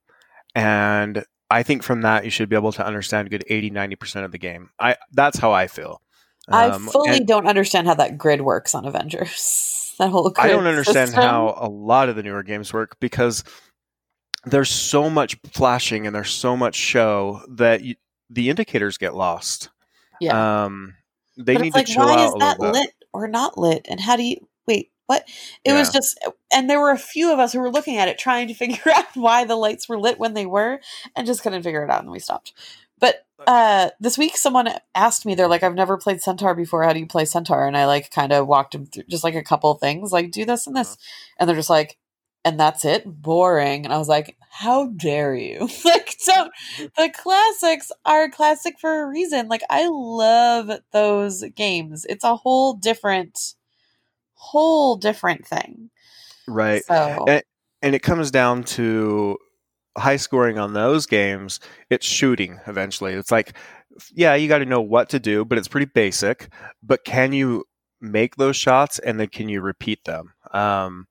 and 0.54 1.24
i 1.50 1.62
think 1.62 1.82
from 1.82 2.02
that 2.02 2.24
you 2.24 2.30
should 2.30 2.48
be 2.48 2.56
able 2.56 2.72
to 2.72 2.84
understand 2.84 3.26
a 3.26 3.30
good 3.30 3.44
80 3.48 3.70
90% 3.70 4.24
of 4.24 4.32
the 4.32 4.38
game 4.38 4.70
i 4.80 4.96
that's 5.12 5.38
how 5.38 5.52
i 5.52 5.66
feel 5.66 6.00
I 6.48 6.68
Um, 6.68 6.86
fully 6.86 7.10
and 7.16 7.26
don't 7.26 7.48
understand 7.48 7.88
how 7.88 7.94
that 7.94 8.16
grid 8.18 8.40
works 8.42 8.72
on 8.72 8.84
Avengers. 8.86 9.94
that 9.98 10.10
whole 10.10 10.32
i 10.38 10.46
don't 10.48 10.66
understand 10.66 11.08
system. 11.08 11.22
how 11.24 11.54
a 11.58 11.68
lot 11.68 12.08
of 12.08 12.14
the 12.16 12.22
newer 12.22 12.42
games 12.44 12.72
work 12.72 12.96
because 13.00 13.42
there's 14.44 14.70
so 14.70 15.10
much 15.10 15.36
flashing 15.52 16.06
and 16.06 16.14
there's 16.14 16.30
so 16.30 16.56
much 16.56 16.76
show 16.76 17.40
that 17.48 17.82
you, 17.82 17.96
the 18.30 18.48
indicators 18.48 18.96
get 18.96 19.14
lost 19.14 19.70
Yeah. 20.20 20.64
um 20.64 20.94
they 21.36 21.54
but 21.54 21.62
need 21.62 21.68
it's 21.68 21.76
like, 21.76 21.86
to 21.86 21.92
chill 21.92 22.06
why 22.06 22.14
out 22.14 22.26
is 22.26 22.34
that 22.40 22.60
lit 22.60 22.90
or 23.12 23.28
not 23.28 23.58
lit? 23.58 23.86
And 23.88 24.00
how 24.00 24.16
do 24.16 24.22
you 24.22 24.46
wait? 24.66 24.90
What? 25.06 25.24
It 25.64 25.72
was 25.72 25.90
just, 25.90 26.18
and 26.52 26.68
there 26.68 26.80
were 26.80 26.90
a 26.90 26.98
few 26.98 27.32
of 27.32 27.38
us 27.38 27.52
who 27.52 27.60
were 27.60 27.70
looking 27.70 27.96
at 27.96 28.08
it, 28.08 28.18
trying 28.18 28.48
to 28.48 28.54
figure 28.62 28.92
out 28.92 29.04
why 29.14 29.44
the 29.44 29.56
lights 29.56 29.88
were 29.88 29.98
lit 29.98 30.18
when 30.18 30.34
they 30.34 30.46
were, 30.46 30.80
and 31.14 31.26
just 31.26 31.42
couldn't 31.42 31.62
figure 31.62 31.84
it 31.84 31.90
out, 31.90 32.02
and 32.02 32.10
we 32.10 32.18
stopped. 32.18 32.52
But 32.98 33.26
uh, 33.46 33.90
this 34.00 34.16
week, 34.16 34.36
someone 34.36 34.70
asked 34.94 35.26
me, 35.26 35.34
they're 35.34 35.48
like, 35.48 35.62
"I've 35.62 35.74
never 35.74 35.98
played 35.98 36.22
Centaur 36.22 36.54
before. 36.54 36.82
How 36.82 36.92
do 36.92 37.00
you 37.00 37.06
play 37.06 37.26
Centaur?" 37.26 37.66
And 37.66 37.76
I 37.76 37.84
like 37.86 38.10
kind 38.10 38.32
of 38.32 38.46
walked 38.46 38.72
them 38.72 38.86
through 38.86 39.04
just 39.08 39.22
like 39.22 39.34
a 39.34 39.42
couple 39.42 39.72
things, 39.74 40.12
like 40.12 40.30
do 40.30 40.44
this 40.44 40.66
and 40.66 40.74
this, 40.74 40.96
and 41.38 41.48
they're 41.48 41.56
just 41.56 41.70
like, 41.70 41.98
"And 42.44 42.58
that's 42.58 42.84
it, 42.84 43.04
boring." 43.04 43.84
And 43.84 43.92
I 43.92 43.98
was 43.98 44.08
like, 44.08 44.36
"How 44.58 44.88
dare 44.88 45.34
you?" 45.34 45.68
like, 45.84 46.16
don't 46.26 46.52
the 46.78 47.10
classics 47.14 47.92
are 48.04 48.28
classic 48.28 48.78
for 48.80 49.02
a 49.02 49.06
reason. 49.06 49.48
Like 49.48 49.62
I 49.70 49.88
love 49.88 50.70
those 50.92 51.44
games. 51.54 52.06
It's 52.08 52.24
a 52.24 52.36
whole 52.36 52.74
different 52.74 53.54
whole 54.34 54.96
different 54.96 55.46
thing. 55.46 55.90
right 56.46 56.84
So 56.84 57.24
and, 57.28 57.42
and 57.82 57.94
it 57.94 58.02
comes 58.02 58.30
down 58.30 58.64
to 58.64 59.38
high 59.96 60.16
scoring 60.16 60.58
on 60.58 60.74
those 60.74 61.06
games 61.06 61.58
it's 61.88 62.04
shooting 62.04 62.60
eventually 62.66 63.14
it's 63.14 63.30
like 63.30 63.56
yeah 64.12 64.34
you 64.34 64.46
got 64.46 64.58
to 64.58 64.66
know 64.66 64.80
what 64.80 65.08
to 65.08 65.18
do 65.18 65.44
but 65.44 65.56
it's 65.56 65.68
pretty 65.68 65.86
basic 65.86 66.48
but 66.82 67.04
can 67.04 67.32
you 67.32 67.64
make 68.00 68.36
those 68.36 68.56
shots 68.56 68.98
and 68.98 69.18
then 69.18 69.28
can 69.28 69.48
you 69.48 69.60
repeat 69.60 70.04
them 70.04 70.34
um, 70.52 71.06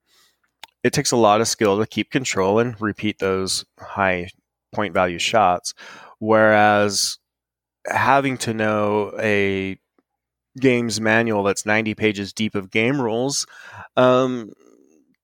it 0.86 0.94
takes 0.94 1.12
a 1.12 1.18
lot 1.18 1.42
of 1.42 1.48
skill 1.48 1.80
to 1.80 1.88
keep 1.88 2.12
control 2.12 2.60
and 2.60 2.80
repeat 2.80 3.18
those 3.18 3.66
high 3.80 4.30
point 4.72 4.94
value 4.94 5.18
shots 5.18 5.74
whereas 6.20 7.18
having 7.88 8.38
to 8.38 8.54
know 8.54 9.12
a 9.20 9.80
game's 10.60 11.02
manual 11.02 11.42
that's 11.42 11.66
90 11.66 11.96
pages 11.96 12.32
deep 12.32 12.54
of 12.54 12.70
game 12.70 13.02
rules 13.02 13.48
um, 13.98 14.52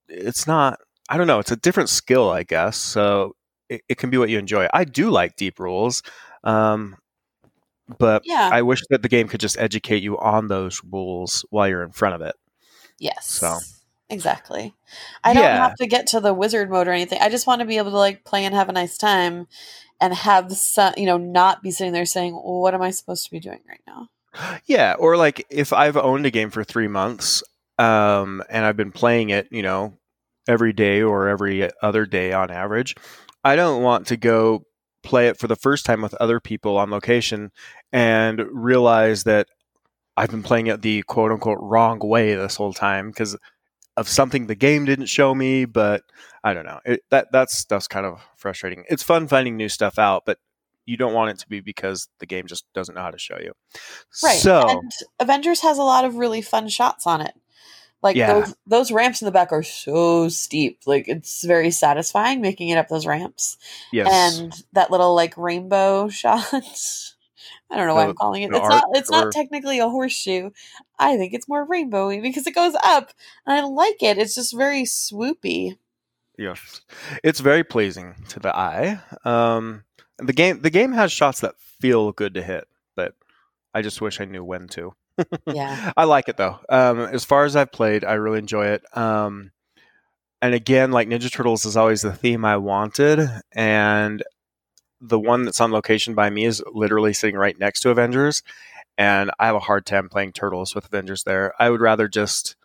it's 0.08 0.48
not 0.48 0.80
i 1.10 1.16
don't 1.16 1.28
know 1.28 1.38
it's 1.38 1.52
a 1.52 1.56
different 1.56 1.90
skill 1.90 2.32
i 2.32 2.42
guess 2.42 2.76
so 2.76 3.36
it, 3.70 3.82
it 3.88 3.98
can 4.00 4.10
be 4.10 4.18
what 4.18 4.30
you 4.30 4.40
enjoy 4.40 4.68
i 4.74 4.84
do 4.84 5.12
like 5.12 5.36
deep 5.36 5.60
rules 5.60 6.02
um, 6.44 6.98
but 8.00 8.24
yeah, 8.26 8.50
i 8.52 8.64
wish 8.64 8.82
that 8.90 9.04
the 9.04 9.10
game 9.10 9.28
could 9.28 9.40
just 9.40 9.60
educate 9.60 10.02
you 10.02 10.18
on 10.18 10.48
those 10.48 10.82
rules 10.92 11.46
while 11.52 11.68
you're 11.68 11.84
in 11.84 11.92
front 11.92 12.16
of 12.16 12.22
it 12.22 12.36
yes. 12.98 13.30
so. 13.30 13.60
Exactly. 14.12 14.74
I 15.24 15.34
don't 15.34 15.44
have 15.44 15.76
to 15.76 15.88
get 15.88 16.08
to 16.08 16.20
the 16.20 16.34
wizard 16.34 16.70
mode 16.70 16.88
or 16.88 16.92
anything. 16.92 17.20
I 17.22 17.30
just 17.30 17.48
want 17.48 17.62
to 17.62 17.66
be 17.66 17.78
able 17.78 17.92
to 17.92 17.98
like 17.98 18.26
play 18.26 18.44
and 18.44 18.54
have 18.54 18.68
a 18.68 18.74
nice 18.74 18.98
time 18.98 19.48
and 20.02 20.14
have 20.14 20.52
some, 20.52 20.94
you 20.98 21.06
know, 21.06 21.18
not 21.18 21.64
be 21.64 21.72
sitting 21.72 21.94
there 21.94 22.06
saying, 22.06 22.34
well, 22.34 22.60
"What 22.62 22.74
am 22.74 22.82
I 22.82 22.92
supposed 22.92 23.24
to 23.24 23.32
be 23.32 23.40
doing 23.40 23.62
right 23.68 23.82
now?" 23.88 24.10
Yeah, 24.66 24.96
or 25.00 25.16
like 25.16 25.46
if 25.50 25.72
I've 25.72 25.98
owned 25.98 26.26
a 26.26 26.32
game 26.32 26.50
for 26.50 26.64
three 26.64 26.88
months 26.88 27.42
um, 27.80 28.44
and 28.50 28.66
I've 28.66 28.78
been 28.78 28.92
playing 28.92 29.30
it, 29.30 29.48
you 29.50 29.62
know, 29.62 29.98
every 30.48 30.74
day 30.74 31.02
or 31.02 31.30
every 31.30 31.70
other 31.82 32.06
day 32.06 32.34
on 32.34 32.52
average, 32.52 32.96
I 33.44 33.56
don't 33.56 33.82
want 33.82 34.08
to 34.08 34.18
go 34.18 34.66
play 35.04 35.28
it 35.28 35.38
for 35.38 35.48
the 35.48 35.56
first 35.56 35.86
time 35.86 36.02
with 36.02 36.14
other 36.16 36.40
people 36.40 36.78
on 36.78 36.92
location 36.92 37.52
and 37.92 38.44
realize 38.52 39.24
that 39.24 39.48
I've 40.18 40.30
been 40.30 40.44
playing 40.44 40.68
it 40.68 40.82
the 40.82 41.02
quote 41.04 41.32
unquote 41.32 41.60
wrong 41.62 42.00
way 42.00 42.36
this 42.36 42.58
whole 42.58 42.74
time 42.74 43.10
because 43.10 43.38
of 43.98 44.08
something 44.08 44.48
the 44.48 44.56
game 44.56 44.86
didn't 44.86 45.08
show 45.08 45.34
me. 45.36 45.66
But 45.66 46.04
I 46.44 46.54
don't 46.54 46.66
know. 46.66 46.80
It, 46.86 47.04
that 47.10 47.32
that 47.32 47.50
stuff's 47.52 47.88
kind 47.88 48.06
of 48.06 48.22
frustrating. 48.38 48.84
It's 48.90 49.04
fun 49.04 49.28
finding 49.28 49.58
new 49.58 49.70
stuff 49.70 50.00
out, 50.00 50.24
but 50.26 50.38
you 50.86 50.98
don't 50.98 51.14
want 51.14 51.30
it 51.30 51.38
to 51.40 51.48
be 51.48 51.60
because 51.60 52.08
the 52.20 52.26
game 52.26 52.48
just 52.48 52.66
doesn't 52.74 52.96
know 52.96 53.02
how 53.02 53.12
to 53.12 53.20
show 53.20 53.38
you. 53.40 53.54
Right. 54.24 54.40
So 54.40 54.68
And 54.68 54.92
Avengers 55.20 55.62
has 55.62 55.78
a 55.78 55.84
lot 55.84 56.06
of 56.06 56.16
really 56.16 56.42
fun 56.42 56.68
shots 56.70 57.06
on 57.06 57.22
it. 57.22 57.34
Like 58.02 58.16
Yeah. 58.16 58.34
those 58.34 58.56
those 58.66 58.92
ramps 58.92 59.22
in 59.22 59.28
the 59.28 59.32
back 59.32 59.52
are 59.52 59.62
so 59.62 60.28
steep. 60.28 60.80
Like 60.88 61.08
it's 61.08 61.44
very 61.46 61.70
satisfying 61.70 62.42
making 62.42 62.70
it 62.70 62.78
up 62.78 62.88
those 62.88 63.06
ramps. 63.06 63.58
yes, 63.92 64.08
And 64.12 64.52
that 64.74 64.90
little 64.90 65.14
like 65.14 65.38
rainbow 65.38 66.10
shot. 66.10 66.52
I 67.72 67.78
don't 67.78 67.88
know 67.88 67.96
why 67.96 68.04
I'm 68.04 68.16
calling 68.16 68.44
it. 68.44 68.52
It's 68.54 68.60
not 68.70 68.84
it's 68.94 69.10
not 69.10 69.32
technically 69.32 69.80
a 69.80 69.88
horseshoe. 69.90 70.50
I 71.00 71.16
think 71.18 71.34
it's 71.34 71.48
more 71.48 71.66
rainbowy 71.66 72.22
because 72.22 72.46
it 72.46 72.54
goes 72.54 72.76
up. 72.84 73.12
And 73.46 73.58
I 73.58 73.64
like 73.64 74.04
it. 74.04 74.18
It's 74.18 74.36
just 74.36 74.56
very 74.56 74.84
swoopy. 74.84 75.78
yes, 76.38 76.82
it's 77.24 77.40
very 77.40 77.64
pleasing 77.64 78.16
to 78.30 78.40
the 78.40 78.56
eye. 78.56 79.00
Um, 79.24 79.84
the 80.18 80.34
game 80.34 80.62
the 80.62 80.70
game 80.70 80.92
has 80.92 81.12
shots 81.12 81.40
that 81.42 81.56
feel 81.80 82.12
good 82.12 82.34
to 82.34 82.44
hit, 82.44 82.68
but 82.96 83.16
I 83.74 83.82
just 83.82 84.02
wish 84.02 84.20
I 84.20 84.26
knew 84.26 84.44
when 84.44 84.68
to. 84.70 84.94
Yeah. 85.46 85.92
I 85.96 86.06
like 86.06 86.30
it 86.30 86.38
though. 86.38 86.60
Um, 86.68 87.00
as 87.00 87.24
far 87.26 87.46
as 87.46 87.56
I've 87.56 87.72
played, 87.72 88.04
I 88.04 88.14
really 88.14 88.40
enjoy 88.40 88.68
it. 88.68 88.84
Um, 88.98 89.52
and 90.42 90.56
again, 90.56 90.92
like 90.92 91.08
Ninja 91.08 91.32
Turtles 91.32 91.64
is 91.66 91.78
always 91.78 92.02
the 92.02 92.12
theme 92.14 92.44
I 92.44 92.58
wanted, 92.58 93.30
and 93.52 94.24
the 95.02 95.20
one 95.20 95.46
that's 95.46 95.60
on 95.62 95.72
location 95.72 96.14
by 96.16 96.30
me 96.30 96.46
is 96.46 96.64
literally 96.72 97.14
sitting 97.14 97.36
right 97.36 97.58
next 97.60 97.82
to 97.82 97.90
Avengers, 97.90 98.44
and 98.98 99.32
I 99.40 99.48
have 99.48 99.56
a 99.56 99.60
hard 99.60 99.86
time 99.86 100.10
playing 100.10 100.34
Turtles 100.34 100.76
with 100.76 100.86
Avengers 100.86 101.24
there. 101.24 101.54
I 101.60 101.70
would 101.70 101.82
rather 101.82 102.08
just 102.08 102.56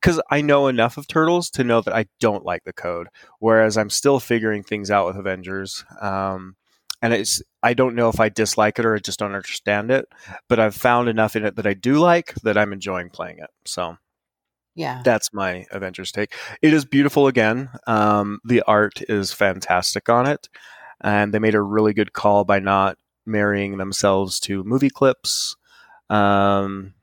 because 0.00 0.20
I 0.30 0.40
know 0.42 0.66
enough 0.66 0.96
of 0.98 1.06
Turtles 1.06 1.48
to 1.50 1.64
know 1.64 1.80
that 1.80 1.94
I 1.94 2.06
don't 2.20 2.44
like 2.44 2.64
the 2.64 2.72
code, 2.72 3.08
whereas 3.38 3.78
I'm 3.78 3.90
still 3.90 4.20
figuring 4.20 4.62
things 4.62 4.90
out 4.90 5.06
with 5.06 5.16
Avengers. 5.16 5.84
Um, 6.00 6.56
and 7.00 7.12
it's 7.12 7.42
I 7.62 7.74
don't 7.74 7.94
know 7.94 8.08
if 8.08 8.18
I 8.20 8.28
dislike 8.28 8.78
it 8.78 8.84
or 8.86 8.94
I 8.96 8.98
just 8.98 9.18
don't 9.18 9.34
understand 9.34 9.90
it, 9.90 10.06
but 10.48 10.58
I've 10.58 10.74
found 10.74 11.08
enough 11.08 11.36
in 11.36 11.44
it 11.44 11.56
that 11.56 11.66
I 11.66 11.74
do 11.74 11.98
like 11.98 12.34
that 12.42 12.58
I'm 12.58 12.72
enjoying 12.72 13.10
playing 13.10 13.38
it. 13.38 13.50
So 13.66 13.96
Yeah. 14.74 15.02
that's 15.04 15.32
my 15.32 15.66
Avengers 15.70 16.10
take. 16.12 16.34
It 16.62 16.72
is 16.72 16.84
beautiful 16.84 17.26
again. 17.26 17.68
Um, 17.86 18.40
the 18.44 18.62
art 18.66 19.02
is 19.08 19.32
fantastic 19.32 20.08
on 20.08 20.26
it, 20.26 20.48
and 21.00 21.32
they 21.32 21.38
made 21.38 21.54
a 21.54 21.62
really 21.62 21.92
good 21.92 22.12
call 22.12 22.44
by 22.44 22.58
not 22.58 22.98
marrying 23.26 23.78
themselves 23.78 24.38
to 24.40 24.64
movie 24.64 24.90
clips, 24.90 25.56
um, 26.10 26.94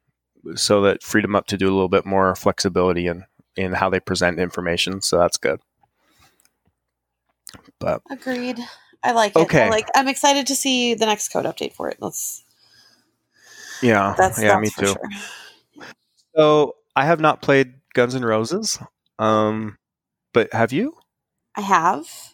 so 0.55 0.81
that 0.81 1.03
freed 1.03 1.23
them 1.23 1.35
up 1.35 1.47
to 1.47 1.57
do 1.57 1.67
a 1.67 1.73
little 1.73 1.89
bit 1.89 2.05
more 2.05 2.35
flexibility 2.35 3.07
in 3.07 3.25
in 3.55 3.73
how 3.73 3.89
they 3.89 3.99
present 3.99 4.39
information. 4.39 5.01
So 5.01 5.17
that's 5.17 5.37
good. 5.37 5.59
But 7.79 8.01
Agreed. 8.09 8.59
I 9.03 9.11
like 9.13 9.35
it. 9.35 9.39
Okay. 9.39 9.65
I 9.65 9.69
like 9.69 9.87
I'm 9.95 10.07
excited 10.07 10.47
to 10.47 10.55
see 10.55 10.93
the 10.93 11.05
next 11.05 11.29
code 11.29 11.45
update 11.45 11.73
for 11.73 11.89
it. 11.89 11.97
Let's 11.99 12.43
yeah, 13.81 14.13
that's 14.17 14.41
yeah, 14.41 14.59
that's 14.59 14.77
me 14.77 14.85
too. 14.85 14.93
sure. 14.93 15.85
So 16.35 16.75
I 16.95 17.05
have 17.05 17.19
not 17.19 17.41
played 17.41 17.73
Guns 17.93 18.15
N' 18.15 18.23
Roses, 18.23 18.79
um, 19.19 19.77
but 20.33 20.53
have 20.53 20.71
you? 20.71 20.97
I 21.55 21.61
have. 21.61 22.30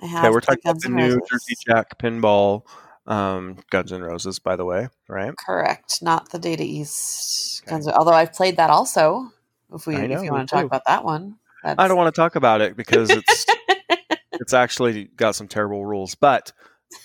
I 0.00 0.06
have 0.06 0.24
Okay, 0.24 0.30
we're 0.30 0.40
talking 0.40 0.60
about 0.64 0.80
the 0.80 0.88
new 0.88 1.20
Jersey 1.30 1.54
Jack 1.66 1.98
pinball 1.98 2.62
um, 3.06 3.58
Guns 3.70 3.92
N' 3.92 4.02
Roses, 4.02 4.38
by 4.38 4.56
the 4.56 4.64
way, 4.64 4.88
right? 5.08 5.34
Correct. 5.36 6.02
Not 6.02 6.30
the 6.30 6.38
Data 6.38 6.62
East 6.62 7.62
Okay. 7.62 7.70
Guns 7.70 7.88
although 7.88 8.12
I've 8.12 8.32
played 8.32 8.56
that 8.56 8.70
also. 8.70 9.30
If 9.72 9.86
we 9.86 9.96
know, 9.96 10.18
if 10.18 10.24
you 10.24 10.30
want 10.30 10.48
to 10.48 10.54
talk 10.54 10.64
about 10.64 10.82
that 10.86 11.04
one. 11.04 11.36
That's, 11.62 11.78
I 11.78 11.88
don't 11.88 11.96
want 11.96 12.14
to 12.14 12.20
talk 12.20 12.36
about 12.36 12.60
it 12.60 12.76
because 12.76 13.10
it's 13.10 13.46
it's 14.32 14.52
actually 14.52 15.04
got 15.04 15.34
some 15.34 15.48
terrible 15.48 15.84
rules. 15.84 16.14
But 16.14 16.52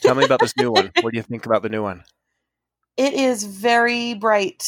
tell 0.02 0.16
me 0.16 0.26
about 0.26 0.42
this 0.42 0.56
new 0.58 0.72
one. 0.72 0.92
What 1.02 1.12
do 1.12 1.18
you 1.18 1.24
think 1.24 1.46
about 1.46 1.64
the 1.64 1.70
new 1.70 1.82
one? 1.82 2.04
It 2.98 3.14
is 3.14 3.46
very 3.46 4.14
bright. 4.16 4.68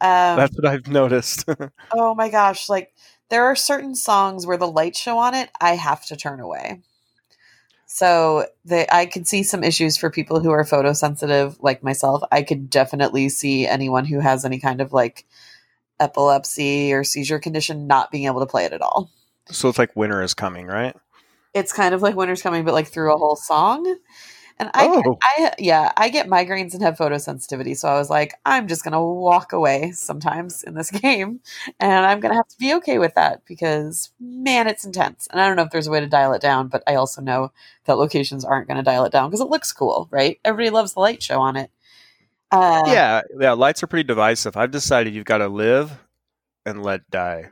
Um, 0.00 0.36
That's 0.36 0.56
what 0.56 0.66
I've 0.66 0.88
noticed. 0.88 1.44
oh 1.92 2.14
my 2.14 2.30
gosh! 2.30 2.70
Like 2.70 2.94
there 3.28 3.44
are 3.44 3.56
certain 3.56 3.94
songs 3.94 4.46
where 4.46 4.56
the 4.56 4.70
lights 4.70 4.98
show 4.98 5.18
on 5.18 5.34
it, 5.34 5.50
I 5.60 5.76
have 5.76 6.06
to 6.06 6.16
turn 6.16 6.40
away. 6.40 6.80
So 7.86 8.46
the, 8.64 8.92
I 8.94 9.06
could 9.06 9.26
see 9.26 9.42
some 9.42 9.62
issues 9.62 9.96
for 9.96 10.10
people 10.10 10.40
who 10.40 10.50
are 10.50 10.64
photosensitive, 10.64 11.56
like 11.60 11.82
myself. 11.82 12.22
I 12.32 12.42
could 12.42 12.68
definitely 12.68 13.28
see 13.28 13.66
anyone 13.66 14.04
who 14.04 14.18
has 14.18 14.44
any 14.44 14.58
kind 14.58 14.80
of 14.80 14.92
like 14.92 15.24
epilepsy 16.00 16.92
or 16.92 17.04
seizure 17.04 17.38
condition 17.38 17.86
not 17.86 18.10
being 18.10 18.26
able 18.26 18.40
to 18.40 18.46
play 18.46 18.64
it 18.64 18.72
at 18.72 18.82
all. 18.82 19.10
so 19.50 19.68
it's 19.68 19.78
like 19.78 19.94
winter 19.94 20.20
is 20.20 20.34
coming, 20.34 20.66
right? 20.66 20.96
It's 21.54 21.72
kind 21.72 21.94
of 21.94 22.02
like 22.02 22.16
winter's 22.16 22.42
coming, 22.42 22.64
but 22.64 22.74
like 22.74 22.88
through 22.88 23.14
a 23.14 23.18
whole 23.18 23.36
song. 23.36 23.96
And 24.58 24.70
I, 24.72 24.86
Oh. 24.86 25.18
I, 25.22 25.52
yeah, 25.58 25.92
I 25.96 26.08
get 26.08 26.28
migraines 26.28 26.72
and 26.72 26.82
have 26.82 26.96
photosensitivity. 26.96 27.76
So 27.76 27.88
I 27.88 27.98
was 27.98 28.08
like, 28.08 28.34
I'm 28.46 28.68
just 28.68 28.84
gonna 28.84 29.04
walk 29.04 29.52
away 29.52 29.92
sometimes 29.92 30.62
in 30.62 30.74
this 30.74 30.90
game, 31.02 31.40
and 31.78 32.06
I'm 32.06 32.20
gonna 32.20 32.34
have 32.36 32.48
to 32.48 32.58
be 32.58 32.74
okay 32.74 32.98
with 32.98 33.14
that 33.14 33.44
because 33.46 34.10
man, 34.18 34.66
it's 34.66 34.84
intense. 34.84 35.26
And 35.30 35.40
I 35.40 35.46
don't 35.46 35.56
know 35.56 35.62
if 35.62 35.70
there's 35.70 35.86
a 35.86 35.90
way 35.90 36.00
to 36.00 36.06
dial 36.06 36.32
it 36.32 36.40
down, 36.40 36.68
but 36.68 36.82
I 36.86 36.94
also 36.94 37.20
know 37.20 37.52
that 37.84 37.98
locations 37.98 38.44
aren't 38.44 38.68
gonna 38.68 38.82
dial 38.82 39.04
it 39.04 39.12
down 39.12 39.28
because 39.28 39.40
it 39.42 39.50
looks 39.50 39.72
cool, 39.72 40.08
right? 40.10 40.40
Everybody 40.44 40.70
loves 40.70 40.94
the 40.94 41.00
light 41.00 41.22
show 41.22 41.40
on 41.40 41.56
it. 41.56 41.70
Uh, 42.50 42.84
yeah, 42.86 43.22
yeah. 43.38 43.52
Lights 43.52 43.82
are 43.82 43.88
pretty 43.88 44.06
divisive. 44.06 44.56
I've 44.56 44.70
decided 44.70 45.14
you've 45.14 45.24
got 45.24 45.38
to 45.38 45.48
live 45.48 45.98
and 46.64 46.82
let 46.82 47.10
die. 47.10 47.50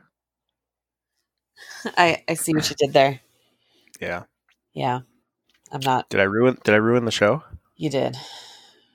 I, 1.97 2.23
I 2.27 2.33
see 2.35 2.53
what 2.53 2.69
you 2.69 2.75
did 2.77 2.93
there. 2.93 3.19
Yeah. 3.99 4.23
Yeah, 4.73 5.01
I'm 5.75 5.81
not. 5.83 6.09
Did 6.09 6.21
I 6.21 6.23
ruin? 6.23 6.57
Did 6.63 6.73
I 6.73 6.77
ruin 6.77 7.03
the 7.03 7.11
show? 7.11 7.43
You 7.75 7.89
did. 7.89 8.15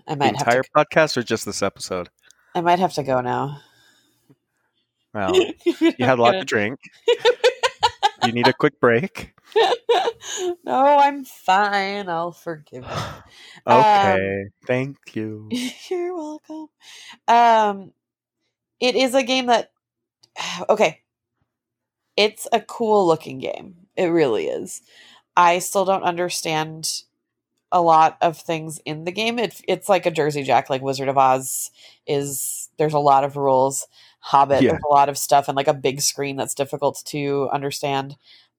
I 0.08 0.14
The 0.14 0.16
might 0.16 0.36
have 0.36 0.46
entire 0.46 0.62
to. 0.62 0.70
podcast 0.74 1.14
or 1.18 1.22
just 1.22 1.44
this 1.44 1.62
episode? 1.62 2.08
I 2.54 2.62
might 2.62 2.78
have 2.78 2.94
to 2.94 3.02
go 3.02 3.20
now. 3.20 3.60
Well, 5.12 5.34
you 5.64 5.92
had 5.98 6.18
a 6.18 6.22
lot 6.22 6.32
to 6.32 6.44
drink. 6.46 6.80
you 8.24 8.32
need 8.32 8.48
a 8.48 8.54
quick 8.54 8.80
break. 8.80 9.34
no, 10.64 10.98
I'm 10.98 11.26
fine. 11.26 12.08
I'll 12.08 12.32
forgive 12.32 12.84
you. 12.84 12.90
Okay, 13.66 14.46
thank 14.66 14.96
you. 15.12 15.50
You're 15.90 16.16
welcome. 16.16 16.68
Um, 17.28 17.92
it 18.80 18.94
is 18.96 19.14
a 19.14 19.22
game 19.22 19.46
that, 19.46 19.70
okay, 20.70 21.02
it's 22.16 22.48
a 22.54 22.60
cool 22.62 23.06
looking 23.06 23.38
game. 23.38 23.74
It 23.96 24.06
really 24.06 24.46
is. 24.46 24.80
I 25.36 25.58
still 25.60 25.84
don't 25.84 26.02
understand 26.02 27.02
a 27.72 27.80
lot 27.80 28.16
of 28.20 28.36
things 28.36 28.80
in 28.84 29.04
the 29.04 29.12
game. 29.12 29.38
It, 29.38 29.60
it's 29.68 29.88
like 29.88 30.04
a 30.06 30.10
Jersey 30.10 30.42
Jack, 30.42 30.68
like 30.70 30.82
Wizard 30.82 31.08
of 31.08 31.18
Oz 31.18 31.70
is. 32.06 32.68
There's 32.78 32.94
a 32.94 32.98
lot 32.98 33.24
of 33.24 33.36
rules. 33.36 33.86
Hobbit, 34.20 34.62
Yeah. 34.62 34.70
there's 34.70 34.82
a 34.88 34.92
lot 34.92 35.08
of 35.08 35.16
stuff, 35.18 35.48
and 35.48 35.56
like 35.56 35.68
a 35.68 35.74
big 35.74 36.00
screen 36.00 36.36
that's 36.36 36.54
difficult 36.54 37.02
to 37.06 37.48
understand. 37.52 38.16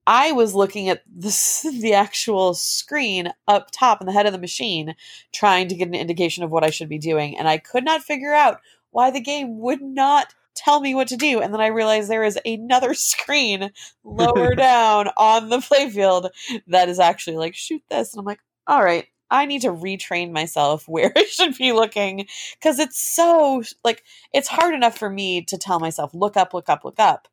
I 0.07 0.31
was 0.31 0.55
looking 0.55 0.89
at 0.89 1.03
this, 1.07 1.61
the 1.81 1.93
actual 1.93 2.53
screen 2.53 3.31
up 3.47 3.69
top 3.71 4.01
in 4.01 4.07
the 4.07 4.13
head 4.13 4.25
of 4.25 4.31
the 4.33 4.39
machine, 4.39 4.95
trying 5.33 5.67
to 5.67 5.75
get 5.75 5.87
an 5.87 5.93
indication 5.95 6.43
of 6.43 6.51
what 6.51 6.63
I 6.63 6.69
should 6.69 6.89
be 6.89 6.97
doing, 6.97 7.37
and 7.37 7.47
I 7.47 7.57
could 7.57 7.83
not 7.83 8.01
figure 8.01 8.33
out 8.33 8.59
why 8.91 9.11
the 9.11 9.21
game 9.21 9.59
would 9.59 9.81
not 9.81 10.33
tell 10.55 10.79
me 10.79 10.95
what 10.95 11.07
to 11.09 11.17
do. 11.17 11.41
And 11.41 11.53
then 11.53 11.61
I 11.61 11.67
realized 11.67 12.09
there 12.09 12.23
is 12.23 12.39
another 12.45 12.93
screen 12.95 13.71
lower 14.03 14.55
down 14.55 15.09
on 15.17 15.49
the 15.49 15.57
playfield 15.57 16.29
that 16.67 16.89
is 16.89 16.99
actually 16.99 17.37
like, 17.37 17.55
shoot 17.55 17.83
this. 17.89 18.13
And 18.13 18.19
I'm 18.19 18.25
like, 18.25 18.41
all 18.67 18.83
right, 18.83 19.07
I 19.29 19.45
need 19.45 19.61
to 19.61 19.71
retrain 19.71 20.31
myself 20.31 20.83
where 20.87 21.11
I 21.15 21.23
should 21.23 21.57
be 21.57 21.71
looking 21.71 22.27
because 22.59 22.79
it's 22.79 22.99
so 22.99 23.63
like 23.83 24.03
it's 24.33 24.47
hard 24.47 24.75
enough 24.75 24.97
for 24.97 25.09
me 25.09 25.43
to 25.45 25.57
tell 25.57 25.79
myself, 25.79 26.13
look 26.13 26.37
up, 26.37 26.53
look 26.53 26.69
up, 26.69 26.83
look 26.83 26.99
up 26.99 27.27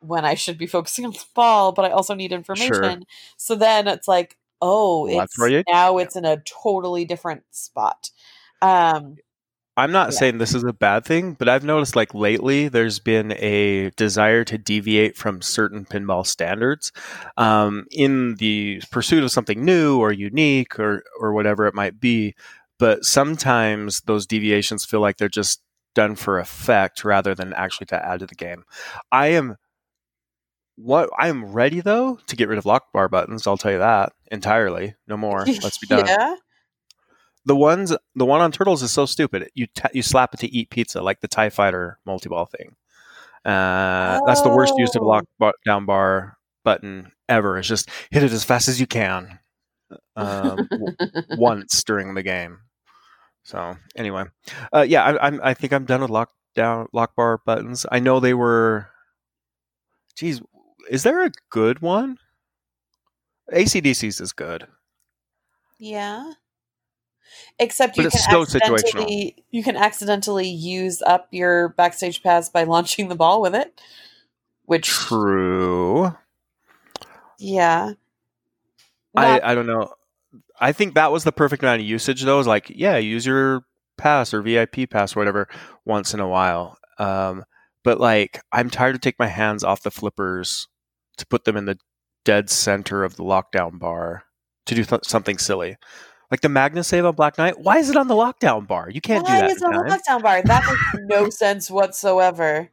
when 0.00 0.24
I 0.24 0.34
should 0.34 0.58
be 0.58 0.66
focusing 0.66 1.04
on 1.04 1.12
the 1.12 1.24
ball, 1.34 1.70
but 1.70 1.84
I 1.84 1.90
also 1.90 2.14
need 2.14 2.32
information. 2.32 3.04
So 3.36 3.54
then 3.54 3.86
it's 3.86 4.08
like, 4.08 4.36
oh, 4.60 5.06
Well, 5.06 5.24
it's 5.24 5.38
now 5.68 5.98
it's 5.98 6.16
in 6.16 6.24
a 6.24 6.42
totally 6.44 7.04
different 7.04 7.44
spot. 7.52 8.10
Um, 8.60 9.16
I'm 9.76 9.90
not 9.92 10.12
Yeah. 10.12 10.18
saying 10.18 10.38
this 10.38 10.54
is 10.54 10.64
a 10.64 10.72
bad 10.72 11.04
thing, 11.04 11.32
but 11.34 11.48
I've 11.48 11.64
noticed 11.64 11.96
like 11.96 12.12
lately 12.14 12.68
there's 12.68 12.98
been 12.98 13.32
a 13.32 13.90
desire 13.96 14.44
to 14.44 14.58
deviate 14.58 15.16
from 15.16 15.40
certain 15.40 15.86
pinball 15.86 16.26
standards 16.26 16.92
um, 17.38 17.86
in 17.90 18.34
the 18.34 18.82
pursuit 18.90 19.24
of 19.24 19.30
something 19.30 19.64
new 19.64 19.98
or 19.98 20.12
unique 20.12 20.78
or 20.78 21.02
or 21.18 21.32
whatever 21.32 21.66
it 21.66 21.74
might 21.74 21.98
be. 22.00 22.34
But 22.78 23.04
sometimes 23.04 24.00
those 24.02 24.26
deviations 24.26 24.84
feel 24.84 25.00
like 25.00 25.16
they're 25.16 25.28
just 25.28 25.62
done 25.94 26.16
for 26.16 26.38
effect 26.38 27.04
rather 27.04 27.34
than 27.34 27.52
actually 27.54 27.86
to 27.86 28.04
add 28.06 28.20
to 28.20 28.26
the 28.26 28.34
game. 28.34 28.64
I 29.10 29.28
am 29.28 29.56
what 30.76 31.08
I 31.18 31.28
am 31.28 31.44
ready 31.52 31.80
though 31.80 32.18
to 32.26 32.36
get 32.36 32.48
rid 32.48 32.58
of 32.58 32.66
lock 32.66 32.92
bar 32.92 33.08
buttons. 33.08 33.46
I'll 33.46 33.56
tell 33.58 33.72
you 33.72 33.78
that 33.78 34.12
entirely. 34.30 34.94
No 35.06 35.16
more. 35.16 35.44
Let's 35.46 35.78
be 35.78 35.86
done 35.88 36.06
yeah. 36.06 36.34
The 37.44 37.56
ones 37.56 37.94
the 38.14 38.24
one 38.24 38.40
on 38.40 38.52
turtles 38.52 38.82
is 38.82 38.92
so 38.92 39.06
stupid. 39.06 39.50
You 39.54 39.66
ta 39.66 39.88
you 39.92 40.02
slap 40.02 40.34
it 40.34 40.40
to 40.40 40.54
eat 40.54 40.70
pizza 40.70 41.02
like 41.02 41.20
the 41.20 41.28
tie 41.28 41.50
fighter 41.50 41.98
multi-ball 42.06 42.46
thing. 42.46 42.76
Uh, 43.44 44.20
that's 44.26 44.42
the 44.42 44.48
worst 44.54 44.74
use 44.78 44.94
of 44.94 45.02
Oh. 45.02 45.06
lock 45.06 45.24
bar, 45.38 45.52
down 45.64 45.84
bar 45.84 46.38
button 46.64 47.10
ever. 47.28 47.58
It's 47.58 47.66
just 47.68 47.88
hit 48.10 48.22
it 48.22 48.30
as 48.32 48.44
fast 48.44 48.68
as 48.68 48.78
you 48.80 48.86
can 48.86 49.40
um, 50.14 50.68
once 51.36 51.82
during 51.82 52.14
the 52.14 52.22
game. 52.22 52.58
So 53.42 53.76
anyway. 53.96 54.24
Uh, 54.72 54.84
yeah 54.88 55.02
I, 55.04 55.26
I'm, 55.26 55.40
I 55.42 55.54
think 55.54 55.72
i'm 55.72 55.84
done 55.84 56.00
with 56.02 56.10
lock 56.10 56.30
down 56.54 56.86
lock 56.92 57.16
bar 57.16 57.40
buttons. 57.44 57.84
I 57.90 57.98
know 57.98 58.20
they 58.20 58.34
were 58.34 58.88
geez 60.14 60.40
is 60.88 61.02
there 61.02 61.24
a 61.24 61.32
good 61.50 61.80
one? 61.80 62.18
Acdc's 63.52 64.20
is 64.20 64.32
good. 64.32 64.66
Yeah. 65.78 66.32
Except 67.58 67.96
you 67.96 68.04
can 68.04 68.10
still 68.10 68.42
accidentally 68.42 69.44
you 69.50 69.62
can 69.62 69.76
accidentally 69.76 70.48
use 70.48 71.02
up 71.02 71.28
your 71.30 71.70
backstage 71.70 72.22
pass 72.22 72.48
by 72.48 72.64
launching 72.64 73.08
the 73.08 73.14
ball 73.14 73.40
with 73.40 73.54
it. 73.54 73.80
Which 74.64 74.88
true 74.88 76.12
yeah. 77.42 77.92
I, 79.16 79.32
Not- 79.32 79.44
I 79.44 79.54
don't 79.54 79.66
know. 79.66 79.92
I 80.60 80.72
think 80.72 80.94
that 80.94 81.12
was 81.12 81.24
the 81.24 81.32
perfect 81.32 81.62
amount 81.62 81.80
of 81.80 81.86
usage 81.86 82.22
though. 82.22 82.38
Is 82.38 82.46
like, 82.46 82.70
yeah, 82.74 82.96
use 82.96 83.26
your 83.26 83.62
pass 83.98 84.32
or 84.32 84.42
VIP 84.42 84.88
pass 84.88 85.14
or 85.14 85.20
whatever 85.20 85.48
once 85.84 86.14
in 86.14 86.20
a 86.20 86.28
while. 86.28 86.78
Um, 86.98 87.44
but 87.84 87.98
like, 87.98 88.40
I'm 88.52 88.70
tired 88.70 88.94
of 88.94 89.00
taking 89.00 89.16
my 89.18 89.26
hands 89.26 89.64
off 89.64 89.82
the 89.82 89.90
flippers 89.90 90.68
to 91.18 91.26
put 91.26 91.44
them 91.44 91.56
in 91.56 91.64
the 91.64 91.78
dead 92.24 92.48
center 92.48 93.02
of 93.02 93.16
the 93.16 93.24
lockdown 93.24 93.78
bar 93.78 94.24
to 94.66 94.74
do 94.74 94.84
th- 94.84 95.04
something 95.04 95.36
silly. 95.36 95.76
Like 96.32 96.40
the 96.40 96.48
Magna 96.48 96.82
save 96.82 97.04
on 97.04 97.14
Black 97.14 97.36
Knight. 97.36 97.60
Why 97.60 97.76
is 97.78 97.90
it 97.90 97.96
on 97.96 98.08
the 98.08 98.14
lockdown 98.14 98.66
bar? 98.66 98.88
You 98.90 99.02
can't 99.02 99.22
Why 99.22 99.42
do 99.42 99.46
that. 99.48 99.50
is 99.50 99.62
it 99.62 99.64
on 99.66 99.74
in 99.74 99.82
the 99.86 99.98
lockdown 99.98 100.22
bar? 100.22 100.42
That 100.42 100.64
makes 100.66 101.04
no 101.14 101.28
sense 101.30 101.70
whatsoever. 101.70 102.70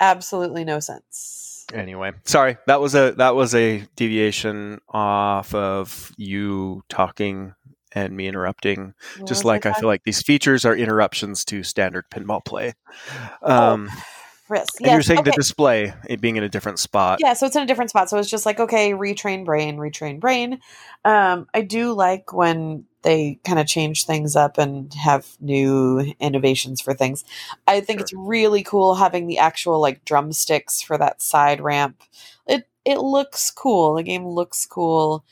absolutely 0.00 0.64
no 0.64 0.78
sense. 0.80 1.66
Anyway, 1.74 2.12
sorry 2.24 2.56
that 2.66 2.80
was 2.80 2.94
a 2.94 3.12
that 3.16 3.34
was 3.34 3.54
a 3.54 3.84
deviation 3.96 4.80
off 4.88 5.52
of 5.54 6.12
you 6.16 6.84
talking 6.88 7.54
and 7.92 8.16
me 8.16 8.28
interrupting. 8.28 8.94
What 9.18 9.28
Just 9.28 9.44
like 9.44 9.66
I 9.66 9.70
talking- 9.70 9.80
feel 9.80 9.88
like 9.88 10.04
these 10.04 10.22
features 10.22 10.64
are 10.64 10.76
interruptions 10.76 11.44
to 11.46 11.62
standard 11.64 12.04
pinball 12.10 12.44
play. 12.44 12.74
Oh, 13.42 13.72
um, 13.72 13.90
Chris, 14.46 14.68
and 14.78 14.86
you're 14.86 14.96
yes, 14.96 15.06
saying 15.06 15.24
the 15.24 15.32
display 15.32 15.94
it 16.08 16.20
being 16.20 16.36
in 16.36 16.42
a 16.42 16.48
different 16.48 16.78
spot. 16.78 17.18
yeah 17.20 17.32
so 17.32 17.46
it's 17.46 17.56
in 17.56 17.62
a 17.62 17.66
different 17.66 17.90
spot. 17.90 18.10
So 18.10 18.18
it's 18.18 18.30
just 18.30 18.46
like 18.46 18.60
okay 18.60 18.92
retrain 18.92 19.44
brain 19.44 19.76
retrain 19.76 20.20
brain. 20.20 20.60
Um 21.04 21.46
i 21.54 21.62
do 21.62 21.92
like 21.92 22.32
when 22.32 22.84
they 23.02 23.38
kind 23.44 23.58
of 23.58 23.66
change 23.66 24.06
things 24.06 24.34
up 24.34 24.58
and 24.58 24.92
have 24.94 25.36
new 25.40 26.14
innovations 26.20 26.80
for 26.80 26.94
things. 26.94 27.22
I 27.66 27.80
think 27.80 28.00
it's 28.00 28.14
really 28.14 28.62
cool 28.62 28.94
having 28.94 29.26
the 29.26 29.38
actual 29.38 29.80
like 29.80 30.04
drumsticks 30.04 30.80
for 30.82 30.98
that 30.98 31.22
side 31.22 31.60
ramp. 31.60 32.02
It 32.46 32.66
it 32.84 32.98
looks 32.98 33.50
cool. 33.50 33.94
The 33.94 34.02
game 34.02 34.26
looks 34.26 34.66
cool. 34.66 35.24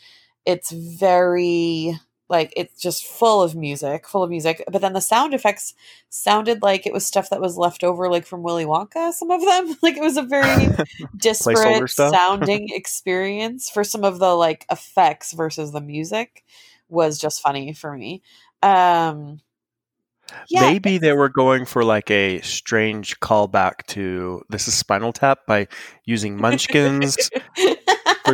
It's 0.44 0.70
very 0.70 1.98
like 2.32 2.52
it's 2.56 2.80
just 2.80 3.06
full 3.06 3.42
of 3.42 3.54
music 3.54 4.08
full 4.08 4.24
of 4.24 4.30
music 4.30 4.64
but 4.70 4.80
then 4.80 4.94
the 4.94 5.00
sound 5.00 5.34
effects 5.34 5.74
sounded 6.08 6.62
like 6.62 6.86
it 6.86 6.92
was 6.92 7.06
stuff 7.06 7.30
that 7.30 7.40
was 7.40 7.56
left 7.56 7.84
over 7.84 8.08
like 8.10 8.26
from 8.26 8.42
willy 8.42 8.64
wonka 8.64 9.12
some 9.12 9.30
of 9.30 9.40
them. 9.44 9.76
Like 9.82 9.96
it 9.96 10.02
was 10.02 10.16
a 10.16 10.22
very 10.22 10.68
disparate 11.16 11.90
sounding 11.90 12.68
experience 12.72 13.68
for 13.68 13.84
some 13.84 14.04
of 14.04 14.18
the 14.18 14.34
like 14.34 14.64
effects 14.70 15.32
versus 15.32 15.72
the 15.72 15.80
music 15.80 16.44
was 16.88 17.18
just 17.18 17.40
funny 17.40 17.72
for 17.72 17.96
me. 17.96 18.22
Um 18.62 19.40
yeah 20.48 20.70
Maybe 20.70 20.98
they 20.98 21.12
were 21.12 21.28
going 21.28 21.66
for 21.66 21.84
like 21.84 22.10
a 22.10 22.40
strange 22.40 23.18
callback 23.20 23.86
to 23.88 24.42
this 24.48 24.68
is 24.68 24.74
Spinal 24.74 25.12
Tap 25.12 25.40
by 25.46 25.66
using 26.04 26.36
Munchkins 26.36 27.16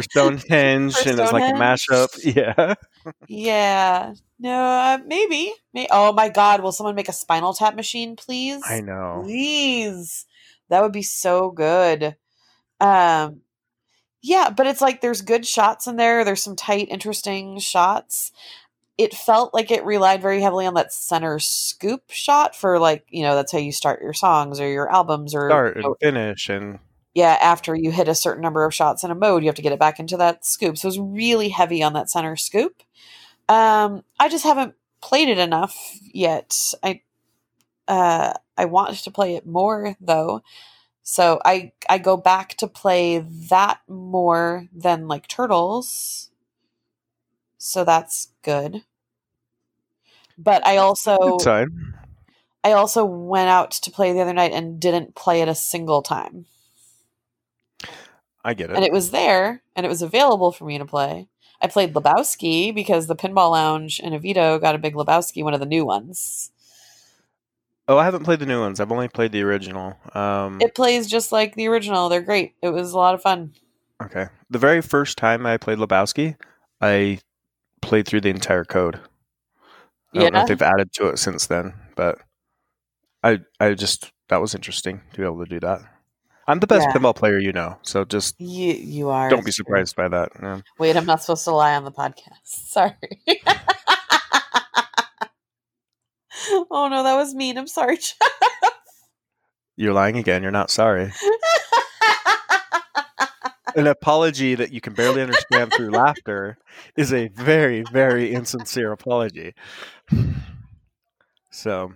for 0.03 0.11
Stonehenge, 0.11 0.95
For 0.95 1.09
and 1.09 1.21
it's 1.21 1.33
like 1.33 1.55
a 1.55 1.57
mashup. 1.57 2.09
Yeah. 2.25 2.75
yeah. 3.29 4.15
No 4.39 4.53
uh, 4.53 4.99
maybe. 5.07 5.53
May- 5.75 5.89
oh 5.91 6.13
my 6.13 6.29
god 6.29 6.63
will 6.63 6.73
someone 6.73 6.95
make 6.95 7.09
a 7.09 7.13
spinal 7.13 7.55
tap 7.55 7.75
machine 7.75 8.17
please? 8.17 8.63
I 8.69 8.81
know. 8.81 9.23
please. 9.25 10.27
That 10.69 10.83
would 10.83 10.93
be 10.93 11.03
so 11.03 11.51
good. 11.51 12.17
Um 12.81 13.41
yeah 14.23 14.51
but 14.51 14.67
it's 14.67 14.81
like 14.81 15.01
there's 15.01 15.23
good 15.23 15.47
shots 15.47 15.87
in 15.87 15.97
there. 15.97 16.25
There's 16.25 16.43
some 16.43 16.57
tight 16.57 16.89
interesting 16.91 17.59
shots. 17.59 18.33
It 18.97 19.15
felt 19.15 19.55
like 19.55 19.71
it 19.71 19.85
relied 19.85 20.21
very 20.21 20.41
heavily 20.41 20.67
on 20.67 20.75
that 20.75 20.93
center 20.93 21.39
scoop 21.39 22.03
shot 22.11 22.57
for 22.57 22.79
like 22.79 23.05
you 23.09 23.23
know 23.23 23.35
that's 23.37 23.53
how 23.53 23.59
you 23.59 23.73
start 23.73 24.03
your 24.03 24.13
songs 24.13 24.61
or 24.61 24.69
your 24.69 24.91
albums 24.93 25.35
or 25.35 25.49
Start 25.49 25.77
you 25.77 25.83
and 25.83 25.89
know, 25.89 25.97
finish, 26.01 26.49
and 26.49 26.79
yeah 27.15 27.37
after 27.41 27.75
you 27.75 27.91
hit 27.91 28.09
a 28.09 28.15
certain 28.15 28.43
number 28.43 28.65
of 28.65 28.75
shots 28.75 29.05
in 29.05 29.11
a 29.11 29.15
mode 29.15 29.43
you 29.43 29.49
have 29.49 29.57
to 29.57 29.63
get 29.63 29.73
it 29.73 29.79
back 29.79 29.99
into 29.99 30.17
that 30.17 30.45
scoop. 30.45 30.77
So 30.79 30.89
it's 30.89 30.99
really 30.99 31.49
heavy 31.49 31.83
on 31.83 31.93
that 31.95 32.11
center 32.11 32.37
scoop. 32.37 32.83
Um 33.49 34.05
i 34.21 34.29
just 34.29 34.45
haven't 34.45 34.75
played 35.01 35.29
it 35.29 35.39
enough 35.39 35.77
yet. 36.03 36.75
I 36.83 37.03
uh 37.87 38.35
i 38.57 38.65
want 38.67 38.97
to 38.97 39.11
play 39.11 39.37
it 39.37 39.47
more 39.47 39.97
though. 40.01 40.43
So 41.03 41.41
i 41.45 41.73
i 41.89 41.99
go 41.99 42.17
back 42.17 42.57
to 42.59 42.69
play 42.69 43.19
that 43.49 43.81
more 43.89 44.67
than 44.73 45.09
like 45.09 45.29
turtles. 45.29 46.31
So 47.59 47.85
that's 47.85 48.29
good. 48.43 48.85
But 50.37 50.65
i 50.67 50.77
also 50.77 51.39
i 52.63 52.73
also 52.73 53.05
went 53.05 53.49
out 53.49 53.71
to 53.71 53.91
play 53.91 54.13
the 54.13 54.21
other 54.21 54.35
night 54.35 54.53
and 54.53 54.79
didn't 54.79 55.15
play 55.15 55.41
it 55.41 55.49
a 55.49 55.55
single 55.55 56.03
time 56.03 56.47
I 58.45 58.55
get 58.55 58.71
it. 58.71 58.77
and 58.77 58.85
it 58.85 58.93
was 58.93 59.11
there 59.11 59.63
and 59.77 59.85
it 59.85 59.89
was 59.89 60.03
available 60.03 60.53
for 60.53 60.65
me 60.65 60.79
to 60.79 60.85
play. 60.87 61.29
I 61.61 61.67
played 61.67 61.93
Lebowski 61.95 62.73
because 62.75 63.07
the 63.09 63.17
Pinball 63.17 63.51
Lounge 63.51 63.99
in 64.01 64.13
Avito 64.13 64.61
got 64.61 64.75
a 64.75 64.79
big 64.79 64.95
Lebowski, 64.95 65.43
one 65.43 65.55
of 65.55 65.61
the 65.61 65.67
new 65.67 65.85
ones. 65.85 66.51
oh, 67.89 67.99
I 67.99 68.05
haven't 68.05 68.25
played 68.25 68.39
the 68.39 68.47
new 68.47 68.61
ones. 68.61 68.79
I've 68.81 68.93
only 68.93 69.09
played 69.09 69.33
the 69.33 69.43
original. 69.43 69.97
Um, 70.15 70.61
It 70.61 70.75
plays 70.75 71.09
just 71.09 71.33
like 71.33 71.55
the 71.57 71.67
original. 71.67 72.09
They're 72.09 72.21
great. 72.23 72.55
It 72.63 72.69
was 72.69 72.93
a 72.93 72.99
lot 72.99 73.15
of 73.15 73.23
fun. 73.23 73.55
okay. 74.03 74.27
The 74.51 74.59
very 74.59 74.81
first 74.83 75.19
time 75.19 75.45
I 75.47 75.57
played 75.57 75.79
Lebowski, 75.79 76.37
I 76.81 77.19
played 77.83 78.07
through 78.07 78.21
the 78.21 78.29
entire 78.31 78.65
code. 78.65 78.97
I 80.15 80.21
don't 80.21 80.33
know 80.33 80.39
Yeah? 80.39 80.43
if 80.43 80.49
they've 80.49 80.63
added 80.63 80.93
to 80.95 81.09
it 81.09 81.19
since 81.19 81.47
then, 81.47 81.75
but 81.97 82.19
I 83.25 83.41
I 83.61 83.75
just 83.75 84.13
that 84.29 84.41
was 84.41 84.55
interesting 84.55 85.01
to 85.13 85.17
be 85.19 85.25
able 85.25 85.45
to 85.45 85.51
do 85.51 85.61
that. 85.61 85.81
I'm 86.49 86.59
the 86.61 86.67
best 86.67 86.89
Yeah. 86.89 86.95
pinball 86.95 87.15
player 87.15 87.39
you 87.39 87.53
know, 87.53 87.79
so 87.83 88.05
just 88.05 88.35
You 88.41 88.73
you 88.73 89.11
are. 89.11 89.29
don't 89.29 89.45
be 89.45 89.49
it's 89.51 89.57
true. 89.57 89.65
surprised 89.67 89.95
by 89.95 90.09
that. 90.09 90.31
Yeah. 90.43 90.61
Wait, 90.79 90.97
I'm 90.97 91.05
not 91.07 91.21
supposed 91.23 91.45
to 91.45 91.51
lie 91.53 91.77
on 91.77 91.85
the 91.85 91.93
podcast. 91.93 92.39
Sorry. 92.45 92.95
oh 96.71 96.89
no, 96.89 97.03
that 97.03 97.17
was 97.17 97.35
mean. 97.35 97.59
I'm 97.59 97.67
sorry. 97.67 97.99
You're 99.77 99.93
lying 99.93 100.17
again. 100.17 100.43
You're 100.43 100.51
not 100.51 100.71
sorry. 100.71 101.13
An 103.77 103.87
apology 103.87 104.55
that 104.57 104.73
you 104.73 104.81
can 104.81 104.95
barely 104.95 105.23
understand 105.23 105.73
through 105.73 105.91
laughter 105.91 106.59
is 106.97 107.13
a 107.13 107.29
very, 107.29 107.83
very 107.93 108.33
insincere 108.35 108.93
apology. 108.93 109.55
So, 111.51 111.95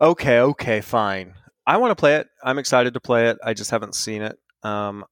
okay, 0.00 0.38
okay, 0.40 0.80
fine. 0.80 1.34
I 1.66 1.76
want 1.78 1.90
to 1.90 1.96
play 1.96 2.16
it. 2.16 2.28
I'm 2.42 2.58
excited 2.58 2.94
to 2.94 3.00
play 3.00 3.28
it. 3.28 3.38
I 3.44 3.54
just 3.54 3.70
haven't 3.70 3.94
seen 3.94 4.22
it. 4.22 4.38
Um, 4.62 5.04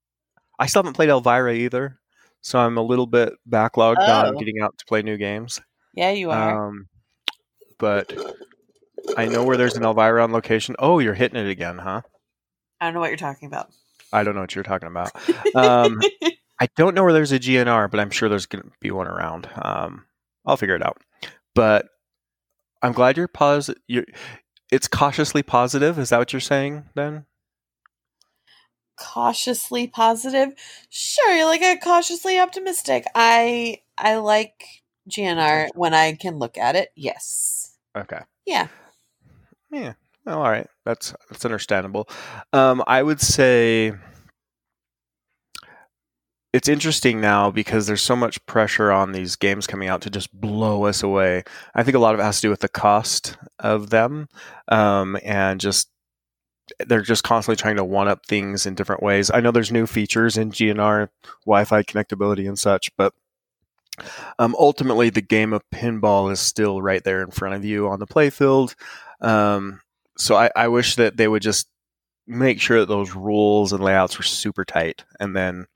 I 0.59 0.67
still 0.67 0.81
haven't 0.83 0.95
played 0.95 1.09
Elvira 1.09 1.53
either, 1.55 1.99
so 2.43 2.59
I'm 2.59 2.79
a 2.79 2.83
little 2.83 3.07
bit 3.07 3.33
backlogged 3.49 3.99
on 3.99 4.37
Oh. 4.37 4.39
getting 4.39 4.61
out 4.61 4.77
to 4.79 4.85
play 4.87 5.03
new 5.03 5.17
games. 5.17 5.61
yeah, 5.95 6.11
you 6.11 6.31
are. 6.31 6.69
Um, 6.69 6.87
but 7.79 8.13
I 9.17 9.27
know 9.27 9.45
where 9.45 9.57
there's 9.57 9.77
an 9.77 9.85
Elvira 9.85 10.23
on 10.23 10.33
location. 10.33 10.77
Oh, 10.79 10.99
you're 11.01 11.15
hitting 11.15 11.39
it 11.45 11.49
again, 11.51 11.79
huh? 11.79 12.03
I 12.81 12.87
don't 12.87 12.95
know 12.95 13.01
what 13.01 13.11
you're 13.11 13.17
talking 13.17 13.47
about. 13.49 13.71
I 14.13 14.23
don't 14.23 14.35
know 14.35 14.41
what 14.43 14.55
you're 14.55 14.63
talking 14.65 14.89
about. 14.89 15.11
Um, 15.57 16.01
I 16.61 16.69
don't 16.77 16.95
know 16.95 17.03
where 17.03 17.13
there's 17.13 17.33
a 17.33 17.39
GNR, 17.41 17.91
but 17.91 17.99
I'm 17.99 18.11
sure 18.11 18.29
there's 18.29 18.47
going 18.47 18.63
to 18.63 18.71
be 18.81 18.91
one 18.93 19.09
around. 19.09 19.49
Um, 19.57 20.05
I'll 20.47 20.57
figure 20.57 20.77
it 20.77 20.83
out. 20.87 20.99
But 21.55 21.87
I'm 22.83 22.93
glad 22.93 23.17
you're 23.17 23.27
positive. 23.29 23.83
You're, 23.89 24.05
it's 24.71 24.89
cautiously 24.89 25.43
positive. 25.43 25.99
Is 25.99 26.11
that 26.11 26.19
what 26.19 26.33
you're 26.33 26.41
saying 26.41 26.85
then? 26.95 27.27
cautiously 28.97 29.87
positive. 29.87 30.55
Sure, 30.91 31.35
you're 31.35 31.47
like 31.47 31.63
a 31.63 31.77
cautiously 31.79 32.39
optimistic. 32.39 33.05
I 33.15 33.83
I 33.99 34.17
like 34.17 34.65
GNR 35.11 35.69
when 35.75 35.95
I 35.95 36.15
can 36.15 36.39
look 36.39 36.59
at 36.59 36.77
it. 36.77 36.91
Yes. 36.97 37.77
Okay. 37.97 38.21
Yeah. 38.47 38.69
Yeah. 39.71 39.95
Well, 40.25 40.39
all 40.39 40.51
right. 40.51 40.67
That's 40.85 41.15
that's 41.31 41.45
understandable. 41.45 42.09
Um, 42.53 42.83
I 42.87 43.03
would 43.03 43.21
say 43.21 43.93
it's 46.55 46.69
interesting 46.69 47.21
now 47.21 47.51
because 47.51 47.89
there's 47.89 48.01
so 48.01 48.15
much 48.15 48.47
pressure 48.47 48.93
on 48.93 49.11
these 49.11 49.35
games 49.35 49.67
coming 49.67 49.89
out 49.89 50.01
to 50.03 50.09
just 50.09 50.33
blow 50.33 50.85
us 50.85 51.03
away. 51.03 51.43
I 51.75 51.83
think 51.83 51.97
a 51.97 51.99
lot 51.99 52.15
of 52.15 52.21
it 52.21 52.23
has 52.23 52.37
to 52.37 52.43
do 52.43 52.51
with 52.51 52.61
the 52.61 52.69
cost 52.69 53.37
of 53.59 53.91
them, 53.91 54.29
um, 54.69 55.19
and 55.25 55.59
just 55.59 55.91
they're 56.87 57.03
just 57.03 57.25
constantly 57.25 57.61
trying 57.61 57.75
to 57.75 57.85
one 57.85 58.07
up 58.07 58.25
things 58.27 58.67
in 58.67 58.77
different 58.77 59.03
ways. 59.03 59.33
I 59.35 59.41
know 59.41 59.51
there's 59.51 59.73
new 59.73 59.85
features 59.85 60.37
in 60.37 60.53
GNR, 60.53 61.09
Wi-Fi 61.45 61.83
connectability 61.83 62.47
and 62.47 62.57
such, 62.57 62.89
but 62.97 63.13
um, 64.39 64.55
ultimately 64.57 65.11
the 65.11 65.23
game 65.23 65.53
of 65.53 65.69
pinball 65.75 66.31
is 66.31 66.39
still 66.39 66.81
right 66.81 67.03
there 67.03 67.21
in 67.21 67.33
front 67.33 67.57
of 67.57 67.65
you 67.65 67.89
on 67.89 67.99
the 67.99 68.07
playfield. 68.07 68.77
Um, 69.21 69.81
so 70.17 70.37
I, 70.37 70.51
I 70.55 70.69
wish 70.69 70.95
that 70.95 71.17
they 71.17 71.27
would 71.27 71.43
just 71.43 71.67
make 72.29 72.61
sure 72.61 72.79
that 72.79 72.89
those 72.89 73.13
rules 73.13 73.73
and 73.73 73.83
layouts 73.83 74.17
were 74.17 74.25
super 74.25 74.65
tight, 74.65 75.05
and 75.19 75.35
then 75.35 75.67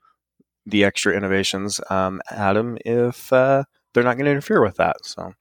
the 0.69 0.83
extra 0.83 1.15
innovations 1.15 1.79
um, 1.89 2.21
them 2.29 2.77
if 2.85 3.31
uh, 3.33 3.63
they're 3.93 4.03
not 4.03 4.15
going 4.15 4.25
to 4.25 4.31
interfere 4.31 4.61
with 4.61 4.75
that. 4.77 4.97
So 5.05 5.33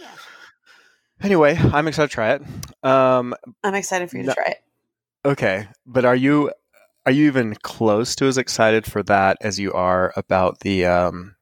Yeah. 0.00 0.08
anyway, 1.22 1.56
I'm 1.56 1.88
excited 1.88 2.08
to 2.08 2.14
try 2.14 2.32
it. 2.32 2.42
Um, 2.84 3.34
I'm 3.64 3.74
excited 3.74 4.10
for 4.10 4.16
you 4.18 4.24
No- 4.24 4.34
to 4.34 4.34
try 4.34 4.52
it. 4.52 4.64
okay, 5.24 5.68
but 5.86 6.04
are 6.04 6.16
you 6.16 6.52
are 7.06 7.12
you 7.12 7.26
even 7.26 7.54
close 7.62 8.14
to 8.16 8.26
as 8.26 8.38
excited 8.38 8.86
for 8.86 9.02
that 9.04 9.36
as 9.40 9.58
you 9.58 9.72
are 9.72 10.12
about 10.16 10.60
the 10.60 10.86
um, 10.86 11.34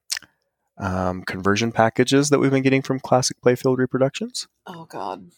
um, 0.78 1.22
conversion 1.24 1.70
packages 1.70 2.30
that 2.30 2.38
we've 2.38 2.50
been 2.50 2.62
getting 2.62 2.80
from 2.82 2.98
Classic 2.98 3.36
Playfield 3.42 3.76
Reproductions? 3.76 4.48
Oh 4.66 4.84
god. 4.86 5.30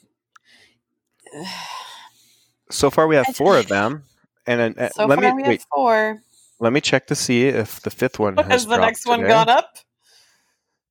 So 2.70 2.90
far, 2.90 3.06
we 3.06 3.16
have 3.16 3.34
four 3.34 3.56
of 3.58 3.68
them, 3.68 4.04
and 4.46 4.78
uh, 4.78 4.88
so 4.90 5.06
let 5.06 5.18
far 5.18 5.34
me 5.34 5.42
we 5.42 5.48
wait. 5.48 5.60
have 5.60 5.66
four. 5.74 6.20
Let 6.62 6.72
me 6.72 6.80
check 6.80 7.08
to 7.08 7.16
see 7.16 7.48
if 7.48 7.80
the 7.80 7.90
fifth 7.90 8.20
one 8.20 8.36
has, 8.36 8.46
Has 8.46 8.66
the 8.66 8.76
next 8.76 9.04
one 9.04 9.18
today. 9.18 9.30
gone 9.32 9.48
up? 9.48 9.68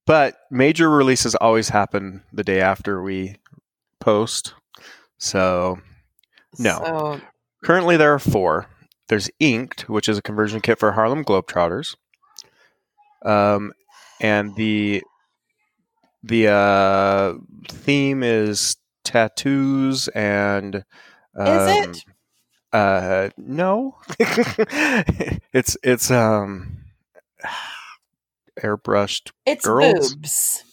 But 0.05 0.35
major 0.51 0.89
releases 0.89 1.33
always 1.35 1.69
happen 1.69 2.23
the 2.33 2.43
day 2.43 2.59
after 2.59 3.01
we 3.01 3.37
post. 4.01 4.53
So 5.17 5.79
No. 6.59 6.79
So 6.83 7.21
currently 7.63 7.95
there 7.95 8.13
are 8.13 8.19
four. 8.19 8.67
there's 9.07 9.29
Inked, 9.39 9.87
which 9.87 10.09
is 10.09 10.17
a 10.17 10.21
conversion 10.21 10.59
kit 10.59 10.77
for 10.77 10.91
Harlem 10.91 11.23
Globetrotters. 11.23 11.95
Um, 13.23 13.71
and 14.19 14.53
the 14.55 15.03
the 16.23 16.47
uh, 16.49 17.33
theme 17.69 18.23
is 18.23 18.75
tattoos 19.05 20.07
and 20.09 20.83
um, 21.37 21.47
Is 21.47 21.87
it? 21.97 22.03
Uh 22.73 23.29
no 23.37 23.97
it's 24.19 25.75
it's 25.83 26.09
um 26.09 26.77
airbrushed 28.61 29.31
It's 29.45 29.65
girls? 29.65 30.15
boobs. 30.15 30.63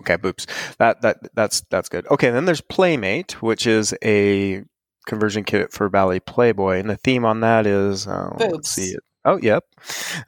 okay 0.00 0.16
boobs 0.16 0.46
that 0.78 1.00
that 1.02 1.18
that's 1.34 1.62
that's 1.70 1.88
good 1.88 2.06
okay 2.08 2.30
then 2.30 2.44
there's 2.44 2.60
playmate 2.60 3.40
which 3.42 3.66
is 3.66 3.94
a 4.04 4.64
conversion 5.06 5.44
kit 5.44 5.72
for 5.72 5.88
Bally 5.88 6.18
playboy 6.20 6.78
and 6.78 6.90
the 6.90 6.96
theme 6.96 7.24
on 7.24 7.40
that 7.40 7.66
is 7.66 8.06
uh, 8.06 8.34
let's 8.38 8.52
Boobs. 8.52 8.68
see 8.70 8.90
it 8.90 9.00
oh 9.24 9.38
yep 9.40 9.64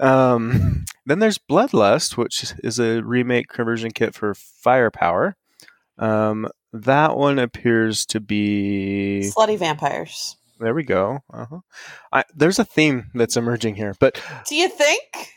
um 0.01 0.85
then 1.07 1.18
there's 1.18 1.39
bloodlust 1.39 2.16
which 2.16 2.55
is 2.62 2.79
a 2.79 3.03
remake 3.03 3.49
conversion 3.49 3.91
kit 3.91 4.14
for 4.14 4.35
firepower 4.35 5.37
um 5.99 6.49
that 6.72 7.16
one 7.16 7.39
appears 7.39 8.05
to 8.07 8.20
be 8.20 9.31
Slutty 9.35 9.59
vampires. 9.59 10.37
There 10.61 10.75
we 10.75 10.83
go. 10.85 11.21
Uh-huh. 11.33 11.61
I, 12.13 12.25
there's 12.35 12.59
a 12.59 12.65
theme 12.65 13.11
that's 13.15 13.37
emerging 13.37 13.77
here, 13.77 13.95
but 14.01 14.21
Do 14.47 14.57
you 14.57 14.69
think? 14.69 15.33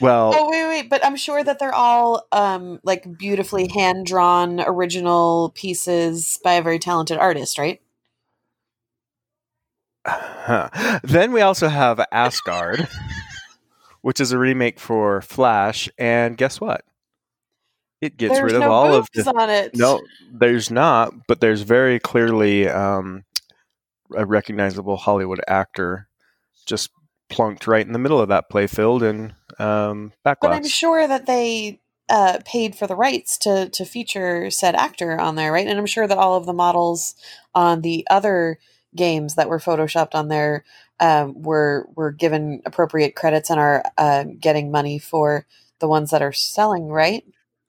well, 0.00 0.32
Oh 0.34 0.50
wait, 0.50 0.66
wait, 0.68 0.90
but 0.90 1.04
I'm 1.04 1.16
sure 1.16 1.42
that 1.44 1.58
they're 1.58 1.74
all 1.74 2.26
um 2.32 2.80
like 2.84 3.18
beautifully 3.18 3.68
hand 3.68 4.06
drawn 4.06 4.60
original 4.60 5.50
pieces 5.54 6.38
by 6.42 6.54
a 6.54 6.62
very 6.62 6.78
talented 6.78 7.18
artist, 7.18 7.58
right? 7.58 7.80
then 11.02 11.32
we 11.32 11.40
also 11.40 11.68
have 11.68 12.04
Asgard, 12.12 12.86
which 14.02 14.20
is 14.20 14.32
a 14.32 14.38
remake 14.38 14.78
for 14.78 15.22
Flash, 15.22 15.88
and 15.98 16.36
guess 16.36 16.60
what? 16.60 16.84
It 18.02 18.18
gets 18.18 18.34
There's 18.34 18.52
rid 18.52 18.54
of 18.56 18.60
no 18.62 18.70
all 18.70 18.94
of 18.94 19.08
the. 19.14 19.24
on 19.34 19.48
it. 19.48 19.74
No, 19.74 20.02
there's 20.30 20.70
not, 20.70 21.14
but 21.26 21.40
there's 21.40 21.62
very 21.62 21.98
clearly 21.98 22.68
um, 22.68 23.24
a 24.14 24.26
recognizable 24.26 24.96
Hollywood 24.96 25.40
actor 25.48 26.08
just 26.66 26.90
plunked 27.30 27.66
right 27.66 27.86
in 27.86 27.92
the 27.92 27.98
middle 27.98 28.20
of 28.20 28.28
that 28.28 28.50
playfield 28.50 29.02
and 29.02 29.34
um, 29.58 30.12
but 30.40 30.52
I'm 30.52 30.66
sure 30.66 31.06
that 31.06 31.26
they 31.26 31.80
uh, 32.08 32.38
paid 32.44 32.76
for 32.76 32.86
the 32.86 32.96
rights 32.96 33.38
to 33.38 33.68
to 33.70 33.84
feature 33.84 34.50
said 34.50 34.74
actor 34.74 35.18
on 35.18 35.36
there, 35.36 35.52
right? 35.52 35.66
And 35.66 35.78
I'm 35.78 35.86
sure 35.86 36.06
that 36.06 36.18
all 36.18 36.36
of 36.36 36.46
the 36.46 36.52
models 36.52 37.14
on 37.54 37.80
the 37.80 38.06
other 38.10 38.58
games 38.94 39.34
that 39.34 39.48
were 39.48 39.58
photoshopped 39.58 40.14
on 40.14 40.28
there 40.28 40.64
um, 41.00 41.42
were 41.42 41.88
were 41.96 42.12
given 42.12 42.62
appropriate 42.66 43.16
credits 43.16 43.50
and 43.50 43.58
are 43.58 43.82
uh, 43.96 44.24
getting 44.38 44.70
money 44.70 44.98
for 44.98 45.46
the 45.80 45.88
ones 45.88 46.10
that 46.10 46.22
are 46.22 46.32
selling, 46.32 46.88
right? 46.88 47.24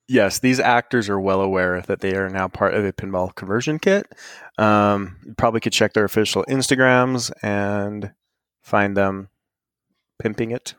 Yes, 0.07 0.39
these 0.39 0.59
actors 0.59 1.09
are 1.09 1.19
well 1.19 1.41
aware 1.41 1.81
that 1.81 1.99
they 1.99 2.15
are 2.15 2.29
now 2.29 2.47
part 2.47 2.75
of 2.75 2.85
a 2.85 2.93
pinball 2.93 3.33
conversion 3.33 3.79
kit. 3.79 4.13
Um, 4.57 5.17
you 5.25 5.33
probably 5.33 5.61
could 5.61 5.73
check 5.73 5.93
their 5.93 6.05
official 6.05 6.45
Instagrams 6.47 7.31
and 7.41 8.13
find 8.61 8.95
them 8.95 9.29
pimping 10.21 10.51
it. 10.51 10.75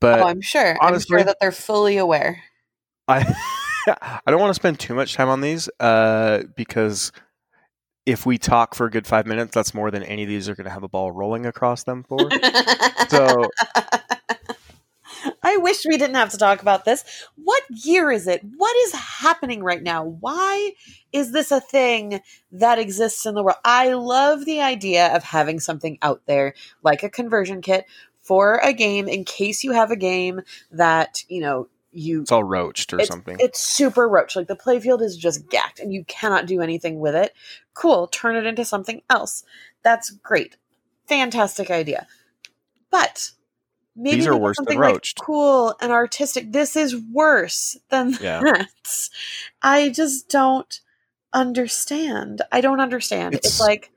But 0.00 0.20
oh, 0.20 0.24
I'm 0.24 0.40
sure. 0.40 0.76
I'm 0.80 0.98
sure 1.00 1.22
that 1.22 1.36
they're 1.40 1.52
fully 1.52 1.98
aware. 1.98 2.42
I 3.08 3.34
I 4.26 4.30
don't 4.30 4.40
want 4.40 4.50
to 4.50 4.54
spend 4.54 4.78
too 4.78 4.94
much 4.94 5.14
time 5.14 5.28
on 5.28 5.40
these 5.40 5.68
uh, 5.80 6.42
because 6.56 7.12
if 8.06 8.24
we 8.24 8.38
talk 8.38 8.74
for 8.74 8.86
a 8.86 8.90
good 8.90 9.06
five 9.06 9.26
minutes, 9.26 9.52
that's 9.52 9.74
more 9.74 9.90
than 9.90 10.02
any 10.02 10.22
of 10.22 10.28
these 10.28 10.48
are 10.48 10.54
going 10.54 10.64
to 10.64 10.70
have 10.70 10.82
a 10.82 10.88
ball 10.88 11.12
rolling 11.12 11.46
across 11.46 11.84
them 11.84 12.04
for. 12.04 12.18
so 13.08 13.50
I 15.48 15.56
wish 15.56 15.86
we 15.86 15.96
didn't 15.96 16.16
have 16.16 16.28
to 16.30 16.36
talk 16.36 16.60
about 16.60 16.84
this. 16.84 17.02
What 17.36 17.62
year 17.70 18.10
is 18.10 18.26
it? 18.26 18.42
What 18.58 18.76
is 18.76 18.92
happening 18.92 19.62
right 19.62 19.82
now? 19.82 20.04
Why 20.04 20.72
is 21.10 21.32
this 21.32 21.50
a 21.50 21.60
thing 21.60 22.20
that 22.52 22.78
exists 22.78 23.24
in 23.24 23.34
the 23.34 23.42
world? 23.42 23.56
I 23.64 23.94
love 23.94 24.44
the 24.44 24.60
idea 24.60 25.14
of 25.16 25.24
having 25.24 25.58
something 25.58 25.96
out 26.02 26.20
there 26.26 26.52
like 26.82 27.02
a 27.02 27.08
conversion 27.08 27.62
kit 27.62 27.86
for 28.20 28.60
a 28.62 28.74
game 28.74 29.08
in 29.08 29.24
case 29.24 29.64
you 29.64 29.72
have 29.72 29.90
a 29.90 29.96
game 29.96 30.42
that, 30.70 31.24
you 31.28 31.40
know, 31.40 31.68
you 31.92 32.20
it's 32.20 32.30
all 32.32 32.44
roached 32.44 32.92
or 32.92 33.00
it's, 33.00 33.08
something. 33.08 33.38
It's 33.40 33.58
super 33.58 34.06
roached. 34.06 34.36
Like 34.36 34.48
the 34.48 34.54
playfield 34.54 35.00
is 35.00 35.16
just 35.16 35.48
gacked 35.48 35.80
and 35.80 35.94
you 35.94 36.04
cannot 36.04 36.46
do 36.46 36.60
anything 36.60 37.00
with 37.00 37.14
it. 37.14 37.32
Cool. 37.72 38.06
Turn 38.08 38.36
it 38.36 38.44
into 38.44 38.66
something 38.66 39.00
else. 39.08 39.44
That's 39.82 40.10
great. 40.10 40.58
Fantastic 41.06 41.70
idea. 41.70 42.06
But 42.90 43.30
maybe 43.98 44.16
These 44.16 44.26
are 44.28 44.36
worse 44.36 44.56
than 44.56 44.64
something, 44.64 44.78
like, 44.80 44.92
roached. 44.94 45.18
cool 45.20 45.74
and 45.80 45.92
artistic. 45.92 46.52
This 46.52 46.76
is 46.76 46.96
worse 47.12 47.76
than 47.90 48.12
Yeah. 48.20 48.40
that. 48.40 48.68
I 49.62 49.88
just 49.90 50.28
don't 50.28 50.80
understand. 51.32 52.42
I 52.52 52.60
don't 52.60 52.80
understand. 52.80 53.34
It's, 53.34 53.46
It's- 53.46 53.60
like 53.60 53.90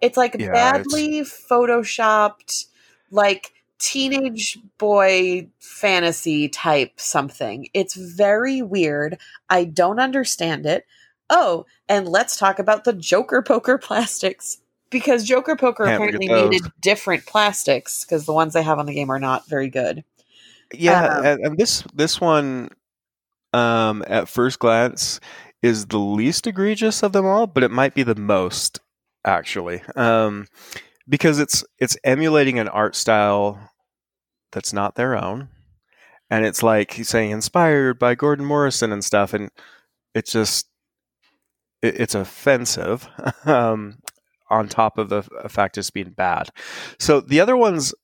it's 0.00 0.16
like 0.16 0.36
Yeah, 0.38 0.52
badly 0.52 1.20
photoshopped 1.22 2.66
like 3.10 3.52
teenage 3.78 4.58
boy 4.78 5.48
fantasy 5.58 6.48
type 6.48 6.98
something. 7.00 7.68
It's 7.74 7.94
very 7.94 8.62
weird. 8.62 9.18
I 9.48 9.64
don't 9.64 9.98
understand 10.00 10.66
it. 10.66 10.86
Oh, 11.30 11.66
and 11.88 12.06
let's 12.08 12.36
talk 12.36 12.58
about 12.58 12.84
the 12.84 12.92
Joker 12.92 13.42
Poker 13.42 13.78
plastics 13.82 14.58
because 14.90 15.24
Joker 15.24 15.56
Poker 15.56 15.84
Can't 15.84 15.96
apparently 15.96 16.28
needed 16.28 16.70
different 16.80 17.26
plastics 17.26 18.04
because 18.04 18.26
the 18.26 18.32
ones 18.32 18.54
they 18.54 18.62
have 18.62 18.78
on 18.78 18.86
the 18.86 18.94
game 18.94 19.10
are 19.10 19.18
not 19.18 19.46
very 19.48 19.68
good. 19.68 20.04
Yeah, 20.72 21.18
Um, 21.18 21.24
and, 21.42 21.58
this 21.58 21.84
this 21.94 22.20
one, 22.20 22.70
um, 23.52 24.04
at 24.06 24.28
first 24.28 24.58
glance, 24.58 25.20
is 25.62 25.86
the 25.86 25.98
least 25.98 26.46
egregious 26.46 27.02
of 27.02 27.12
them 27.12 27.26
all, 27.26 27.46
but 27.46 27.62
it 27.62 27.70
might 27.70 27.94
be 27.94 28.02
the 28.02 28.14
most 28.16 28.80
actually, 29.24 29.82
um, 29.94 30.46
because 31.08 31.38
it's 31.38 31.64
it's 31.78 31.96
emulating 32.04 32.58
an 32.58 32.68
art 32.68 32.96
style 32.96 33.70
that's 34.52 34.72
not 34.72 34.96
their 34.96 35.16
own, 35.16 35.48
and 36.30 36.44
it's 36.44 36.62
like 36.62 36.94
he's 36.94 37.08
saying 37.08 37.30
inspired 37.30 37.98
by 37.98 38.14
Gordon 38.14 38.44
Morison 38.44 38.92
and 38.92 39.04
stuff, 39.04 39.32
and 39.32 39.50
it's 40.14 40.32
just 40.32 40.66
it, 41.82 42.00
it's 42.00 42.14
offensive. 42.14 43.08
um, 43.44 43.98
on 44.48 44.68
top 44.68 44.98
of 44.98 45.08
the 45.08 45.22
fact 45.48 45.78
it's 45.78 45.90
being 45.90 46.10
bad, 46.10 46.50
so 46.98 47.20
the 47.20 47.40
other 47.40 47.56
ones 47.56 47.94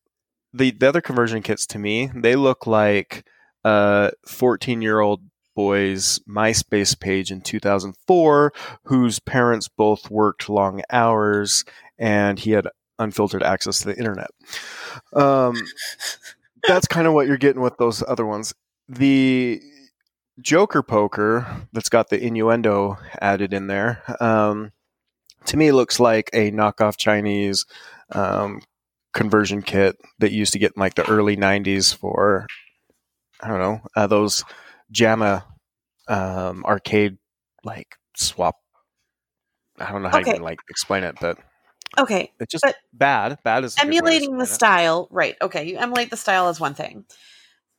the 0.53 0.70
the 0.70 0.88
other 0.88 1.01
conversion 1.01 1.43
kits 1.43 1.66
to 1.66 1.78
me 1.78 2.11
they 2.14 2.36
look 2.36 2.66
like 2.66 3.24
a 3.64 4.12
14 4.26 4.82
year 4.82 5.01
old 5.01 5.22
boy's 5.55 6.18
myspace 6.28 6.99
page 6.99 7.30
in 7.30 7.40
2004 7.40 8.53
whose 8.84 9.18
parents 9.20 9.68
both 9.68 10.11
worked 10.11 10.49
long 10.49 10.82
hours 10.90 11.64
and 11.99 12.38
he 12.38 12.53
had 12.53 12.66
unfiltered 12.99 13.43
access 13.43 13.80
to 13.80 13.88
the 13.88 13.99
internet. 13.99 14.30
Um, 15.12 15.57
that's 16.66 16.86
kind 16.86 17.07
of 17.07 17.12
what 17.12 17.26
you're 17.26 17.36
getting 17.36 17.62
with 17.62 17.76
those 17.76 18.03
other 18.07 18.24
ones. 18.24 18.55
The 18.88 19.61
joker 20.40 20.82
poker 20.82 21.47
that's 21.72 21.90
got 21.90 22.09
the 22.09 22.22
innuendo 22.22 22.97
added 23.20 23.53
in 23.53 23.66
there 23.66 24.03
um, 24.20 24.72
to 25.47 25.57
me 25.57 25.72
looks 25.72 26.01
like 26.01 26.30
a 26.32 26.51
knockoff 26.51 26.97
chinese 26.97 27.66
um, 28.12 28.61
conversion 29.12 29.62
kit 29.62 29.97
that 30.18 30.32
you 30.32 30.38
used 30.38 30.53
to 30.53 30.59
get 30.59 30.72
in 30.76 30.80
like 30.80 30.95
the 30.95 31.09
early 31.09 31.36
90s 31.36 31.95
for 31.95 32.47
i 33.40 33.49
don't 33.49 33.59
know 33.59 33.80
uh, 33.97 34.07
those 34.07 34.45
JAMMA 34.93 35.45
um, 36.09 36.64
arcade 36.64 37.16
like 37.64 37.97
swap 38.16 38.57
i 39.78 39.90
don't 39.90 40.03
know 40.03 40.09
how 40.09 40.18
you 40.18 40.24
can 40.24 40.43
like 40.43 40.59
explain 40.68 41.05
it 41.05 41.16
but 41.20 41.38
Okay, 41.99 42.32
it's 42.40 42.51
just 42.51 42.64
bad 42.93 43.38
bad 43.45 43.64
is 43.64 43.76
a 43.76 43.80
good 43.80 43.86
way 43.86 43.93
to 43.93 43.97
emulating 43.99 44.38
the 44.38 44.45
it. 44.45 44.49
style, 44.49 45.09
right? 45.11 45.36
Okay, 45.43 45.68
you 45.68 45.76
emulate 45.76 46.11
the 46.11 46.16
style 46.16 46.49
is 46.49 46.59
one 46.59 46.74
thing. 46.74 47.05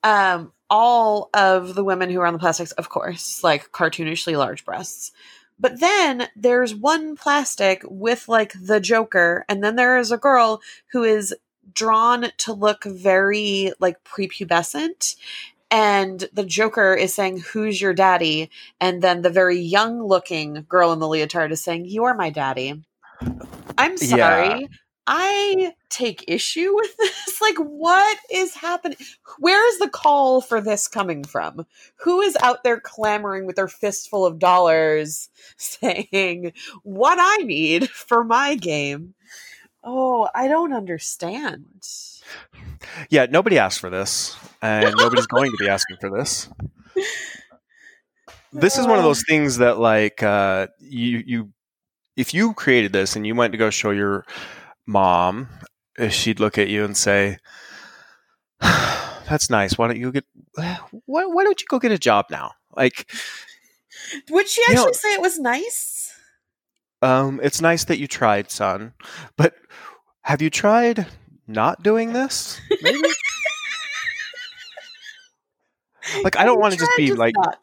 Um, 0.04 0.52
all 0.70 1.30
of 1.34 1.74
the 1.74 1.84
women 1.84 2.10
who 2.10 2.20
are 2.20 2.28
on 2.28 2.34
the 2.34 2.40
plastics, 2.40 2.74
of 2.74 2.90
course, 2.90 3.44
like 3.44 3.72
cartoonishly 3.72 4.38
large 4.38 4.66
breasts. 4.66 5.12
But 5.64 5.80
then 5.80 6.28
there's 6.36 6.76
one 6.76 7.16
plastic 7.16 7.84
with 7.86 8.28
like 8.28 8.52
the 8.62 8.82
Joker, 8.82 9.46
and 9.48 9.64
then 9.64 9.78
there 9.78 9.98
is 9.98 10.12
a 10.12 10.18
girl 10.18 10.62
who 10.92 11.04
is 11.04 11.34
drawn 11.74 12.32
to 12.40 12.52
look 12.52 12.84
very 12.84 13.72
like 13.80 14.04
prepubescent. 14.04 15.16
And 15.72 16.28
the 16.34 16.44
Joker 16.44 16.94
is 16.94 17.14
saying, 17.14 17.40
Who's 17.54 17.80
your 17.80 17.94
daddy? 17.94 18.50
And 18.82 19.02
then 19.02 19.22
the 19.22 19.30
very 19.30 19.58
young 19.58 20.04
looking 20.04 20.66
girl 20.68 20.92
in 20.92 21.00
the 21.00 21.08
leotard 21.08 21.54
is 21.54 21.64
saying, 21.64 21.86
You're 21.86 22.14
my 22.14 22.30
daddy. 22.30 22.84
I'm 23.78 23.96
Yeah. 24.02 24.60
I 25.08 25.74
take 25.90 26.26
issue 26.28 26.74
with 26.76 26.96
this. 26.98 27.42
Like, 27.42 27.58
what 27.58 28.18
is 28.32 28.56
happening? 28.56 28.98
Where 29.40 29.68
is 29.68 29.80
the 29.80 29.90
call 29.90 30.42
for 30.42 30.62
this 30.62 30.88
coming 30.88 31.24
from? 31.24 31.66
Who 31.98 32.22
is 32.22 32.38
out 32.42 32.64
there 32.64 32.80
clamoring 32.80 33.46
with 33.46 33.56
their 33.56 33.68
fistful 33.68 34.26
of 34.26 34.40
dollars 34.40 35.30
saying, 35.58 36.54
What 36.84 37.18
I 37.20 37.44
need 37.44 37.90
for 37.90 38.24
my 38.24 38.56
game? 38.56 39.14
Oh, 39.84 40.30
I 40.34 40.48
don't 40.48 40.74
understand. 40.74 41.66
Yeah, 43.10 43.26
nobody 43.30 43.60
asked 43.60 43.80
for 43.80 43.90
this, 43.90 44.38
and 44.62 44.96
nobody's 44.98 45.28
going 45.28 45.52
to 45.52 45.58
be 45.58 45.68
asking 45.68 45.98
for 46.00 46.10
this. 46.10 46.50
This 48.56 48.78
is 48.78 48.86
one 48.86 49.00
of 49.00 49.04
those 49.04 49.24
things 49.28 49.58
that, 49.58 49.80
like, 49.80 50.22
uh, 50.22 50.68
you 50.80 51.24
you 51.26 51.50
if 52.16 52.36
you 52.36 52.54
created 52.54 52.94
this 52.94 53.16
and 53.16 53.26
you 53.26 53.34
went 53.34 53.52
to 53.54 53.58
go 53.58 53.72
show 53.72 53.90
your 53.90 54.26
mom, 54.86 55.48
uh, 56.00 56.10
she'd 56.10 56.40
look 56.40 56.58
at 56.58 56.68
you 56.70 56.84
and 56.86 56.96
say, 56.98 57.38
"That's 58.62 59.50
nice. 59.50 59.78
Why 59.78 59.88
don't 59.88 59.98
you 59.98 60.12
get 60.12 60.26
why, 61.06 61.26
why 61.26 61.44
don't 61.44 61.60
you 61.62 61.68
go 61.70 61.80
get 61.80 61.92
a 61.92 61.98
job 61.98 62.26
now?" 62.30 62.52
Like, 62.76 63.10
Would 64.30 64.48
she 64.48 64.62
You 64.62 64.68
actually 64.70 64.86
know- 64.88 64.92
say 64.94 65.14
it 65.14 65.22
was 65.22 65.40
nice? 65.40 66.14
um, 67.02 67.40
it's 67.44 67.62
nice 67.62 67.84
that 67.86 68.00
you 68.00 68.08
tried, 68.08 68.50
son, 68.50 68.94
but 69.38 69.56
have 70.22 70.42
you 70.42 70.50
tried 70.50 71.06
not 71.48 71.84
doing 71.84 72.14
this? 72.14 72.60
Maybe. 72.82 73.00
Like, 76.24 76.38
I 76.38 76.44
don't 76.44 76.60
want 76.60 76.74
to 76.74 76.80
just 76.80 76.92
be 76.98 77.14
like, 77.14 77.34
not. 77.38 77.60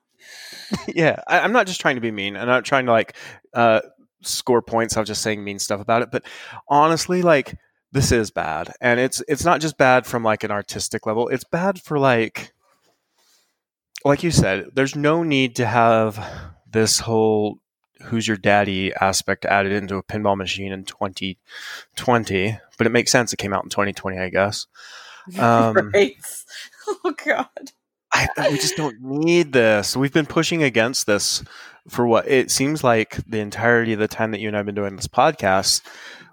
yeah, 0.89 1.16
I, 1.27 1.41
I'm 1.41 1.53
not 1.53 1.66
just 1.66 1.81
trying 1.81 1.97
to 1.97 2.01
be 2.01 2.11
mean. 2.11 2.37
I'm 2.37 2.47
not 2.47 2.64
trying 2.64 2.87
to 2.87 2.93
like 2.93 3.14
uh, 3.53 3.81
score 4.23 4.62
points. 4.62 4.97
I'm 4.97 5.05
just 5.05 5.23
saying 5.23 5.43
mean 5.43 5.59
stuff 5.59 5.81
about 5.81 6.03
it. 6.03 6.11
But 6.11 6.25
honestly, 6.68 7.23
like 7.23 7.57
this 7.93 8.12
is 8.12 8.31
bad, 8.31 8.73
and 8.81 9.01
it's 9.01 9.23
it's 9.29 9.45
not 9.45 9.61
just 9.61 9.77
bad 9.79 10.07
from 10.07 10.23
like 10.23 10.45
an 10.45 10.51
artistic 10.51 11.07
level. 11.07 11.29
It's 11.29 11.45
bad 11.45 11.81
for 11.81 11.99
like, 11.99 12.53
like 14.05 14.23
you 14.23 14.31
said, 14.31 14.66
there's 14.75 14.95
no 14.97 15.23
need 15.23 15.57
to 15.57 15.66
have 15.66 16.25
this 16.71 17.01
whole 17.01 17.59
"who's 18.03 18.29
your 18.29 18.37
daddy" 18.37 18.93
aspect 19.01 19.45
added 19.45 19.73
into 19.73 19.97
a 19.97 20.03
pinball 20.03 20.37
machine 20.37 20.73
in 20.73 20.85
2020. 20.85 22.59
But 22.79 22.87
it 22.87 22.91
makes 22.91 23.11
sense. 23.11 23.33
It 23.33 23.39
came 23.39 23.53
out 23.53 23.64
in 23.64 23.71
2020, 23.71 24.18
I 24.18 24.29
guess. 24.29 24.66
Um, 25.39 25.93
right. 25.95 26.16
Oh 27.05 27.14
god. 27.25 27.47
I, 28.37 28.51
we 28.51 28.57
just 28.57 28.77
don't 28.77 29.01
need 29.01 29.53
this. 29.53 29.97
We've 29.97 30.12
been 30.12 30.27
pushing 30.27 30.62
against 30.62 31.07
this 31.07 31.43
for 31.89 32.07
what 32.07 32.29
it 32.29 32.51
seems 32.51 32.85
like 32.85 33.16
the 33.27 33.41
entirety 33.41 33.93
of 33.93 33.99
the 33.99 34.09
time 34.09 34.31
that 34.33 34.41
you 34.41 34.49
and 34.49 34.57
I've 34.57 34.66
been 34.66 34.75
doing 34.75 34.97
this 34.97 35.09
podcast. 35.09 35.83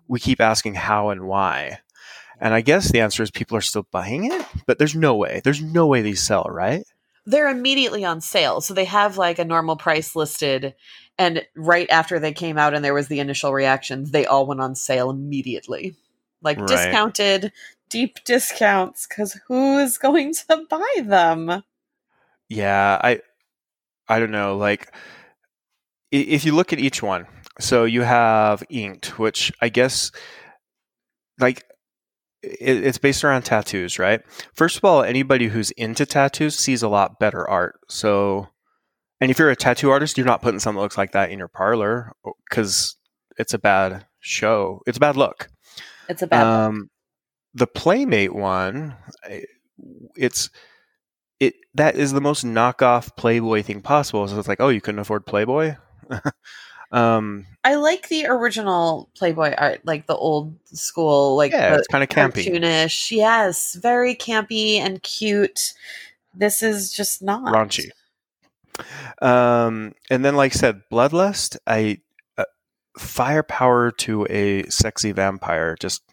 We 0.08 0.20
keep 0.20 0.42
asking 0.42 0.76
how 0.76 1.10
and 1.10 1.28
why. 1.28 1.80
And 2.40 2.54
I 2.54 2.62
guess 2.62 2.92
the 2.92 3.02
answer 3.02 3.24
is 3.24 3.32
people 3.32 3.58
are 3.58 3.62
still 3.62 3.88
buying 3.92 4.32
it, 4.32 4.46
but 4.66 4.78
there's 4.78 4.96
no 4.96 5.16
way. 5.16 5.42
There's 5.44 5.62
no 5.62 5.88
way 5.88 6.02
these 6.02 6.22
sell, 6.22 6.44
right? 6.44 6.84
They're 7.26 7.50
immediately 7.50 8.06
on 8.06 8.22
sale. 8.22 8.62
So 8.62 8.74
they 8.74 8.86
have 8.86 9.18
like 9.18 9.40
a 9.40 9.46
normal 9.46 9.76
price 9.76 10.16
listed 10.16 10.76
and 11.18 11.46
right 11.56 11.90
after 11.90 12.20
they 12.20 12.32
came 12.32 12.58
out 12.58 12.74
and 12.74 12.86
there 12.86 12.94
was 12.94 13.08
the 13.08 13.20
initial 13.20 13.52
reactions, 13.54 14.12
they 14.12 14.26
all 14.26 14.46
went 14.46 14.62
on 14.62 14.76
sale 14.76 15.10
immediately. 15.10 15.96
Like 16.42 16.60
Right. 16.60 16.68
discounted, 16.68 17.52
deep 17.90 18.24
discounts 18.24 19.08
cuz 19.08 19.40
who 19.48 19.80
is 19.80 19.98
going 19.98 20.34
to 20.36 20.66
buy 20.70 21.02
them? 21.04 21.64
Yeah, 22.50 23.00
I 23.04 23.20
I 24.08 24.20
don't 24.20 24.32
know. 24.32 24.58
Like 24.58 24.94
if 26.12 26.46
you 26.46 26.56
look 26.56 26.72
at 26.74 26.80
each 26.80 27.04
one, 27.04 27.28
so 27.60 27.86
you 27.86 28.02
have 28.02 28.64
inked, 28.70 29.20
which 29.20 29.52
I 29.62 29.70
guess 29.70 30.12
like 31.40 31.66
it, 32.42 32.84
it's 32.84 32.98
based 32.98 33.24
around 33.24 33.44
tattoos, 33.44 34.00
right? 34.00 34.22
First 34.54 34.78
of 34.78 34.86
all, 34.86 35.04
anybody 35.04 35.48
who's 35.48 35.72
into 35.72 36.06
tattoos 36.06 36.58
sees 36.58 36.84
a 36.84 36.88
lot 36.90 37.20
better 37.20 37.48
art. 37.50 37.80
So, 37.90 38.48
and 39.20 39.32
if 39.32 39.40
you're 39.40 39.50
a 39.50 39.56
tattoo 39.56 39.90
artist, 39.90 40.18
you're 40.18 40.26
not 40.26 40.42
putting 40.42 40.60
something 40.60 40.78
that 40.78 40.84
looks 40.84 40.98
like 40.98 41.12
that 41.12 41.32
in 41.32 41.40
your 41.40 41.48
parlor 41.48 42.14
because 42.50 42.96
it's 43.38 43.54
a 43.54 43.60
bad 43.60 44.06
show. 44.20 44.82
It's 44.88 44.98
a 44.98 45.02
bad 45.02 45.18
look. 45.18 45.50
It's 46.10 46.22
a 46.22 46.28
bad 46.28 46.46
Um, 46.46 46.90
the 47.54 47.68
Playmate 47.68 48.34
one, 48.34 48.96
it's 50.16 50.50
it 51.40 51.56
that 51.76 51.96
is 51.96 52.14
the 52.14 52.22
most 52.22 52.46
knockoff 52.46 53.16
Playboy 53.16 53.64
thing 53.64 53.82
possible. 53.82 54.28
So 54.28 54.38
it's 54.40 54.48
like, 54.48 54.62
oh, 54.62 54.70
you 54.70 54.82
couldn't 54.82 55.00
afford 55.00 55.26
Playboy. 55.26 55.76
um, 56.92 57.46
I 57.64 57.76
like 57.76 58.10
the 58.10 58.26
original 58.28 59.10
Playboy 59.16 59.54
art, 59.58 59.82
like 59.84 60.08
the 60.08 60.16
old 60.16 60.56
school, 60.66 61.36
like 61.36 61.52
yeah, 61.52 61.72
the 61.72 61.80
it's 61.80 61.88
kind 61.88 62.04
of 62.04 62.10
campy. 62.10 62.46
cartoonish. 62.46 63.12
Yes, 63.12 63.76
very 63.76 64.16
campy 64.16 64.78
and 64.78 65.02
cute. 65.04 65.74
This 66.34 66.62
is 66.62 66.92
just 66.92 67.22
not 67.22 67.54
raunchy. 67.54 67.90
Um, 69.22 69.94
and 70.10 70.24
then, 70.24 70.36
like 70.36 70.54
I 70.54 70.58
said, 70.58 70.82
Bloodlust, 70.92 71.58
I 71.66 72.00
uh, 72.38 72.46
firepower 72.98 73.92
to 73.92 74.28
a 74.30 74.64
sexy 74.70 75.12
vampire. 75.12 75.76
Just 75.80 76.04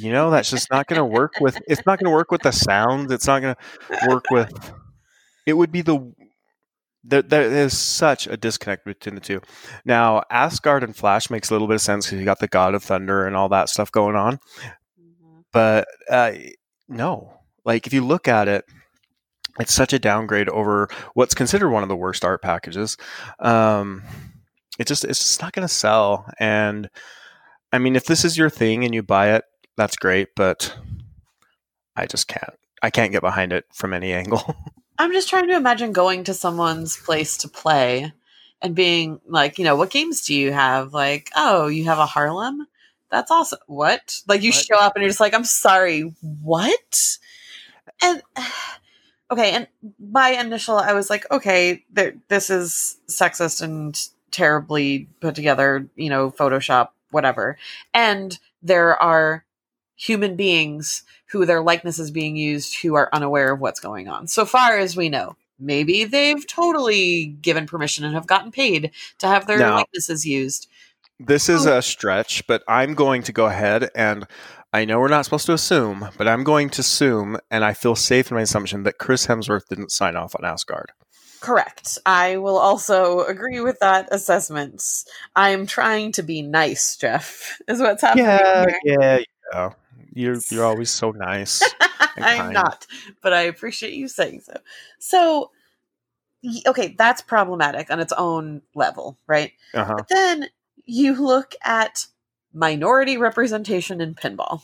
you 0.00 0.12
know, 0.12 0.30
that's 0.30 0.50
just 0.50 0.70
not 0.70 0.86
going 0.86 0.98
to 0.98 1.04
work 1.04 1.34
with. 1.40 1.58
It's 1.68 1.84
not 1.86 1.98
going 1.98 2.10
to 2.10 2.16
work 2.16 2.30
with 2.30 2.42
the 2.42 2.52
sound. 2.52 3.10
It's 3.12 3.26
not 3.26 3.40
going 3.42 3.54
to 3.54 4.08
work 4.08 4.24
with. 4.30 4.72
It 5.46 5.54
would 5.54 5.72
be 5.72 5.82
the. 5.82 6.12
There, 7.02 7.22
there 7.22 7.42
is 7.50 7.76
such 7.78 8.26
a 8.26 8.36
disconnect 8.36 8.84
between 8.84 9.14
the 9.14 9.20
two. 9.22 9.40
Now, 9.86 10.22
Asgard 10.30 10.84
and 10.84 10.94
Flash 10.94 11.30
makes 11.30 11.50
a 11.50 11.54
little 11.54 11.66
bit 11.68 11.76
of 11.76 11.80
sense 11.80 12.06
because 12.06 12.18
you 12.18 12.24
got 12.26 12.40
the 12.40 12.48
God 12.48 12.74
of 12.74 12.82
Thunder 12.82 13.26
and 13.26 13.34
all 13.36 13.48
that 13.50 13.68
stuff 13.70 13.90
going 13.90 14.16
on. 14.16 14.38
Mhm. 15.00 15.44
but 15.52 15.88
uh, 16.10 16.32
no 16.88 17.32
like 17.64 17.86
if 17.86 17.92
you 17.92 18.04
look 18.04 18.28
at 18.28 18.48
it 18.48 18.64
it's 19.58 19.72
such 19.72 19.92
a 19.92 19.98
downgrade 19.98 20.48
over 20.48 20.88
what's 21.14 21.34
considered 21.34 21.70
one 21.70 21.82
of 21.82 21.88
the 21.88 21.96
worst 21.96 22.24
art 22.24 22.42
packages 22.42 22.96
um, 23.40 24.02
it 24.78 24.86
just 24.86 25.04
it's 25.04 25.18
just 25.18 25.42
not 25.42 25.52
going 25.52 25.66
to 25.66 25.72
sell 25.72 26.26
and 26.38 26.88
i 27.72 27.78
mean 27.78 27.96
if 27.96 28.04
this 28.06 28.24
is 28.24 28.36
your 28.38 28.50
thing 28.50 28.84
and 28.84 28.94
you 28.94 29.02
buy 29.02 29.34
it 29.34 29.44
that's 29.80 29.96
great 29.96 30.28
but 30.36 30.76
i 31.96 32.04
just 32.04 32.28
can't 32.28 32.52
i 32.82 32.90
can't 32.90 33.12
get 33.12 33.22
behind 33.22 33.50
it 33.50 33.64
from 33.72 33.94
any 33.94 34.12
angle 34.12 34.54
I'm 34.98 35.12
just 35.12 35.30
trying 35.30 35.48
to 35.48 35.56
imagine 35.56 35.92
going 35.92 36.24
to 36.24 36.34
someone's 36.34 36.98
place 36.98 37.38
to 37.38 37.48
play 37.48 38.12
and 38.60 38.74
being 38.74 39.18
like, 39.26 39.58
you 39.58 39.64
know, 39.64 39.74
what 39.74 39.88
games 39.88 40.26
do 40.26 40.34
you 40.34 40.52
have? 40.52 40.92
Like, 40.92 41.30
oh, 41.34 41.68
you 41.68 41.84
have 41.86 41.98
a 41.98 42.04
Harlem? 42.04 42.66
That's 43.10 43.30
awesome. 43.30 43.60
What? 43.66 44.20
Like 44.28 44.42
you 44.42 44.50
What? 44.50 44.62
show 44.62 44.78
up 44.78 44.94
and 44.94 45.02
you're 45.02 45.08
just 45.08 45.18
like, 45.18 45.32
I'm 45.32 45.44
sorry, 45.44 46.12
what? 46.42 47.16
And 48.02 48.20
okay, 49.30 49.52
and 49.52 49.68
my 49.98 50.32
initial 50.32 50.76
I 50.76 50.92
was 50.92 51.08
like, 51.08 51.24
okay, 51.30 51.82
there, 51.90 52.12
this 52.28 52.50
is 52.50 52.98
sexist 53.08 53.62
and 53.62 53.98
terribly 54.30 55.08
put 55.22 55.34
together, 55.34 55.88
you 55.96 56.10
know, 56.10 56.30
Photoshop, 56.30 56.88
whatever. 57.10 57.56
And 57.94 58.38
there 58.62 59.02
are 59.02 59.46
human 60.00 60.34
beings 60.34 61.02
who 61.26 61.44
their 61.44 61.62
likeness 61.62 61.98
is 61.98 62.10
being 62.10 62.34
used 62.34 62.80
who 62.80 62.94
are 62.94 63.10
unaware 63.12 63.52
of 63.52 63.60
what's 63.60 63.80
going 63.80 64.08
on. 64.08 64.26
So 64.26 64.46
far 64.46 64.78
as 64.78 64.96
we 64.96 65.10
know, 65.10 65.36
maybe 65.58 66.04
they've 66.04 66.46
totally 66.46 67.26
given 67.42 67.66
permission 67.66 68.04
and 68.04 68.14
have 68.14 68.26
gotten 68.26 68.50
paid 68.50 68.92
to 69.18 69.26
have 69.26 69.46
their 69.46 69.58
Now- 69.58 69.76
likenesses 69.76 70.24
used. 70.24 70.68
this 71.18 71.50
is 71.50 71.66
oh. 71.66 71.76
a 71.76 71.82
stretch 71.82 72.46
but 72.46 72.62
i'm 72.66 72.94
going 72.94 73.22
to 73.22 73.30
go 73.30 73.44
ahead 73.44 73.90
and 73.94 74.26
i 74.72 74.86
know 74.86 74.98
we're 74.98 75.08
not 75.08 75.26
supposed 75.26 75.44
to 75.44 75.52
assume 75.52 76.08
but 76.16 76.26
i'm 76.26 76.44
going 76.44 76.70
to 76.70 76.80
assume 76.80 77.36
and 77.50 77.62
i 77.62 77.74
feel 77.74 77.94
safe 77.94 78.30
in 78.30 78.36
my 78.36 78.40
assumption 78.40 78.84
that 78.84 78.96
chris 78.96 79.26
hemsworth 79.26 79.68
didn't 79.68 79.92
sign 79.92 80.16
off 80.16 80.34
on 80.34 80.46
asgard 80.46 80.92
Correct. 81.40 81.98
I 82.04 82.36
will 82.36 82.58
also 82.58 83.24
agree 83.24 83.60
with 83.60 83.78
that 83.80 84.08
assessment. 84.12 84.82
I'm 85.34 85.66
trying 85.66 86.12
to 86.12 86.22
be 86.22 86.42
nice, 86.42 86.96
Jeff, 86.96 87.58
is 87.66 87.80
what's 87.80 88.02
happening 88.02 88.26
yeah 88.26 88.66
here. 88.66 88.98
yeah 89.00 89.18
yeah 89.52 89.70
you're 90.14 90.38
you're 90.50 90.64
always 90.64 90.90
so 90.90 91.10
nice 91.10 91.62
I'm 92.20 92.52
not, 92.52 92.86
but 93.22 93.32
I 93.32 93.42
appreciate 93.42 93.94
you 93.94 94.08
saying 94.08 94.40
so. 94.40 94.54
So, 94.98 95.50
okay, 96.66 96.94
that's 96.98 97.22
problematic 97.22 97.90
on 97.90 98.00
its 98.00 98.12
own 98.12 98.62
level, 98.74 99.18
right? 99.26 99.52
uh-huh 99.74 99.94
But 99.96 100.08
then 100.08 100.46
you 100.84 101.14
look 101.14 101.54
at 101.64 102.06
minority 102.52 103.16
representation 103.16 104.00
in 104.00 104.14
pinball. 104.14 104.62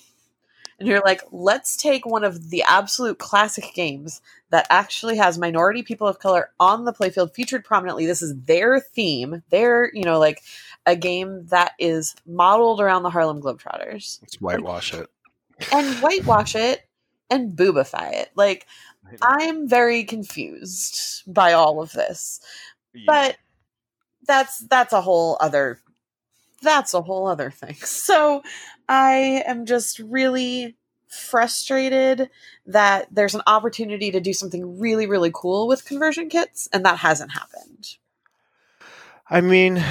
And 0.78 0.86
you're 0.86 1.00
like, 1.00 1.22
let's 1.32 1.74
take 1.74 2.04
one 2.04 2.22
of 2.22 2.50
the 2.50 2.62
absolute 2.68 3.18
classic 3.18 3.72
games 3.74 4.20
that 4.50 4.66
actually 4.68 5.16
has 5.16 5.38
minority 5.38 5.82
people 5.82 6.06
of 6.06 6.18
color 6.18 6.50
on 6.60 6.84
the 6.84 6.92
playfield 6.92 7.32
featured 7.34 7.64
prominently. 7.64 8.04
This 8.04 8.20
is 8.20 8.34
their 8.42 8.78
theme. 8.78 9.42
Their, 9.48 9.90
you 9.94 10.04
know, 10.04 10.18
like 10.18 10.42
a 10.84 10.94
game 10.94 11.46
that 11.46 11.72
is 11.78 12.14
modeled 12.26 12.82
around 12.82 13.04
the 13.04 13.10
Harlem 13.10 13.40
Globetrotters. 13.40 14.20
let's 14.20 14.40
whitewash 14.40 14.92
it 14.92 15.08
And 15.72 15.96
whitewash 16.02 16.54
it 16.54 16.86
and 17.30 17.56
boobify 17.56 18.12
it. 18.12 18.30
Like, 18.34 18.66
I'm 19.22 19.68
very 19.68 20.04
confused 20.04 21.22
by 21.32 21.52
all 21.52 21.80
of 21.80 21.92
this 21.92 22.40
but 23.04 23.36
that's 24.26 24.58
that's 24.68 24.92
a 24.92 25.00
whole 25.00 25.36
other 25.40 25.80
that's 26.62 26.94
a 26.94 27.02
whole 27.02 27.26
other 27.26 27.50
thing. 27.50 27.74
So 27.84 28.42
i 28.88 29.42
am 29.46 29.66
just 29.66 29.98
really 29.98 30.76
frustrated 31.08 32.30
that 32.66 33.08
there's 33.12 33.34
an 33.34 33.42
opportunity 33.46 34.10
to 34.12 34.20
do 34.20 34.32
something 34.32 34.78
really 34.78 35.06
really 35.06 35.30
cool 35.34 35.66
with 35.66 35.84
conversion 35.84 36.28
kits 36.28 36.68
and 36.72 36.84
that 36.84 36.98
hasn't 36.98 37.32
happened 37.32 37.96
I 39.28 39.40
mean, 39.40 39.84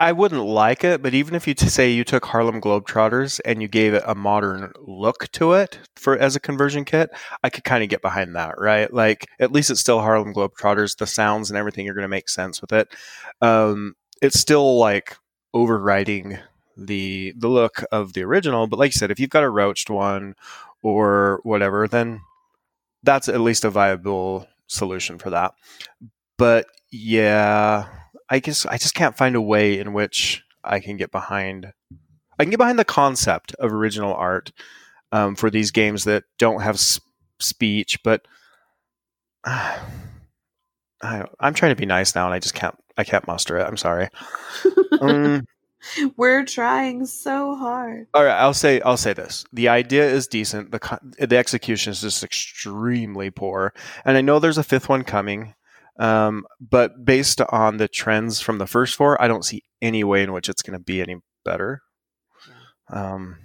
I 0.00 0.10
wouldn't 0.10 0.44
like 0.44 0.82
it, 0.82 1.00
but 1.00 1.14
even 1.14 1.36
if 1.36 1.46
you 1.46 1.54
t- 1.54 1.68
say 1.68 1.90
you 1.90 2.02
took 2.02 2.24
Harlem 2.24 2.60
Globetrotters 2.60 3.40
and 3.44 3.62
you 3.62 3.68
gave 3.68 3.94
it 3.94 4.02
a 4.04 4.16
modern 4.16 4.72
look 4.80 5.30
to 5.32 5.52
it 5.52 5.78
for 5.94 6.18
as 6.18 6.34
a 6.34 6.40
conversion 6.40 6.84
kit, 6.84 7.10
I 7.44 7.50
could 7.50 7.62
kind 7.62 7.84
of 7.84 7.88
get 7.88 8.02
behind 8.02 8.34
that, 8.34 8.58
right? 8.58 8.92
Like 8.92 9.26
at 9.38 9.52
least 9.52 9.70
it's 9.70 9.78
still 9.80 10.00
Harlem 10.00 10.34
Globetrotters. 10.34 10.96
The 10.96 11.06
sounds 11.06 11.50
and 11.50 11.56
everything 11.56 11.88
are 11.88 11.94
going 11.94 12.02
to 12.02 12.08
make 12.08 12.28
sense 12.28 12.60
with 12.60 12.72
it. 12.72 12.92
Um, 13.40 13.94
it's 14.20 14.40
still 14.40 14.76
like 14.76 15.16
overriding 15.54 16.38
the 16.76 17.32
the 17.36 17.48
look 17.48 17.84
of 17.92 18.14
the 18.14 18.24
original, 18.24 18.66
but 18.66 18.78
like 18.78 18.88
you 18.88 18.98
said, 18.98 19.12
if 19.12 19.20
you've 19.20 19.30
got 19.30 19.44
a 19.44 19.50
roached 19.50 19.88
one 19.88 20.34
or 20.82 21.40
whatever, 21.44 21.86
then 21.86 22.22
that's 23.04 23.28
at 23.28 23.40
least 23.40 23.64
a 23.64 23.70
viable 23.70 24.48
solution 24.66 25.18
for 25.18 25.30
that. 25.30 25.54
But 26.38 26.66
yeah, 26.90 27.86
I 28.30 28.38
guess 28.38 28.64
I 28.64 28.78
just 28.78 28.94
can't 28.94 29.16
find 29.16 29.34
a 29.34 29.40
way 29.40 29.78
in 29.78 29.92
which 29.92 30.44
I 30.62 30.78
can 30.80 30.96
get 30.96 31.10
behind. 31.10 31.72
I 32.38 32.44
can 32.44 32.50
get 32.50 32.58
behind 32.58 32.78
the 32.78 32.84
concept 32.84 33.54
of 33.56 33.72
original 33.72 34.14
art 34.14 34.52
um, 35.12 35.34
for 35.34 35.50
these 35.50 35.72
games 35.72 36.04
that 36.04 36.24
don't 36.38 36.62
have 36.62 36.76
s- 36.76 37.00
speech, 37.40 38.02
but 38.02 38.26
uh, 39.44 39.78
I, 41.02 41.24
am 41.40 41.54
trying 41.54 41.72
to 41.72 41.80
be 41.80 41.86
nice 41.86 42.14
now, 42.14 42.26
and 42.26 42.34
I 42.34 42.38
just 42.38 42.54
can't. 42.54 42.76
I 42.96 43.04
can't 43.04 43.26
muster 43.26 43.56
it. 43.56 43.66
I'm 43.66 43.78
sorry. 43.78 44.08
Um, 45.00 45.46
We're 46.18 46.44
trying 46.44 47.06
so 47.06 47.56
hard. 47.56 48.06
all 48.12 48.24
right, 48.24 48.38
I'll 48.38 48.52
say 48.52 48.80
I'll 48.82 48.98
say 48.98 49.14
this: 49.14 49.44
the 49.52 49.68
idea 49.68 50.08
is 50.08 50.26
decent. 50.26 50.70
the 50.70 50.98
The 51.18 51.38
execution 51.38 51.92
is 51.92 52.02
just 52.02 52.22
extremely 52.22 53.30
poor, 53.30 53.72
and 54.04 54.16
I 54.16 54.20
know 54.20 54.38
there's 54.38 54.58
a 54.58 54.62
fifth 54.62 54.88
one 54.88 55.04
coming. 55.04 55.54
Um, 56.00 56.46
but 56.58 57.04
based 57.04 57.42
on 57.50 57.76
the 57.76 57.86
trends 57.86 58.40
from 58.40 58.58
the 58.58 58.66
first 58.66 58.96
four, 58.96 59.20
I 59.22 59.28
don't 59.28 59.44
see 59.44 59.62
any 59.82 60.02
way 60.02 60.22
in 60.22 60.32
which 60.32 60.48
it's 60.48 60.62
going 60.62 60.78
to 60.78 60.82
be 60.82 61.02
any 61.02 61.16
better. 61.44 61.82
Um, 62.88 63.36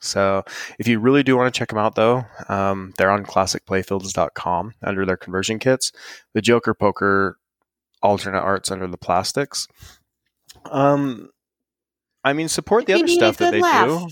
so 0.00 0.42
if 0.78 0.88
you 0.88 0.98
really 0.98 1.22
do 1.22 1.36
want 1.36 1.52
to 1.52 1.56
check 1.56 1.68
them 1.68 1.78
out, 1.78 1.94
though, 1.94 2.24
um, 2.48 2.94
they're 2.96 3.10
on 3.10 3.24
classicplayfields.com 3.24 4.74
under 4.82 5.06
their 5.06 5.18
conversion 5.18 5.58
kits. 5.58 5.92
The 6.32 6.40
Joker 6.40 6.74
Poker 6.74 7.38
alternate 8.02 8.40
arts 8.40 8.70
under 8.70 8.88
the 8.88 8.96
plastics. 8.96 9.68
Um, 10.64 11.28
I 12.24 12.32
mean, 12.32 12.48
support 12.48 12.86
the 12.86 12.94
other 12.94 13.06
stuff 13.06 13.36
that 13.36 13.52
they 13.52 13.60
laugh. 13.60 13.86
do. 13.86 14.08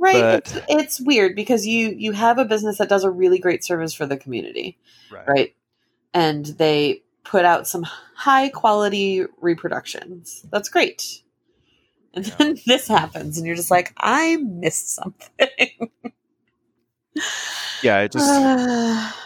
Right. 0.00 0.16
It's, 0.16 0.58
it's, 0.68 1.00
weird 1.00 1.34
because 1.34 1.66
you 1.66 1.88
you 1.88 2.12
have 2.12 2.38
a 2.38 2.44
business 2.44 2.78
that 2.78 2.88
does 2.88 3.02
a 3.02 3.10
really 3.10 3.40
great 3.40 3.64
service 3.64 3.92
for 3.92 4.06
the 4.06 4.16
community, 4.16 4.78
right? 5.10 5.28
right? 5.28 5.54
And 6.14 6.46
they 6.46 7.02
put 7.24 7.44
out 7.44 7.66
some 7.68 7.84
high 8.14 8.48
quality 8.48 9.24
reproductions. 9.40 10.44
That's 10.50 10.68
great. 10.68 11.22
And 12.14 12.26
yeah. 12.26 12.34
then 12.38 12.58
this 12.66 12.88
happens, 12.88 13.38
and 13.38 13.46
you're 13.46 13.56
just 13.56 13.70
like, 13.70 13.92
I 13.96 14.36
missed 14.36 14.94
something. 14.94 15.90
yeah, 17.82 18.00
it 18.00 18.12
just. 18.12 19.14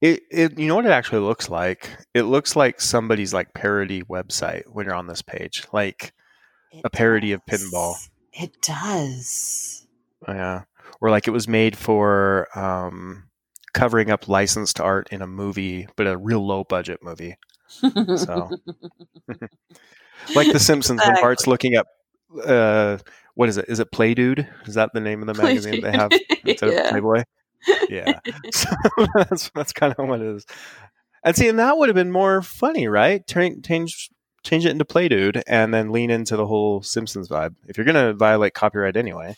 It, 0.00 0.22
it 0.30 0.58
you 0.58 0.68
know 0.68 0.76
what 0.76 0.86
it 0.86 0.92
actually 0.92 1.20
looks 1.20 1.48
like 1.48 1.88
it 2.14 2.22
looks 2.22 2.54
like 2.54 2.80
somebody's 2.80 3.32
like 3.32 3.52
parody 3.54 4.02
website 4.02 4.64
when 4.66 4.86
you're 4.86 4.94
on 4.94 5.06
this 5.08 5.22
page 5.22 5.64
like 5.72 6.12
it 6.72 6.82
a 6.84 6.90
parody 6.90 7.30
does. 7.30 7.38
of 7.38 7.46
pinball. 7.46 7.94
It 8.32 8.60
does. 8.62 9.86
Oh, 10.26 10.32
yeah. 10.32 10.62
Or 11.00 11.10
like 11.10 11.28
it 11.28 11.32
was 11.32 11.46
made 11.46 11.76
for 11.76 12.48
um, 12.58 13.24
covering 13.74 14.10
up 14.10 14.28
licensed 14.28 14.80
art 14.80 15.08
in 15.10 15.22
a 15.22 15.26
movie, 15.26 15.88
but 15.96 16.06
a 16.06 16.16
real 16.16 16.46
low 16.46 16.64
budget 16.64 17.00
movie. 17.02 17.36
So, 17.68 17.88
like 20.34 20.52
The 20.52 20.60
Simpsons, 20.60 21.00
when 21.00 21.16
Bart's 21.20 21.46
looking 21.46 21.76
up, 21.76 21.86
uh, 22.44 22.98
what 23.34 23.48
is 23.48 23.56
it? 23.56 23.66
Is 23.68 23.80
it 23.80 23.90
Play 23.92 24.14
Dude? 24.14 24.46
Is 24.66 24.74
that 24.74 24.90
the 24.92 25.00
name 25.00 25.22
of 25.22 25.34
the 25.34 25.42
magazine 25.42 25.80
they 25.80 25.92
have 25.92 26.10
instead 26.44 26.72
yeah. 26.72 26.80
of 26.80 26.90
Playboy? 26.90 27.24
Yeah, 27.88 28.18
so 28.52 28.70
that's 29.14 29.50
that's 29.54 29.72
kind 29.72 29.94
of 29.96 30.08
what 30.08 30.20
it 30.20 30.36
is. 30.36 30.46
And 31.24 31.36
see, 31.36 31.48
and 31.48 31.58
that 31.58 31.78
would 31.78 31.88
have 31.88 31.94
been 31.94 32.12
more 32.12 32.42
funny, 32.42 32.88
right? 32.88 33.26
Change 33.26 34.10
change 34.42 34.66
it 34.66 34.70
into 34.70 34.84
Play 34.84 35.08
Dude, 35.08 35.42
and 35.46 35.72
then 35.72 35.92
lean 35.92 36.10
into 36.10 36.36
the 36.36 36.46
whole 36.46 36.82
Simpsons 36.82 37.28
vibe. 37.28 37.54
If 37.68 37.76
you're 37.78 37.86
gonna 37.86 38.12
violate 38.12 38.54
copyright 38.54 38.96
anyway. 38.96 39.36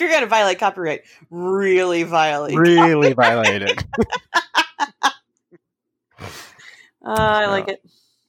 If 0.00 0.08
you're 0.08 0.16
gonna 0.16 0.26
violate 0.26 0.58
copyright, 0.58 1.02
really 1.28 2.04
violate. 2.04 2.56
Really 2.56 3.12
violate 3.14 3.62
it. 3.62 3.84
uh, 6.18 6.24
I 7.04 7.46
like 7.46 7.68
it. 7.68 7.82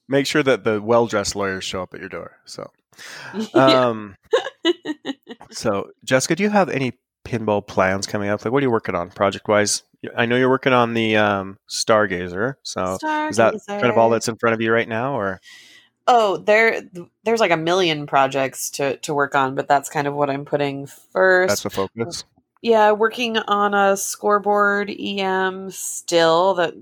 Make 0.06 0.26
sure 0.26 0.42
that 0.42 0.64
the 0.64 0.82
well 0.82 1.06
dressed 1.06 1.34
lawyers 1.34 1.64
show 1.64 1.82
up 1.82 1.94
at 1.94 2.00
your 2.00 2.10
door. 2.10 2.32
So, 2.44 2.70
um, 3.54 4.16
so 5.50 5.90
Jessica, 6.04 6.36
do 6.36 6.42
you 6.42 6.50
have 6.50 6.68
any 6.68 6.92
pinball 7.24 7.66
plans 7.66 8.06
coming 8.06 8.28
up? 8.28 8.44
Like, 8.44 8.52
what 8.52 8.62
are 8.62 8.66
you 8.66 8.70
working 8.70 8.94
on 8.94 9.08
project 9.10 9.48
wise? 9.48 9.82
I 10.14 10.26
know 10.26 10.36
you're 10.36 10.50
working 10.50 10.74
on 10.74 10.92
the 10.92 11.16
um, 11.16 11.58
Stargazer. 11.70 12.56
So 12.64 12.98
Stargazer. 13.02 13.30
is 13.30 13.36
that 13.36 13.54
kind 13.66 13.86
of 13.86 13.96
all 13.96 14.10
that's 14.10 14.28
in 14.28 14.36
front 14.36 14.52
of 14.52 14.60
you 14.60 14.72
right 14.72 14.88
now, 14.88 15.14
or? 15.14 15.40
Oh, 16.06 16.36
there, 16.36 16.82
there's 17.24 17.40
like 17.40 17.50
a 17.50 17.56
million 17.56 18.06
projects 18.06 18.70
to 18.70 18.96
to 18.98 19.14
work 19.14 19.34
on, 19.34 19.54
but 19.54 19.68
that's 19.68 19.88
kind 19.88 20.06
of 20.06 20.14
what 20.14 20.30
I'm 20.30 20.44
putting 20.44 20.86
first. 20.86 21.48
That's 21.50 21.62
the 21.62 21.70
focus. 21.70 22.24
Yeah, 22.60 22.92
working 22.92 23.38
on 23.38 23.74
a 23.74 23.96
scoreboard 23.96 24.90
EM 24.90 25.70
still. 25.70 26.54
That 26.54 26.74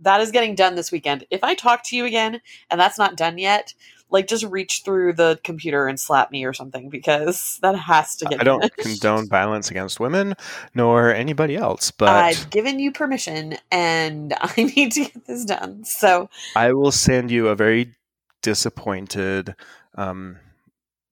that 0.00 0.20
is 0.20 0.30
getting 0.30 0.54
done 0.54 0.74
this 0.74 0.92
weekend. 0.92 1.26
If 1.30 1.44
I 1.44 1.54
talk 1.54 1.82
to 1.84 1.96
you 1.96 2.04
again 2.04 2.40
and 2.70 2.80
that's 2.80 2.98
not 2.98 3.16
done 3.16 3.38
yet, 3.38 3.74
like 4.10 4.26
just 4.26 4.44
reach 4.44 4.82
through 4.84 5.14
the 5.14 5.38
computer 5.44 5.86
and 5.86 5.98
slap 5.98 6.30
me 6.30 6.44
or 6.44 6.52
something 6.52 6.88
because 6.88 7.58
that 7.62 7.76
has 7.76 8.16
to 8.16 8.26
get. 8.26 8.40
I 8.40 8.44
don't 8.44 8.76
condone 8.76 9.28
violence 9.28 9.70
against 9.70 10.00
women 10.00 10.34
nor 10.74 11.14
anybody 11.14 11.56
else, 11.56 11.90
but 11.90 12.08
I've 12.08 12.50
given 12.50 12.78
you 12.78 12.92
permission 12.92 13.56
and 13.70 14.34
I 14.40 14.64
need 14.76 14.92
to 14.92 15.04
get 15.04 15.26
this 15.26 15.44
done. 15.44 15.84
So 15.84 16.28
I 16.56 16.72
will 16.72 16.92
send 16.92 17.30
you 17.30 17.48
a 17.48 17.54
very 17.54 17.94
disappointed 18.42 19.54
um, 19.94 20.38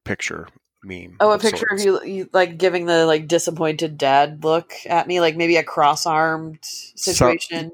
picture 0.05 0.49
meme. 0.83 1.17
Oh, 1.21 1.33
a 1.33 1.39
picture 1.39 1.67
sorts. 1.69 1.85
of 1.85 1.87
you, 1.87 2.05
you 2.05 2.31
like 2.33 2.59
giving 2.59 2.87
the 2.87 3.07
like 3.07 3.29
disappointed 3.29 3.99
dad 3.99 4.45
look 4.45 4.73
at 4.87 5.07
me, 5.07 5.21
like 5.21 5.37
maybe 5.37 5.57
a 5.57 5.65
cross-armed 5.65 6.59
situation. 6.63 7.73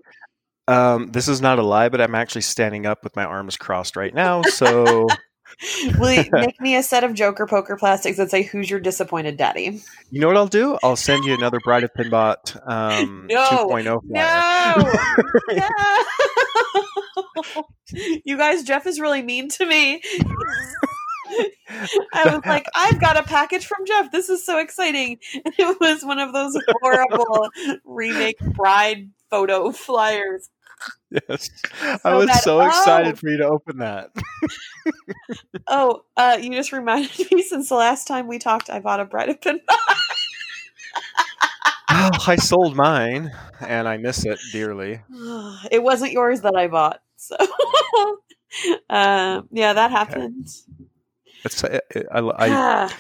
So, 0.69 0.75
um, 0.75 1.13
this 1.13 1.29
is 1.29 1.41
not 1.41 1.59
a 1.59 1.63
lie, 1.63 1.89
but 1.89 2.01
I'm 2.01 2.15
actually 2.15 2.43
standing 2.43 2.87
up 2.87 3.05
with 3.05 3.17
my 3.17 3.25
arms 3.25 3.57
crossed 3.57 3.97
right 3.97 4.15
now. 4.15 4.43
So, 4.43 5.07
will 5.99 6.13
you 6.13 6.25
make 6.33 6.61
me 6.61 6.77
a 6.77 6.83
set 6.83 7.05
of 7.05 7.15
Joker 7.15 7.47
poker 7.47 7.77
plastics 7.77 8.17
that 8.19 8.31
say 8.31 8.43
"Who's 8.43 8.71
your 8.71 8.81
disappointed 8.81 9.37
daddy"? 9.37 9.81
You 10.11 10.21
know 10.21 10.29
what 10.29 10.37
I'll 10.37 10.47
do? 10.47 10.79
I'll 10.83 10.97
send 10.97 11.25
you 11.25 11.35
another 11.35 11.59
Bride 11.65 11.85
of 11.85 11.95
Pinbot 11.95 12.57
um, 12.67 13.27
no, 13.31 13.69
2.0 13.69 14.01
No, 14.05 15.55
no. 17.55 17.65
you 18.25 18.37
guys, 18.37 18.63
Jeff 18.63 18.87
is 18.87 19.01
really 19.01 19.23
mean 19.23 19.49
to 19.51 19.67
me. 19.67 20.03
I 22.13 22.25
was 22.27 22.43
like, 22.47 22.67
I've 22.75 23.01
got 23.01 23.17
a 23.17 23.23
package 23.23 23.67
from 23.67 23.87
Jeff. 23.87 24.13
This 24.13 24.29
is 24.29 24.45
so 24.45 24.59
exciting. 24.59 25.19
And 25.45 25.55
it 25.59 25.81
was 25.81 26.05
one 26.05 26.19
of 26.19 26.33
those 26.33 26.57
horrible 26.81 27.49
remake 27.85 28.39
bride 28.39 29.11
photo 29.31 29.73
flyers. 29.73 30.49
Yes. 31.29 31.51
So 31.85 31.99
I 32.05 32.15
was 32.15 32.27
bad. 32.27 32.43
so 32.43 32.61
excited 32.61 33.15
oh. 33.15 33.17
for 33.17 33.29
you 33.29 33.37
to 33.39 33.49
open 33.49 33.79
that. 33.79 34.11
oh, 35.67 36.05
uh, 36.17 36.39
you 36.41 36.51
just 36.53 36.73
reminded 36.73 37.11
me 37.33 37.43
since 37.43 37.69
the 37.69 37.75
last 37.75 38.07
time 38.07 38.27
we 38.27 38.39
talked, 38.39 38.71
I 38.71 38.81
bought 38.81 39.01
a 39.01 39.05
Bride 39.05 39.29
of 39.29 39.41
Pinbot. 39.41 39.65
oh, 41.91 42.11
I 42.27 42.37
sold 42.37 42.77
mine 42.77 43.33
and 43.61 43.89
I 43.89 43.97
miss 43.97 44.25
it 44.25 44.39
dearly. 44.53 45.03
It 45.71 45.83
wasn't 45.83 46.13
yours 46.13 46.41
that 46.43 46.57
I 46.57 46.69
bought. 46.69 47.01
So, 47.17 47.37
uh, 48.91 49.43
yeah, 49.51 49.73
that 49.73 49.91
happened. 49.91 50.49
It's, 51.45 51.65
I, 51.65 51.81
I, 52.11 52.21
I 52.39 52.93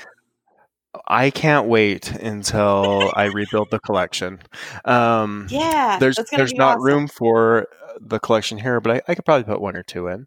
can't 1.30 1.66
wait 1.66 2.10
until 2.10 3.10
I 3.14 3.24
rebuild 3.24 3.70
the 3.70 3.80
collection. 3.80 4.40
Um, 4.84 5.46
yeah, 5.50 5.98
there's 5.98 6.18
there's 6.30 6.54
not 6.54 6.76
awesome. 6.76 6.84
room 6.84 7.08
for 7.08 7.66
the 8.00 8.18
collection 8.18 8.58
here, 8.58 8.80
but 8.80 8.96
I, 8.96 9.02
I, 9.08 9.14
could 9.14 9.24
probably 9.24 9.44
put 9.44 9.60
one 9.60 9.76
or 9.76 9.82
two 9.82 10.08
in. 10.08 10.26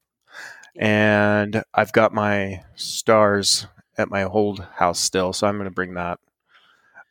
Yeah. 0.76 1.42
And 1.42 1.64
I've 1.74 1.92
got 1.92 2.14
my 2.14 2.64
stars 2.76 3.68
at 3.98 4.10
my 4.10 4.24
old 4.24 4.66
house 4.76 5.00
still, 5.00 5.34
so 5.34 5.48
I'm 5.48 5.58
going 5.58 5.66
to 5.66 5.74
bring 5.74 5.96
that. 5.96 6.20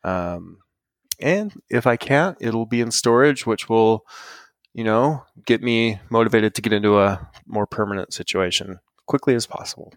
Um, 0.05 0.59
and 1.21 1.53
if 1.69 1.87
I 1.87 1.97
can't, 1.97 2.37
it'll 2.41 2.67
be 2.67 2.81
in 2.81 2.91
storage, 2.91 3.47
which 3.47 3.69
will, 3.69 4.05
you 4.73 4.85
know, 4.85 5.25
get 5.45 5.63
me 5.63 6.01
motivated 6.11 6.55
to 6.55 6.63
get 6.63 6.73
into 6.73 6.99
a 6.99 7.29
more 7.47 7.67
permanent 7.67 8.13
situation 8.13 8.79
quickly 9.07 9.35
as 9.35 9.47
possible. 9.47 9.93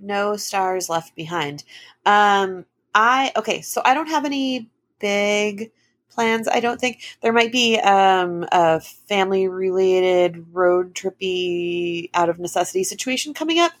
No 0.00 0.36
stars 0.36 0.88
left 0.88 1.14
behind. 1.14 1.64
Um, 2.06 2.64
I 2.94 3.32
okay, 3.36 3.60
so 3.62 3.82
I 3.84 3.94
don't 3.94 4.08
have 4.08 4.24
any 4.24 4.68
big 4.98 5.70
plans. 6.10 6.48
I 6.48 6.60
don't 6.60 6.80
think 6.80 7.00
there 7.20 7.32
might 7.32 7.52
be 7.52 7.78
um, 7.78 8.46
a 8.50 8.80
family 8.80 9.46
related 9.48 10.46
road 10.52 10.94
trippy 10.94 12.10
out 12.14 12.28
of 12.28 12.38
necessity 12.38 12.82
situation 12.84 13.34
coming 13.34 13.58
up. 13.60 13.72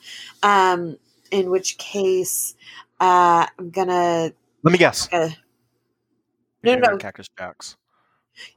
Um, 0.42 0.98
in 1.30 1.50
which 1.50 1.78
case, 1.78 2.54
uh, 3.00 3.46
I'm 3.58 3.70
gonna. 3.70 4.32
Let 4.62 4.72
me 4.72 4.78
guess. 4.78 5.08
Uh, 5.12 5.30
You're 6.62 6.78
no, 6.78 6.90
no. 6.92 6.96
Cactus 6.98 7.28
Jacks. 7.38 7.76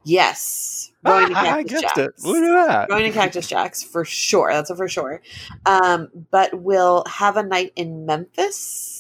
yes, 0.03 0.91
going 1.05 1.29
to 1.29 1.33
Ah, 1.35 1.39
I 1.39 1.63
Cactus 1.63 1.81
guessed 1.81 1.97
it. 1.97 2.05
Jacks. 2.11 2.23
Look 2.23 2.37
at 2.37 2.67
that. 2.67 2.89
Going 2.89 3.03
to 3.03 3.11
Cactus 3.11 3.47
Jacks 3.47 3.83
for 3.83 4.05
sure. 4.05 4.51
That's 4.51 4.69
a 4.69 4.75
for 4.75 4.87
sure. 4.87 5.21
Um, 5.65 6.09
but 6.31 6.53
we'll 6.61 7.03
have 7.07 7.37
a 7.37 7.43
night 7.43 7.73
in 7.75 8.05
Memphis. 8.05 8.90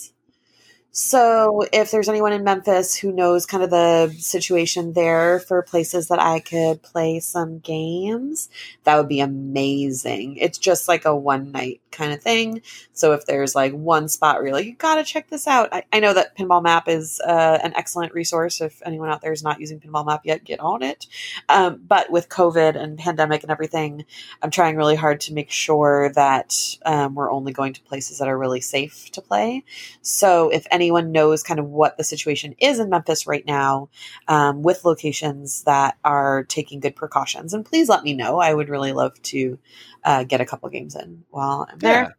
So 0.93 1.63
if 1.71 1.89
there's 1.91 2.09
anyone 2.09 2.33
in 2.33 2.43
Memphis 2.43 2.95
who 2.95 3.13
knows 3.13 3.45
kind 3.45 3.63
of 3.63 3.69
the 3.69 4.13
situation 4.19 4.91
there 4.93 5.39
for 5.39 5.61
places 5.61 6.09
that 6.09 6.19
I 6.19 6.41
could 6.41 6.83
play 6.83 7.19
some 7.21 7.59
games, 7.59 8.49
that 8.83 8.97
would 8.97 9.07
be 9.07 9.21
amazing. 9.21 10.35
It's 10.37 10.57
just 10.57 10.89
like 10.89 11.05
a 11.05 11.15
one 11.15 11.51
night 11.53 11.80
kind 11.91 12.13
of 12.13 12.21
thing. 12.21 12.61
So 12.93 13.13
if 13.13 13.25
there's 13.25 13.55
like 13.55 13.73
one 13.73 14.07
spot 14.07 14.35
where 14.37 14.45
you're 14.47 14.53
like, 14.53 14.65
you 14.65 14.75
gotta 14.75 15.03
check 15.03 15.29
this 15.29 15.47
out. 15.47 15.69
I, 15.71 15.83
I 15.91 15.99
know 15.99 16.13
that 16.13 16.37
Pinball 16.37 16.63
Map 16.63 16.87
is 16.87 17.19
uh, 17.25 17.59
an 17.63 17.73
excellent 17.75 18.13
resource. 18.13 18.61
If 18.61 18.81
anyone 18.85 19.09
out 19.09 19.21
there 19.21 19.31
is 19.31 19.43
not 19.43 19.59
using 19.59 19.79
Pinball 19.79 20.05
Map 20.05 20.21
yet, 20.23 20.43
get 20.43 20.59
on 20.59 20.83
it. 20.83 21.07
Um, 21.49 21.81
but 21.87 22.11
with 22.11 22.29
COVID 22.29 22.75
and 22.75 22.97
pandemic 22.97 23.43
and 23.43 23.51
everything, 23.51 24.05
I'm 24.41 24.51
trying 24.51 24.75
really 24.75 24.95
hard 24.95 25.21
to 25.21 25.33
make 25.33 25.51
sure 25.51 26.11
that 26.13 26.55
um, 26.85 27.15
we're 27.15 27.31
only 27.31 27.51
going 27.51 27.73
to 27.73 27.81
places 27.81 28.19
that 28.19 28.27
are 28.27 28.37
really 28.37 28.61
safe 28.61 29.11
to 29.11 29.21
play. 29.21 29.63
So 30.01 30.49
if 30.49 30.65
anyone 30.71 31.11
knows 31.11 31.43
kind 31.43 31.59
of 31.59 31.67
what 31.67 31.97
the 31.97 32.03
situation 32.03 32.55
is 32.59 32.79
in 32.79 32.89
Memphis 32.89 33.27
right 33.27 33.45
now 33.45 33.89
um, 34.27 34.61
with 34.61 34.85
locations 34.85 35.63
that 35.63 35.97
are 36.03 36.43
taking 36.45 36.79
good 36.79 36.95
precautions, 36.95 37.53
and 37.53 37.65
please 37.65 37.89
let 37.89 38.03
me 38.03 38.13
know. 38.13 38.39
I 38.39 38.53
would 38.53 38.69
really 38.69 38.93
love 38.93 39.21
to 39.23 39.59
uh, 40.03 40.23
get 40.23 40.41
a 40.41 40.45
couple 40.45 40.69
games 40.69 40.95
in 40.95 41.23
while 41.29 41.67
I'm 41.69 41.77
there. 41.81 42.15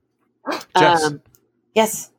Jess, 0.76 1.04
Um, 1.04 1.22
yes. 1.74 2.10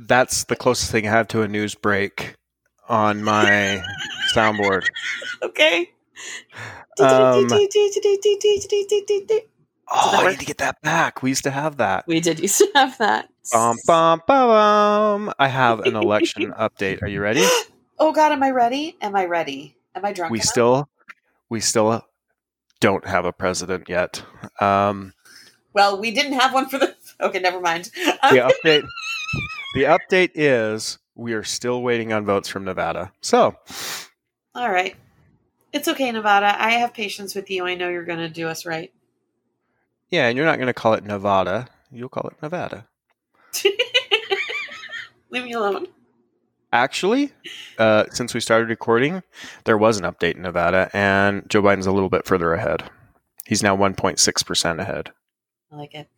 that's 0.00 0.44
the 0.44 0.56
closest 0.56 0.90
thing 0.90 1.06
I 1.06 1.10
have 1.10 1.28
to 1.28 1.42
a 1.42 1.48
news 1.48 1.74
break 1.74 2.34
on 2.88 3.22
my 3.22 3.82
soundboard. 4.34 4.84
Okay. 5.42 5.90
Um, 7.00 7.46
we 7.46 7.46
Oh, 9.90 10.26
I 10.26 10.30
need 10.30 10.40
to 10.40 10.44
get 10.44 10.58
that 10.58 10.80
back. 10.82 11.22
We 11.22 11.30
used 11.30 11.44
to 11.44 11.50
have 11.52 11.76
that. 11.76 12.08
We 12.08 12.18
did 12.18 12.40
used 12.40 12.58
to 12.58 12.68
have 12.74 12.98
that. 12.98 13.28
Bum, 13.52 13.76
bum, 13.86 14.22
bum. 14.26 15.32
I 15.38 15.46
have 15.48 15.80
an 15.80 15.94
election 15.96 16.52
update. 16.58 17.02
Are 17.02 17.08
you 17.08 17.20
ready? 17.20 17.44
Oh 18.00 18.12
God, 18.12 18.30
am 18.30 18.44
I 18.44 18.50
ready? 18.52 18.96
Am 19.00 19.16
I 19.16 19.24
ready? 19.24 19.76
Am 19.96 20.04
I 20.04 20.12
drunk? 20.12 20.30
We 20.30 20.38
enough? 20.38 20.46
still, 20.46 20.88
we 21.48 21.58
still 21.58 22.06
don't 22.80 23.06
have 23.06 23.24
a 23.24 23.32
president 23.32 23.88
yet. 23.88 24.22
Um, 24.60 25.12
Well, 25.72 25.98
we 26.00 26.10
didn't 26.10 26.34
have 26.34 26.52
one 26.54 26.68
for 26.68 26.78
the. 26.78 26.96
Okay, 27.20 27.40
never 27.40 27.60
mind. 27.60 27.90
The 28.30 28.52
update, 28.64 28.86
the 29.74 29.82
update 29.82 30.30
is 30.36 30.98
we 31.16 31.32
are 31.32 31.42
still 31.42 31.82
waiting 31.82 32.12
on 32.12 32.24
votes 32.24 32.48
from 32.48 32.64
Nevada. 32.64 33.10
So 33.22 33.56
All 34.54 34.70
right. 34.70 34.94
It's 35.72 35.88
okay, 35.88 36.12
Nevada. 36.12 36.54
I 36.62 36.70
have 36.74 36.94
patience 36.94 37.34
with 37.34 37.50
you. 37.50 37.66
I 37.66 37.74
know 37.74 37.88
you're 37.88 38.04
going 38.04 38.20
to 38.20 38.28
do 38.28 38.46
us 38.46 38.64
right. 38.64 38.92
yeah, 40.10 40.28
and 40.28 40.36
you're 40.36 40.46
not 40.46 40.58
going 40.58 40.68
to 40.68 40.72
call 40.72 40.94
it 40.94 41.02
Nevada. 41.04 41.66
You'll 41.90 42.08
call 42.08 42.28
it 42.30 42.40
Nevada. 42.40 42.86
Leave 45.30 45.42
me 45.44 45.52
alone. 45.54 45.88
Actually, 46.72 47.32
uh, 47.78 48.04
since 48.10 48.34
we 48.34 48.40
started 48.40 48.68
recording, 48.68 49.22
there 49.64 49.78
was 49.78 49.98
an 49.98 50.04
update 50.04 50.36
in 50.36 50.42
Nevada, 50.42 50.90
and 50.92 51.48
Joe 51.48 51.62
Biden's 51.62 51.86
a 51.86 51.92
little 51.92 52.10
bit 52.10 52.26
further 52.26 52.52
ahead. 52.52 52.90
He's 53.46 53.62
now 53.62 53.74
1.6% 53.74 54.78
ahead. 54.78 55.12
I 55.72 55.76
like 55.76 55.94
it. 55.94 56.08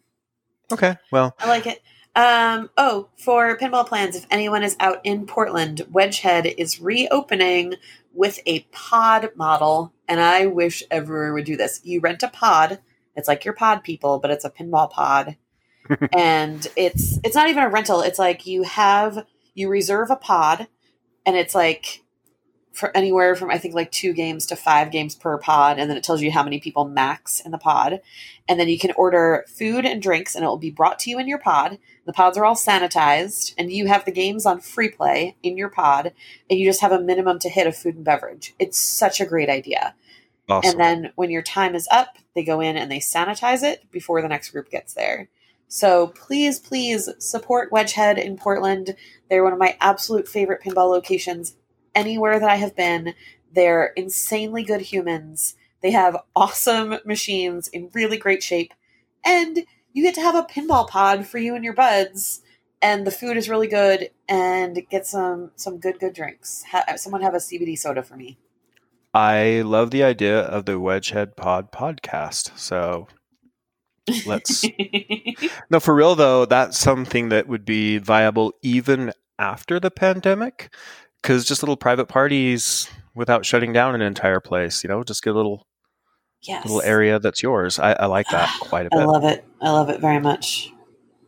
Okay, 0.73 0.97
well, 1.13 1.37
I 1.39 1.49
like 1.49 1.67
it. 1.67 1.81
Um, 2.17 2.71
oh, 2.77 3.09
for 3.17 3.57
pinball 3.57 3.87
plans, 3.87 4.17
if 4.17 4.27
anyone 4.31 4.65
is 4.65 4.77
out 4.81 5.01
in 5.05 5.27
Portland, 5.27 5.83
Wedgehead 5.93 6.53
is 6.59 6.81
reopening 6.81 7.75
with 8.13 8.41
a 8.47 8.61
pod 8.73 9.31
model, 9.37 9.93
and 10.09 10.21
I 10.21 10.47
wish 10.47 10.83
everyone 10.91 11.35
would 11.35 11.45
do 11.45 11.57
this. 11.57 11.81
You 11.85 12.01
rent 12.01 12.25
a 12.25 12.29
pod. 12.29 12.81
It's 13.15 13.29
like 13.29 13.45
your 13.45 13.55
pod 13.55 13.85
people, 13.85 14.19
but 14.19 14.31
it's 14.33 14.45
a 14.45 14.51
pinball 14.51 14.91
pod. 14.91 15.37
and 16.13 16.67
it's 16.77 17.19
it's 17.25 17.35
not 17.35 17.49
even 17.49 17.63
a 17.63 17.69
rental. 17.69 18.01
It's 18.01 18.19
like 18.19 18.47
you 18.47 18.63
have 18.65 19.25
you 19.55 19.69
reserve 19.69 20.11
a 20.11 20.17
pod 20.17 20.69
and 21.27 21.37
it's 21.37 21.55
like 21.55 22.03
for 22.73 22.97
anywhere 22.97 23.35
from 23.35 23.51
I 23.51 23.59
think 23.59 23.75
like 23.75 23.91
two 23.91 24.13
games 24.13 24.47
to 24.47 24.57
five 24.57 24.91
games 24.91 25.15
per 25.15 25.37
pod, 25.39 25.79
and 25.79 25.91
then 25.91 25.97
it 25.97 26.05
tells 26.05 26.23
you 26.23 26.31
how 26.31 26.43
many 26.43 26.61
people 26.61 26.87
max 26.87 27.41
in 27.41 27.51
the 27.51 27.59
pod. 27.59 28.01
And 28.49 28.59
then 28.59 28.69
you 28.69 28.79
can 28.79 28.93
order 28.97 29.45
food 29.49 29.85
and 29.85 30.01
drinks, 30.01 30.35
and 30.35 30.45
it 30.45 30.49
will 30.49 30.57
be 30.57 30.71
brought 30.71 30.99
to 31.01 31.11
you 31.11 31.19
in 31.19 31.29
your 31.29 31.39
pod. 31.39 31.79
The 32.07 32.13
pods 32.13 32.39
are 32.39 32.45
all 32.45 32.55
sanitized, 32.55 33.55
and 33.59 33.73
you 33.73 33.87
have 33.87 34.05
the 34.05 34.13
games 34.13 34.47
on 34.47 34.61
free 34.61 34.89
play 34.89 35.37
in 35.43 35.57
your 35.57 35.69
pod, 35.69 36.13
and 36.49 36.59
you 36.59 36.65
just 36.65 36.81
have 36.81 36.93
a 36.93 37.01
minimum 37.01 37.39
to 37.41 37.49
hit 37.49 37.67
of 37.67 37.77
food 37.77 37.97
and 37.97 38.05
beverage. 38.05 38.55
It's 38.59 38.79
such 38.79 39.21
a 39.21 39.27
great 39.27 39.51
idea. 39.51 39.95
awesome. 40.49 40.71
And 40.71 40.81
then 40.81 41.13
when 41.17 41.31
your 41.31 41.43
time 41.43 41.75
is 41.75 41.89
up, 41.91 42.19
they 42.35 42.45
go 42.45 42.61
in 42.61 42.77
and 42.77 42.91
they 42.91 42.99
sanitize 42.99 43.63
it 43.63 43.91
before 43.91 44.23
the 44.23 44.29
next 44.29 44.51
group 44.51 44.71
gets 44.71 44.95
there. 44.95 45.29
So 45.73 46.09
please, 46.09 46.59
please 46.59 47.09
support 47.21 47.71
Wedgehead 47.71 48.19
in 48.19 48.37
Portland. 48.37 48.97
They're 49.29 49.45
one 49.45 49.53
of 49.53 49.59
my 49.59 49.77
absolute 49.81 50.27
favorite 50.27 50.61
pinball 50.61 50.91
locations 50.91 51.55
anywhere 51.95 52.41
that 52.41 52.51
I 52.51 52.57
have 52.57 52.75
been. 52.75 53.15
They're 53.55 53.93
insanely 53.97 54.65
good 54.65 54.81
humans. 54.81 55.55
They 55.81 55.93
have 55.93 56.17
awesome 56.35 56.97
machines 57.05 57.69
in 57.69 57.89
really 57.95 58.17
great 58.17 58.43
shape. 58.43 58.75
And 59.25 59.61
you 59.93 60.03
get 60.03 60.17
to 60.17 60.23
have 60.23 60.35
a 60.35 60.43
pinball 60.43 60.89
pod 60.89 61.25
for 61.29 61.39
you 61.39 61.55
and 61.55 61.63
your 61.63 61.75
buds. 61.75 62.43
And 62.83 63.07
the 63.07 63.13
food 63.13 63.37
is 63.37 63.49
really 63.49 63.69
good. 63.69 64.11
And 64.29 64.83
get 64.91 65.07
some 65.07 65.53
some 65.55 65.79
good 65.79 66.01
good 66.01 66.15
drinks. 66.15 66.65
Ha- 66.73 66.97
someone 66.97 67.23
have 67.23 67.35
a 67.35 67.39
CBD 67.39 67.79
soda 67.79 68.03
for 68.03 68.17
me. 68.17 68.39
I 69.15 69.63
love 69.65 69.93
the 69.93 70.03
idea 70.03 70.41
of 70.41 70.67
the 70.67 70.81
Wedgehead 70.81 71.37
Pod 71.37 71.71
podcast. 71.71 72.59
So 72.59 73.07
let's 74.27 74.65
no 75.71 75.81
for 75.81 75.95
real 75.95 76.15
though. 76.15 76.45
That's 76.45 76.79
something 76.79 77.29
that 77.31 77.49
would 77.49 77.65
be 77.65 77.99
viable 77.99 78.53
even 78.63 79.13
after 79.39 79.81
the 79.81 79.91
pandemic, 79.91 80.73
because 81.21 81.45
just 81.45 81.63
little 81.63 81.77
private 81.77 82.07
parties 82.07 82.89
without 83.15 83.45
shutting 83.45 83.73
down 83.73 83.95
an 83.95 84.03
entire 84.03 84.41
place. 84.41 84.85
You 84.85 84.89
know, 84.89 85.03
just 85.03 85.23
get 85.23 85.31
a 85.31 85.37
little 85.37 85.67
yes. 86.43 86.65
little 86.65 86.83
area 86.83 87.19
that's 87.19 87.43
yours. 87.43 87.79
I, 87.79 87.93
I 87.93 88.07
like 88.07 88.27
that 88.31 88.51
quite 88.61 88.87
a 88.87 88.91
bit. 88.91 89.01
I 89.01 89.05
love 89.05 89.25
it. 89.25 89.45
I 89.61 89.71
love 89.71 89.91
it 89.91 90.01
very 90.01 90.21
much. 90.21 90.73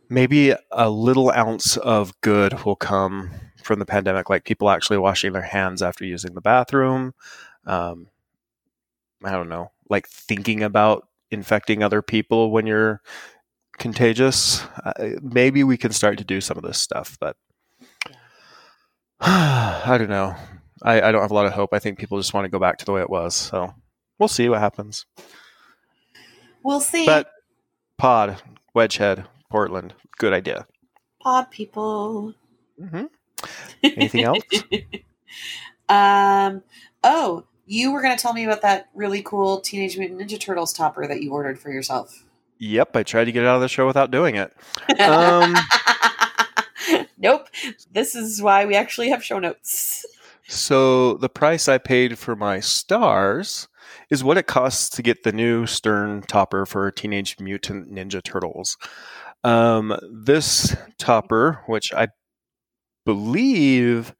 Maybe 0.09 0.53
a 0.71 0.89
little 0.89 1.31
ounce 1.31 1.77
of 1.77 2.19
good 2.21 2.65
will 2.65 2.75
come 2.75 3.31
from 3.63 3.79
the 3.79 3.85
pandemic, 3.85 4.29
like 4.29 4.43
people 4.43 4.69
actually 4.69 4.97
washing 4.97 5.33
their 5.33 5.41
hands 5.41 5.81
after 5.81 6.05
using 6.05 6.33
the 6.33 6.41
bathroom. 6.41 7.13
Um, 7.65 8.07
I 9.23 9.31
don't 9.31 9.49
know, 9.49 9.71
like 9.89 10.07
thinking 10.07 10.61
about 10.63 11.07
infecting 11.33 11.83
other 11.83 12.01
people 12.01 12.51
when 12.51 12.65
you're 12.67 13.01
contagious. 13.77 14.63
Uh, 14.85 14.93
maybe 15.21 15.63
we 15.63 15.77
can 15.77 15.91
start 15.91 16.17
to 16.19 16.23
do 16.23 16.39
some 16.41 16.57
of 16.57 16.63
this 16.63 16.77
stuff, 16.77 17.17
but 17.19 17.35
I 19.19 19.95
don't 19.97 20.09
know. 20.09 20.35
I, 20.81 21.01
I 21.01 21.11
don't 21.11 21.21
have 21.21 21.31
a 21.31 21.35
lot 21.35 21.45
of 21.45 21.53
hope. 21.53 21.69
I 21.73 21.79
think 21.79 21.97
people 21.97 22.17
just 22.17 22.33
want 22.33 22.45
to 22.45 22.49
go 22.49 22.59
back 22.59 22.77
to 22.77 22.85
the 22.85 22.91
way 22.91 23.01
it 23.01 23.09
was. 23.09 23.35
So 23.35 23.73
we'll 24.19 24.27
see 24.27 24.49
what 24.49 24.59
happens. 24.59 25.05
We'll 26.63 26.81
see. 26.81 27.05
But 27.05 27.29
pod, 27.97 28.41
Wedgehead, 28.75 29.25
Portland, 29.49 29.93
good 30.17 30.33
idea. 30.33 30.67
Pod 31.21 31.51
people. 31.51 32.33
hmm 32.77 33.05
Anything 33.83 34.23
else? 34.23 34.43
um. 35.89 36.63
Oh, 37.03 37.43
you 37.65 37.91
were 37.91 38.01
going 38.01 38.15
to 38.15 38.21
tell 38.21 38.33
me 38.33 38.45
about 38.45 38.61
that 38.61 38.89
really 38.93 39.21
cool 39.21 39.59
Teenage 39.59 39.97
Mutant 39.97 40.19
Ninja 40.19 40.39
Turtles 40.39 40.73
topper 40.73 41.07
that 41.07 41.21
you 41.21 41.31
ordered 41.31 41.59
for 41.59 41.71
yourself. 41.71 42.23
Yep, 42.59 42.95
I 42.95 43.03
tried 43.03 43.25
to 43.25 43.31
get 43.31 43.45
out 43.45 43.55
of 43.55 43.61
the 43.61 43.67
show 43.67 43.87
without 43.87 44.11
doing 44.11 44.35
it. 44.35 44.53
Um, 44.99 45.55
nope. 47.17 47.47
This 47.91 48.15
is 48.15 48.41
why 48.41 48.65
we 48.65 48.75
actually 48.75 49.09
have 49.09 49.23
show 49.23 49.39
notes. 49.39 50.05
So 50.47 51.15
the 51.15 51.29
price 51.29 51.67
I 51.67 51.77
paid 51.77 52.17
for 52.17 52.35
my 52.35 52.59
stars 52.59 53.67
is 54.09 54.23
what 54.23 54.37
it 54.37 54.47
costs 54.47 54.89
to 54.89 55.01
get 55.01 55.23
the 55.23 55.31
new 55.31 55.65
Stern 55.65 56.21
topper 56.21 56.65
for 56.65 56.91
Teenage 56.91 57.39
Mutant 57.39 57.91
Ninja 57.91 58.21
Turtles. 58.23 58.77
Um, 59.43 59.97
this 60.11 60.75
topper, 60.97 61.61
which 61.65 61.93
I 61.93 62.09
believe 63.05 64.13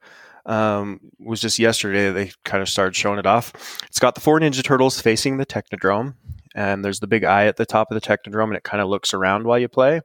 um, 0.46 1.00
was 1.20 1.40
just 1.42 1.60
yesterday, 1.60 2.12
they 2.12 2.32
kind 2.44 2.62
of 2.62 2.70
started 2.70 2.96
showing 2.96 3.20
it 3.20 3.26
off. 3.26 3.54
It's 3.88 4.00
got 4.00 4.16
the 4.16 4.22
four 4.22 4.40
Ninja 4.40 4.64
Turtles 4.64 5.00
facing 5.00 5.38
the 5.38 5.46
Technodrome, 5.46 6.16
and 6.56 6.84
there's 6.84 7.00
the 7.00 7.08
big 7.08 7.24
eye 7.24 7.46
at 7.46 7.58
the 7.58 7.66
top 7.66 7.90
of 7.92 7.96
the 7.96 8.02
Technodrome, 8.08 8.46
and 8.48 8.56
it 8.56 8.64
kind 8.64 8.82
of 8.82 8.90
looks 8.90 9.14
around 9.14 9.46
while 9.46 9.60
you 9.60 9.68
play. 9.68 10.02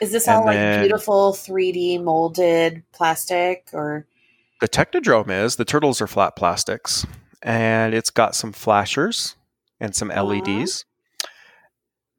Is 0.00 0.12
this 0.12 0.26
And 0.28 0.36
all 0.38 0.44
like 0.46 0.56
then- 0.56 0.82
beautiful 0.84 1.32
3D 1.32 2.02
molded 2.02 2.82
plastic 2.92 3.68
or 3.72 4.06
The 4.60 4.68
Technodrome 4.68 5.30
is 5.30 5.56
the 5.56 5.64
turtles 5.64 6.00
are 6.00 6.06
flat 6.06 6.36
plastics, 6.36 7.06
and 7.42 7.94
it's 7.94 8.10
got 8.10 8.34
some 8.34 8.52
flashers 8.52 9.36
and 9.80 9.94
some 9.94 10.08
LEDs, 10.08 10.84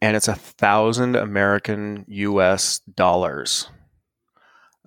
and 0.01 0.15
it's 0.15 0.27
a 0.27 0.35
thousand 0.35 1.15
American 1.15 2.05
U.S. 2.07 2.79
dollars. 2.79 3.69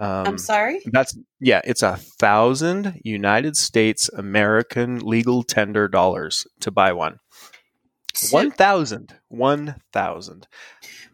Um, 0.01 0.27
I'm 0.27 0.39
sorry. 0.39 0.81
That's 0.87 1.19
yeah, 1.41 1.61
it's 1.65 1.83
a 1.83 1.97
thousand 1.97 3.01
United 3.05 3.57
States 3.57 4.09
American 4.11 4.99
legal 4.99 5.43
tender 5.43 5.89
dollars 5.89 6.47
to 6.61 6.71
buy 6.71 6.93
one. 6.93 7.19
One 8.31 8.51
thousand. 8.51 9.15
One 9.29 9.77
thousand. 9.93 10.47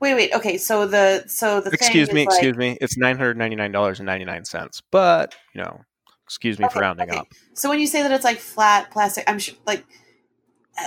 Wait, 0.01 0.15
wait. 0.15 0.35
Okay, 0.35 0.59
so 0.59 0.87
the 0.87 1.25
so 1.27 1.61
the 1.61 1.71
Excuse 1.71 2.09
thing 2.09 2.15
me, 2.17 2.23
is 2.23 2.27
like- 2.27 2.35
excuse 2.35 2.57
me. 2.57 2.79
It's 2.81 2.97
nine 2.97 3.17
hundred 3.17 3.37
ninety 3.37 3.57
nine 3.57 3.73
dollars 3.73 4.01
and 4.01 4.07
ninety 4.07 4.25
nine 4.25 4.45
cents. 4.45 4.83
But 4.91 5.35
you 5.55 5.63
know, 5.63 5.81
excuse 6.25 6.59
me 6.59 6.67
for 6.71 6.81
rounding 6.81 7.11
okay. 7.11 7.19
up. 7.19 7.29
So 7.55 7.69
when 7.69 7.81
you 7.81 7.87
say 7.87 8.03
that 8.03 8.11
it's 8.13 8.25
like 8.25 8.39
flat 8.39 8.91
plastic, 8.91 9.25
I'm 9.27 9.39
sure 9.39 9.55
like 9.67 9.85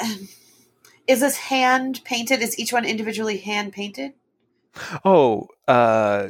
um, 0.02 0.28
is 1.08 1.20
this 1.22 1.38
hand 1.38 2.02
painted? 2.04 2.42
Is 2.42 2.58
each 2.60 2.74
one 2.74 2.86
individually 2.86 3.38
hand 3.38 3.74
painted? 3.74 4.14
Oh, 5.04 5.48
uh, 5.68 6.30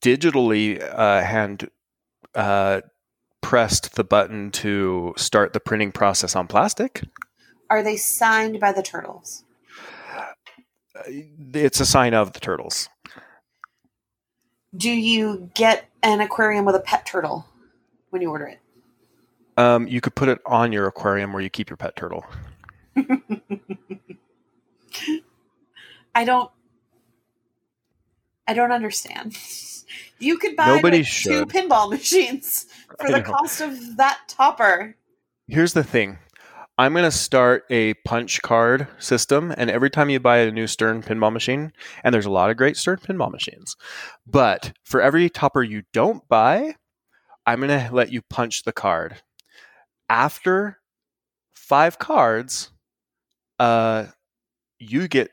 digitally 0.00 0.82
uh, 0.82 1.22
hand 1.22 1.70
uh, 2.34 2.80
pressed 3.40 3.94
the 3.96 4.04
button 4.04 4.50
to 4.52 5.14
start 5.16 5.52
the 5.52 5.60
printing 5.60 5.92
process 5.92 6.36
on 6.36 6.46
plastic. 6.46 7.02
Are 7.68 7.82
they 7.82 7.96
signed 7.96 8.60
by 8.60 8.72
the 8.72 8.82
turtles? 8.82 9.44
Uh, 10.16 10.32
It's 11.06 11.80
a 11.80 11.86
sign 11.86 12.14
of 12.14 12.32
the 12.32 12.40
turtles. 12.40 12.88
Do 14.76 14.90
you 14.90 15.50
get 15.54 15.88
an 16.02 16.20
aquarium 16.20 16.64
with 16.64 16.76
a 16.76 16.80
pet 16.80 17.06
turtle 17.06 17.46
when 18.10 18.22
you 18.22 18.30
order 18.30 18.46
it? 18.46 18.60
Um, 19.56 19.86
you 19.88 20.00
could 20.00 20.14
put 20.14 20.28
it 20.28 20.38
on 20.46 20.72
your 20.72 20.86
aquarium 20.86 21.32
where 21.32 21.42
you 21.42 21.50
keep 21.50 21.68
your 21.70 21.76
pet 21.76 21.96
turtle. 21.96 22.24
I 26.14 26.24
don't 26.24 26.50
I 28.46 28.54
don't 28.54 28.72
understand. 28.72 29.36
You 30.20 30.36
could 30.36 30.54
buy 30.54 30.66
Nobody 30.66 30.98
like, 30.98 31.06
two 31.06 31.46
pinball 31.46 31.90
machines 31.90 32.66
for 32.98 33.08
I 33.08 33.12
the 33.12 33.18
know. 33.20 33.24
cost 33.24 33.60
of 33.62 33.96
that 33.96 34.20
topper. 34.28 34.94
Here's 35.48 35.72
the 35.72 35.82
thing. 35.82 36.18
I'm 36.78 36.92
going 36.92 37.04
to 37.04 37.10
start 37.10 37.64
a 37.70 37.94
punch 38.06 38.40
card 38.42 38.86
system, 38.98 39.52
and 39.56 39.70
every 39.70 39.90
time 39.90 40.08
you 40.10 40.20
buy 40.20 40.38
a 40.38 40.50
new 40.50 40.66
Stern 40.66 41.02
pinball 41.02 41.32
machine, 41.32 41.72
and 42.04 42.14
there's 42.14 42.26
a 42.26 42.30
lot 42.30 42.50
of 42.50 42.56
great 42.56 42.76
Stern 42.76 42.98
pinball 42.98 43.30
machines, 43.30 43.76
but 44.26 44.72
for 44.84 45.00
every 45.00 45.28
topper 45.28 45.62
you 45.62 45.82
don't 45.92 46.26
buy, 46.28 46.74
I'm 47.46 47.60
going 47.60 47.68
to 47.86 47.92
let 47.92 48.12
you 48.12 48.22
punch 48.22 48.62
the 48.62 48.72
card. 48.72 49.16
After 50.08 50.78
five 51.52 51.98
cards, 51.98 52.70
uh, 53.58 54.06
you 54.78 55.08
get 55.08 55.30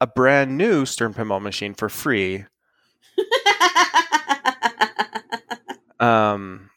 a 0.00 0.06
brand 0.06 0.56
new 0.58 0.84
Stern 0.86 1.14
pinball 1.14 1.40
machine 1.42 1.74
for 1.74 1.88
free. 1.88 2.44
Um, 5.98 6.68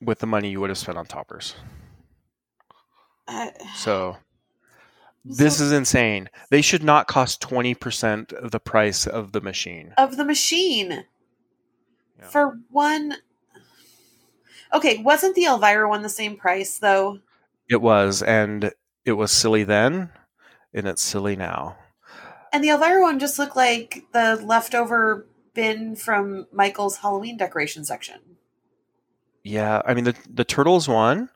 with 0.00 0.18
the 0.18 0.26
money 0.26 0.50
you 0.50 0.60
would 0.60 0.68
have 0.70 0.78
spent 0.78 0.98
on 0.98 1.06
toppers. 1.06 1.54
Uh, 3.28 3.50
So 3.76 4.16
this 5.24 5.58
So- 5.58 5.64
is 5.64 5.72
insane. 5.72 6.28
They 6.50 6.60
should 6.60 6.82
not 6.82 7.06
cost 7.06 7.40
20% 7.40 8.32
of 8.32 8.50
the 8.50 8.58
price 8.58 9.06
of 9.06 9.30
the 9.32 9.40
machine. 9.40 9.94
of 9.96 10.16
the 10.16 10.24
machine 10.24 11.04
Yeah. 12.18 12.28
for 12.28 12.58
one. 12.70 13.14
Okay, 14.72 14.98
wasn't 14.98 15.36
the 15.36 15.44
Elvira 15.44 15.88
one 15.88 16.02
the 16.02 16.08
same 16.08 16.36
price 16.36 16.78
though? 16.80 17.20
It 17.68 17.80
was, 17.80 18.22
and 18.24 18.72
it 19.04 19.12
was 19.12 19.30
silly 19.30 19.62
then, 19.62 20.10
and 20.74 20.88
it's 20.88 21.02
silly 21.02 21.36
now. 21.36 21.76
And 22.52 22.62
the 22.62 22.68
Elvira 22.68 23.02
one 23.02 23.18
just 23.18 23.38
looked 23.38 23.56
like 23.56 24.04
the 24.12 24.36
leftover 24.36 25.26
bin 25.54 25.96
from 25.96 26.46
Michael's 26.52 26.98
Halloween 26.98 27.36
decoration 27.36 27.84
section. 27.84 28.20
Yeah, 29.42 29.80
I 29.84 29.94
mean 29.94 30.04
the 30.04 30.16
the 30.28 30.44
turtles 30.44 30.88
one 30.88 31.28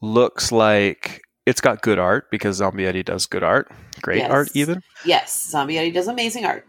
looks 0.00 0.50
like 0.52 1.22
it's 1.46 1.60
got 1.60 1.82
good 1.82 1.98
art 1.98 2.30
because 2.30 2.56
Zombie 2.56 2.84
Yeti 2.84 3.04
does 3.04 3.26
good 3.26 3.42
art, 3.42 3.70
great 4.00 4.18
Yes. 4.18 4.30
art 4.30 4.48
even. 4.54 4.82
Yes, 5.04 5.48
Zombie 5.50 5.74
Yeti 5.74 5.92
does 5.92 6.08
amazing 6.08 6.44
art. 6.44 6.66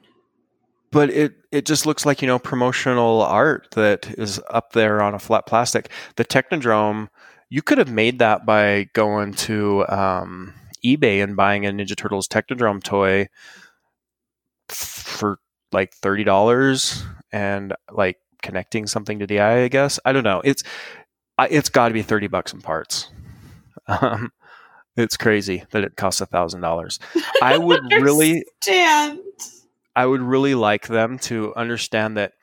But 0.92 1.10
it 1.12 1.36
it 1.52 1.66
just 1.66 1.86
looks 1.86 2.06
like 2.06 2.22
you 2.22 2.28
know 2.28 2.40
promotional 2.40 3.22
art 3.22 3.68
that 3.72 4.10
is 4.18 4.42
up 4.50 4.74
there 4.74 5.02
on 5.02 5.14
a 5.14 5.20
flat 5.20 5.46
plastic. 5.46 5.90
The 6.16 6.26
Technodrome, 6.26 7.10
you 7.50 7.62
could 7.62 7.78
have 7.78 7.92
made 7.92 8.20
that 8.20 8.46
by 8.46 8.90
going 8.94 9.34
to 9.36 9.88
um, 9.88 10.54
eBay 10.84 11.24
and 11.24 11.36
buying 11.36 11.66
a 11.66 11.72
Ninja 11.72 11.96
Turtles 11.96 12.28
Technodrome 12.28 12.84
toy 12.84 13.28
for 14.72 15.40
like 15.72 15.94
thirty 15.94 16.24
dollars 16.24 17.04
and 17.32 17.74
like 17.92 18.18
connecting 18.42 18.88
something 18.88 19.20
to 19.20 19.28
the 19.28 19.40
eye. 19.40 19.64
I 19.64 19.68
guess 19.68 20.00
I 20.06 20.12
don't 20.12 20.24
know. 20.24 20.42
It's 20.44 20.64
it's 21.50 21.70
got 21.70 21.90
to 21.90 21.94
be 21.94 22.02
thirty 22.02 22.28
bucks 22.28 22.54
in 22.54 22.62
parts. 22.62 23.10
Um, 23.88 24.32
it's 24.96 25.18
crazy 25.18 25.64
that 25.72 25.84
it 25.84 25.96
costs 25.96 26.22
a 26.22 26.26
thousand 26.26 26.62
dollars. 26.62 27.00
I 27.42 27.58
would 27.60 27.92
really 27.92 28.44
I 29.96 30.06
would 30.06 30.22
really 30.22 30.56
like 30.56 30.88
them 30.88 31.20
to 31.20 31.54
understand 31.56 32.18
that 32.18 32.34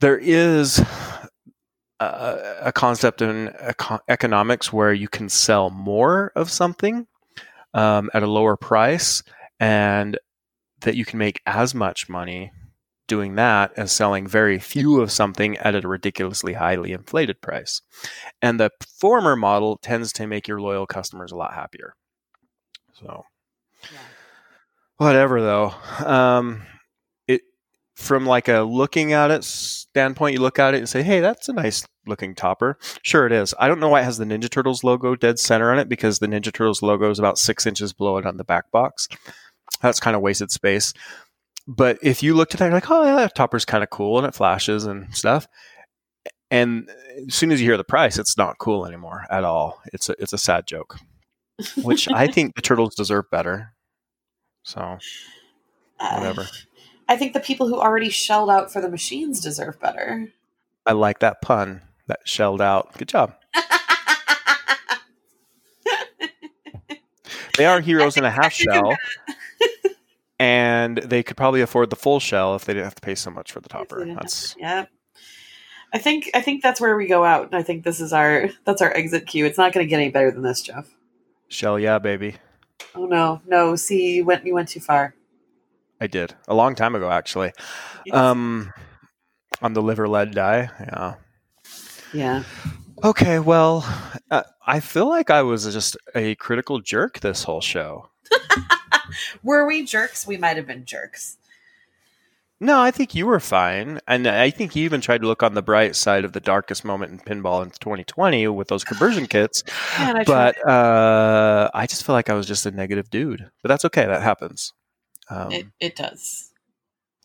there 0.00 0.18
is 0.18 0.80
a, 2.00 2.56
a 2.64 2.72
concept 2.72 3.22
in 3.22 3.52
eco- 3.60 4.00
economics 4.08 4.72
where 4.72 4.92
you 4.92 5.08
can 5.08 5.28
sell 5.28 5.70
more 5.70 6.32
of 6.36 6.50
something 6.50 7.06
um, 7.72 8.10
at 8.12 8.22
a 8.22 8.26
lower 8.26 8.56
price 8.56 9.22
and 9.60 10.18
that 10.84 10.96
you 10.96 11.04
can 11.04 11.18
make 11.18 11.42
as 11.46 11.74
much 11.74 12.08
money 12.08 12.52
doing 13.06 13.34
that 13.34 13.72
as 13.76 13.92
selling 13.92 14.26
very 14.26 14.58
few 14.58 15.00
of 15.00 15.12
something 15.12 15.56
at 15.58 15.74
a 15.74 15.86
ridiculously 15.86 16.54
highly 16.54 16.92
inflated 16.92 17.40
price. 17.40 17.82
And 18.40 18.58
the 18.58 18.70
former 18.98 19.36
model 19.36 19.76
tends 19.76 20.12
to 20.14 20.26
make 20.26 20.48
your 20.48 20.60
loyal 20.60 20.86
customers 20.86 21.32
a 21.32 21.36
lot 21.36 21.54
happier. 21.54 21.94
So 22.92 23.24
whatever 24.96 25.42
though. 25.42 25.74
Um 26.06 26.62
it 27.26 27.42
from 27.94 28.24
like 28.24 28.48
a 28.48 28.60
looking 28.60 29.12
at 29.12 29.30
it 29.30 29.44
standpoint 29.44 30.34
you 30.34 30.40
look 30.40 30.58
at 30.58 30.74
it 30.74 30.78
and 30.78 30.88
say 30.88 31.02
hey 31.02 31.20
that's 31.20 31.48
a 31.48 31.52
nice 31.52 31.84
looking 32.06 32.34
topper. 32.34 32.78
Sure 33.02 33.26
it 33.26 33.32
is. 33.32 33.54
I 33.58 33.68
don't 33.68 33.80
know 33.80 33.88
why 33.90 34.00
it 34.00 34.04
has 34.04 34.16
the 34.16 34.24
ninja 34.24 34.48
turtles 34.48 34.82
logo 34.82 35.14
dead 35.14 35.38
center 35.38 35.70
on 35.70 35.78
it 35.78 35.88
because 35.90 36.20
the 36.20 36.26
ninja 36.26 36.52
turtles 36.52 36.80
logo 36.80 37.10
is 37.10 37.18
about 37.18 37.38
six 37.38 37.66
inches 37.66 37.92
below 37.92 38.16
it 38.16 38.24
on 38.26 38.38
the 38.38 38.44
back 38.44 38.70
box 38.70 39.08
that's 39.80 40.00
kind 40.00 40.16
of 40.16 40.22
wasted 40.22 40.50
space 40.50 40.92
but 41.66 41.98
if 42.02 42.22
you 42.22 42.34
looked 42.34 42.54
at 42.54 42.58
that 42.58 42.66
you're 42.66 42.74
like 42.74 42.90
oh 42.90 43.04
yeah 43.04 43.16
that 43.16 43.34
topper's 43.34 43.64
kind 43.64 43.82
of 43.82 43.90
cool 43.90 44.18
and 44.18 44.26
it 44.26 44.34
flashes 44.34 44.84
and 44.84 45.14
stuff 45.14 45.46
and 46.50 46.88
as 47.26 47.34
soon 47.34 47.50
as 47.50 47.60
you 47.60 47.66
hear 47.66 47.76
the 47.76 47.84
price 47.84 48.18
it's 48.18 48.36
not 48.36 48.58
cool 48.58 48.86
anymore 48.86 49.24
at 49.30 49.44
all 49.44 49.80
it's 49.92 50.08
a, 50.08 50.14
it's 50.18 50.32
a 50.32 50.38
sad 50.38 50.66
joke 50.66 50.96
which 51.82 52.08
i 52.10 52.26
think 52.26 52.54
the 52.54 52.62
turtles 52.62 52.94
deserve 52.94 53.30
better 53.30 53.72
so 54.62 54.98
Uh, 56.00 56.18
whatever. 56.18 56.44
I 57.08 57.16
think 57.16 57.34
the 57.34 57.40
people 57.40 57.68
who 57.68 57.78
already 57.78 58.10
shelled 58.10 58.50
out 58.50 58.72
for 58.72 58.80
the 58.80 58.88
machines 58.88 59.40
deserve 59.40 59.78
better. 59.78 60.32
I 60.84 60.92
like 60.92 61.20
that 61.20 61.40
pun. 61.40 61.82
That 62.08 62.20
shelled 62.24 62.60
out. 62.60 62.92
Good 62.98 63.08
job. 63.08 63.36
They 67.56 67.66
are 67.66 67.80
heroes 67.80 68.16
in 68.16 68.24
a 68.24 68.30
half 68.30 68.52
shell, 68.52 68.96
and 70.38 70.98
they 70.98 71.22
could 71.22 71.36
probably 71.36 71.60
afford 71.60 71.90
the 71.90 71.96
full 71.96 72.20
shell 72.20 72.54
if 72.54 72.64
they 72.64 72.74
didn't 72.74 72.84
have 72.84 72.94
to 72.96 73.02
pay 73.02 73.14
so 73.14 73.30
much 73.30 73.52
for 73.52 73.60
the 73.60 73.68
topper. 73.68 74.04
That's 74.04 74.56
yeah. 74.58 74.86
I 75.92 75.98
think 75.98 76.28
I 76.34 76.40
think 76.40 76.62
that's 76.62 76.80
where 76.80 76.96
we 76.96 77.06
go 77.06 77.24
out, 77.24 77.54
I 77.54 77.62
think 77.62 77.84
this 77.84 78.00
is 78.00 78.12
our 78.12 78.50
that's 78.64 78.82
our 78.82 78.92
exit 78.94 79.26
cue. 79.26 79.46
It's 79.46 79.58
not 79.58 79.72
going 79.72 79.86
to 79.86 79.88
get 79.88 80.00
any 80.00 80.10
better 80.10 80.30
than 80.30 80.42
this, 80.42 80.60
Jeff. 80.60 80.88
shell, 81.48 81.78
yeah, 81.78 81.98
baby. 81.98 82.34
Oh 82.96 83.06
no, 83.06 83.40
no. 83.46 83.76
See, 83.76 84.16
you 84.16 84.24
went 84.24 84.44
you 84.44 84.54
went 84.54 84.68
too 84.68 84.80
far. 84.80 85.14
I 86.00 86.08
did 86.08 86.34
a 86.48 86.54
long 86.54 86.74
time 86.74 86.94
ago, 86.94 87.10
actually. 87.10 87.52
Yes. 88.04 88.16
Um, 88.16 88.72
on 89.62 89.72
the 89.72 89.82
liver 89.82 90.08
lead 90.08 90.32
die. 90.32 90.68
Yeah. 90.80 91.14
yeah. 92.12 92.42
Okay. 93.02 93.38
Well, 93.38 93.86
uh, 94.30 94.42
I 94.66 94.80
feel 94.80 95.08
like 95.08 95.30
I 95.30 95.42
was 95.42 95.72
just 95.72 95.96
a 96.14 96.34
critical 96.34 96.80
jerk 96.80 97.20
this 97.20 97.44
whole 97.44 97.60
show. 97.60 98.10
Were 99.42 99.66
we 99.66 99.84
jerks? 99.84 100.26
We 100.26 100.36
might 100.36 100.56
have 100.56 100.66
been 100.66 100.84
jerks. 100.84 101.38
No, 102.60 102.80
I 102.80 102.92
think 102.92 103.14
you 103.14 103.26
were 103.26 103.40
fine, 103.40 104.00
and 104.06 104.26
I 104.26 104.48
think 104.48 104.74
you 104.74 104.84
even 104.84 105.00
tried 105.00 105.20
to 105.20 105.26
look 105.26 105.42
on 105.42 105.54
the 105.54 105.62
bright 105.62 105.96
side 105.96 106.24
of 106.24 106.32
the 106.32 106.40
darkest 106.40 106.84
moment 106.84 107.12
in 107.12 107.18
pinball 107.18 107.62
in 107.62 107.70
2020 107.70 108.48
with 108.48 108.68
those 108.68 108.84
conversion 108.84 109.26
kits. 109.26 109.64
Man, 109.98 110.16
I 110.18 110.24
but 110.24 110.66
uh, 110.66 111.68
I 111.74 111.86
just 111.86 112.06
feel 112.06 112.14
like 112.14 112.30
I 112.30 112.34
was 112.34 112.46
just 112.46 112.64
a 112.64 112.70
negative 112.70 113.10
dude. 113.10 113.50
But 113.62 113.68
that's 113.68 113.84
okay. 113.86 114.06
That 114.06 114.22
happens. 114.22 114.72
Um, 115.28 115.50
it, 115.52 115.66
it 115.80 115.96
does. 115.96 116.52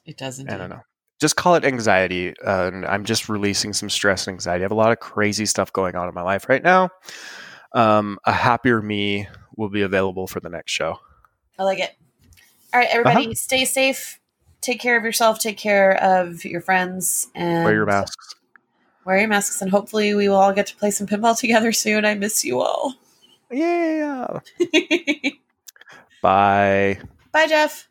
It 0.06 0.18
does 0.18 0.40
indeed. 0.40 0.54
I 0.54 0.58
don't 0.58 0.70
know. 0.70 0.82
just 1.22 1.36
call 1.36 1.56
it 1.56 1.64
anxiety. 1.64 2.34
Uh, 2.40 2.68
and 2.74 2.86
I'm 2.86 3.06
just 3.06 3.30
releasing 3.30 3.72
some 3.72 3.90
stress 3.90 4.28
and 4.28 4.34
anxiety. 4.34 4.64
I 4.64 4.66
have 4.66 4.72
a 4.72 4.76
lot 4.76 4.92
of 4.92 5.00
crazy 5.00 5.46
stuff 5.46 5.72
going 5.72 5.96
on 5.96 6.08
in 6.08 6.14
my 6.16 6.24
life 6.24 6.50
right 6.50 6.64
now. 6.64 6.90
Um, 7.74 8.18
a 8.26 8.32
happier 8.32 8.82
me 8.82 9.28
will 9.56 9.70
be 9.70 9.84
available 9.84 10.26
for 10.26 10.40
the 10.40 10.50
next 10.50 10.72
show. 10.72 11.00
I 11.60 11.64
like 11.64 11.80
it. 11.80 11.94
All 12.74 12.80
right, 12.80 12.90
everybody, 12.90 13.26
uh-huh. 13.26 13.34
stay 13.36 13.66
safe. 13.66 14.20
Take 14.62 14.80
care 14.80 14.98
of 14.98 15.04
yourself. 15.04 15.40
Take 15.40 15.58
care 15.58 16.02
of 16.02 16.46
your 16.46 16.62
friends. 16.62 17.28
And 17.36 17.66
wear 17.66 17.74
your 17.74 17.86
masks. 17.86 18.36
Wear 19.06 19.20
your 19.20 19.28
masks, 19.28 19.62
and 19.62 19.70
hopefully, 19.70 20.14
we 20.14 20.30
will 20.30 20.38
all 20.38 20.54
get 20.54 20.68
to 20.68 20.76
play 20.78 20.92
some 20.92 21.06
pinball 21.06 21.38
together 21.40 21.72
soon. 21.72 22.06
I 22.06 22.16
miss 22.16 22.46
you 22.46 22.62
all. 22.62 22.96
Yeah. 23.52 24.40
Bye. 26.22 27.00
Bye, 27.32 27.48
Jeff. 27.48 27.90